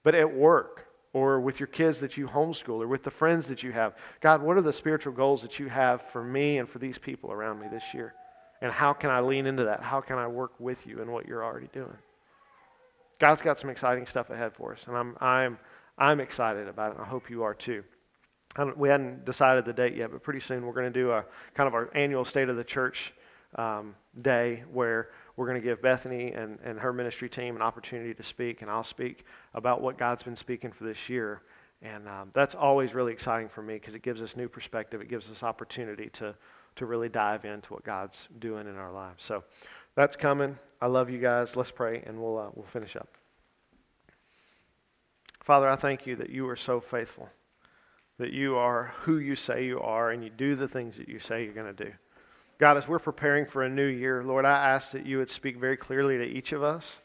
but 0.09 0.15
at 0.15 0.33
work 0.33 0.88
or 1.19 1.41
with 1.41 1.59
your 1.61 1.67
kids 1.67 1.99
that 1.99 2.17
you 2.17 2.29
homeschool 2.29 2.83
or 2.83 2.87
with 2.87 3.03
the 3.03 3.11
friends 3.11 3.47
that 3.49 3.63
you 3.63 3.73
have. 3.73 3.95
God, 4.21 4.43
what 4.43 4.57
are 4.57 4.63
the 4.63 4.73
spiritual 4.73 5.13
goals 5.13 5.43
that 5.43 5.59
you 5.59 5.69
have 5.69 6.03
for 6.13 6.23
me 6.23 6.59
and 6.59 6.69
for 6.69 6.79
these 6.79 6.99
people 6.99 7.33
around 7.33 7.61
me 7.61 7.67
this 7.71 7.95
year? 7.95 8.15
And 8.61 8.73
how 8.73 8.93
can 8.93 9.11
I 9.11 9.21
lean 9.21 9.47
into 9.47 9.65
that? 9.65 9.83
How 9.83 10.01
can 10.01 10.19
I 10.19 10.27
work 10.27 10.53
with 10.59 10.87
you 10.87 11.01
in 11.01 11.11
what 11.11 11.27
you're 11.27 11.45
already 11.45 11.69
doing? 11.73 11.97
God's 13.19 13.43
got 13.43 13.59
some 13.59 13.71
exciting 13.71 14.07
stuff 14.07 14.31
ahead 14.31 14.53
for 14.55 14.73
us, 14.73 14.81
and 14.87 14.97
I'm, 14.97 15.17
I'm, 15.21 15.59
I'm 15.97 16.21
excited 16.21 16.69
about 16.69 16.93
it, 16.93 16.99
and 16.99 17.05
I 17.05 17.09
hope 17.09 17.31
you 17.31 17.43
are 17.43 17.55
too. 17.55 17.83
we 18.77 18.89
hadn't 18.89 19.25
decided 19.25 19.65
the 19.65 19.73
date 19.73 19.97
yet, 19.97 20.13
but 20.13 20.23
pretty 20.23 20.41
soon 20.41 20.65
we're 20.65 20.73
going 20.73 20.93
to 20.93 20.99
do 20.99 21.11
a 21.11 21.25
kind 21.55 21.67
of 21.67 21.75
our 21.75 21.91
annual 21.95 22.25
State 22.25 22.49
of 22.49 22.57
the 22.57 22.65
Church 22.65 23.13
um, 23.57 23.97
day 24.21 24.63
where 24.71 25.11
we're 25.39 25.47
going 25.47 25.61
to 25.61 25.65
give 25.65 25.81
Bethany 25.81 26.33
and, 26.33 26.59
and 26.65 26.81
her 26.81 26.93
ministry 26.93 27.29
team 27.29 27.55
an 27.55 27.63
opportunity 27.63 28.13
to 28.13 28.25
speak, 28.25 28.61
and 28.61 28.69
I'll 28.69 28.83
speak 28.83 29.25
about 29.55 29.81
what 29.81 29.97
God's 29.97 30.25
been 30.25 30.35
speaking 30.35 30.73
for 30.73 30.83
this 30.83 31.09
year. 31.09 31.43
And 31.81 32.09
um, 32.09 32.33
that's 32.35 32.57
always 32.57 32.93
really 32.93 33.13
exciting 33.13 33.49
for 33.49 33.63
me 33.63 33.75
because 33.75 33.95
it 33.95 34.03
gives 34.03 34.21
us 34.21 34.37
new 34.37 34.49
perspective. 34.49 35.01
It 35.01 35.09
gives 35.09 35.31
us 35.31 35.45
opportunity 35.45 36.11
to, 36.15 36.35
to 36.75 36.87
really 36.87 37.09
dive 37.09 37.45
into 37.45 37.73
what 37.73 37.85
God's 37.85 38.19
doing 38.41 38.67
in 38.67 38.75
our 38.75 38.91
lives. 38.91 39.23
So 39.23 39.45
that's 39.95 40.17
coming. 40.17 40.59
I 40.83 40.89
love 40.89 41.09
you 41.09 41.21
guys. 41.21 41.55
Let's 41.55 41.71
pray, 41.71 42.03
and 42.05 42.21
we'll, 42.21 42.37
uh, 42.37 42.49
we'll 42.53 42.67
finish 42.67 42.97
up. 42.97 43.09
Father, 45.45 45.69
I 45.69 45.77
thank 45.77 46.05
you 46.05 46.17
that 46.17 46.31
you 46.31 46.49
are 46.49 46.57
so 46.57 46.81
faithful, 46.81 47.29
that 48.19 48.33
you 48.33 48.57
are 48.57 48.93
who 49.03 49.19
you 49.19 49.37
say 49.37 49.65
you 49.65 49.79
are, 49.79 50.11
and 50.11 50.25
you 50.25 50.31
do 50.31 50.57
the 50.57 50.67
things 50.67 50.97
that 50.97 51.09
you 51.09 51.21
say 51.21 51.45
you're 51.45 51.55
going 51.55 51.73
to 51.73 51.85
do. 51.85 51.93
God, 52.59 52.77
as 52.77 52.89
we're 52.89 52.99
preparing 52.99 53.47
for 53.47 53.63
a 53.63 53.69
new 53.69 53.87
year, 53.87 54.25
Lord, 54.25 54.45
I 54.45 54.75
ask 54.75 54.91
that 54.91 55.07
you 55.07 55.19
would 55.19 55.31
speak 55.31 55.57
very 55.59 55.77
clearly 55.77 56.19
to 56.19 56.25
each 56.25 56.53
of 56.53 56.63
us 56.65 56.97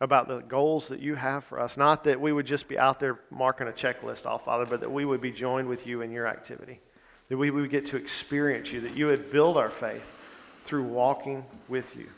about 0.00 0.28
the 0.28 0.40
goals 0.40 0.88
that 0.88 1.00
you 1.00 1.14
have 1.14 1.44
for 1.44 1.58
us. 1.58 1.78
Not 1.78 2.04
that 2.04 2.20
we 2.20 2.32
would 2.32 2.44
just 2.44 2.68
be 2.68 2.78
out 2.78 3.00
there 3.00 3.18
marking 3.30 3.66
a 3.66 3.72
checklist 3.72 4.26
off, 4.26 4.44
Father, 4.44 4.66
but 4.66 4.80
that 4.80 4.92
we 4.92 5.06
would 5.06 5.22
be 5.22 5.30
joined 5.30 5.68
with 5.68 5.86
you 5.86 6.02
in 6.02 6.10
your 6.10 6.26
activity. 6.26 6.80
That 7.30 7.38
we 7.38 7.50
would 7.50 7.70
get 7.70 7.86
to 7.86 7.96
experience 7.96 8.70
you, 8.70 8.82
that 8.82 8.94
you 8.94 9.06
would 9.06 9.32
build 9.32 9.56
our 9.56 9.70
faith 9.70 10.04
through 10.66 10.84
walking 10.84 11.46
with 11.68 11.96
you. 11.96 12.08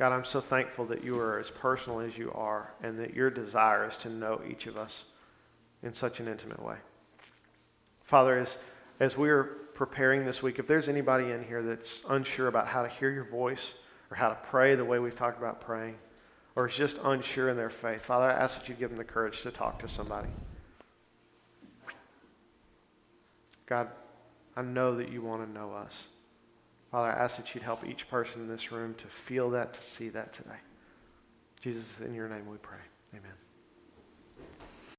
God, 0.00 0.12
I'm 0.12 0.24
so 0.24 0.40
thankful 0.40 0.86
that 0.86 1.04
you 1.04 1.20
are 1.20 1.38
as 1.38 1.50
personal 1.50 2.00
as 2.00 2.16
you 2.16 2.32
are 2.32 2.72
and 2.82 2.98
that 2.98 3.14
your 3.14 3.30
desire 3.30 3.88
is 3.88 3.96
to 3.98 4.08
know 4.08 4.40
each 4.48 4.66
of 4.66 4.76
us 4.76 5.04
in 5.82 5.94
such 5.94 6.18
an 6.18 6.26
intimate 6.26 6.60
way. 6.60 6.76
Father, 8.04 8.38
as 8.38 8.56
as 9.00 9.16
we're 9.16 9.44
preparing 9.74 10.26
this 10.26 10.42
week, 10.42 10.58
if 10.58 10.66
there's 10.66 10.88
anybody 10.88 11.30
in 11.30 11.42
here 11.42 11.62
that's 11.62 12.02
unsure 12.08 12.48
about 12.48 12.68
how 12.68 12.82
to 12.82 12.88
hear 12.88 13.10
your 13.10 13.24
voice 13.24 13.72
or 14.10 14.16
how 14.16 14.28
to 14.28 14.34
pray 14.50 14.74
the 14.74 14.84
way 14.84 14.98
we've 14.98 15.16
talked 15.16 15.38
about 15.38 15.60
praying, 15.60 15.96
or 16.54 16.68
is 16.68 16.74
just 16.74 16.98
unsure 17.02 17.48
in 17.48 17.56
their 17.56 17.70
faith, 17.70 18.02
Father, 18.02 18.26
I 18.26 18.32
ask 18.32 18.58
that 18.58 18.68
you 18.68 18.74
give 18.74 18.90
them 18.90 18.98
the 18.98 19.04
courage 19.04 19.42
to 19.42 19.50
talk 19.50 19.78
to 19.80 19.88
somebody. 19.88 20.28
God, 23.66 23.88
I 24.56 24.62
know 24.62 24.96
that 24.96 25.10
you 25.10 25.22
want 25.22 25.46
to 25.46 25.50
know 25.50 25.72
us. 25.72 25.92
Father, 26.90 27.08
I 27.08 27.24
ask 27.24 27.36
that 27.36 27.54
you'd 27.54 27.62
help 27.62 27.86
each 27.86 28.08
person 28.10 28.42
in 28.42 28.48
this 28.48 28.72
room 28.72 28.94
to 28.94 29.06
feel 29.06 29.48
that, 29.50 29.72
to 29.74 29.82
see 29.82 30.08
that 30.08 30.32
today. 30.32 30.58
Jesus, 31.62 31.84
in 32.04 32.14
your 32.14 32.28
name 32.28 32.46
we 32.50 32.56
pray. 32.56 32.78
Amen. 33.14 33.49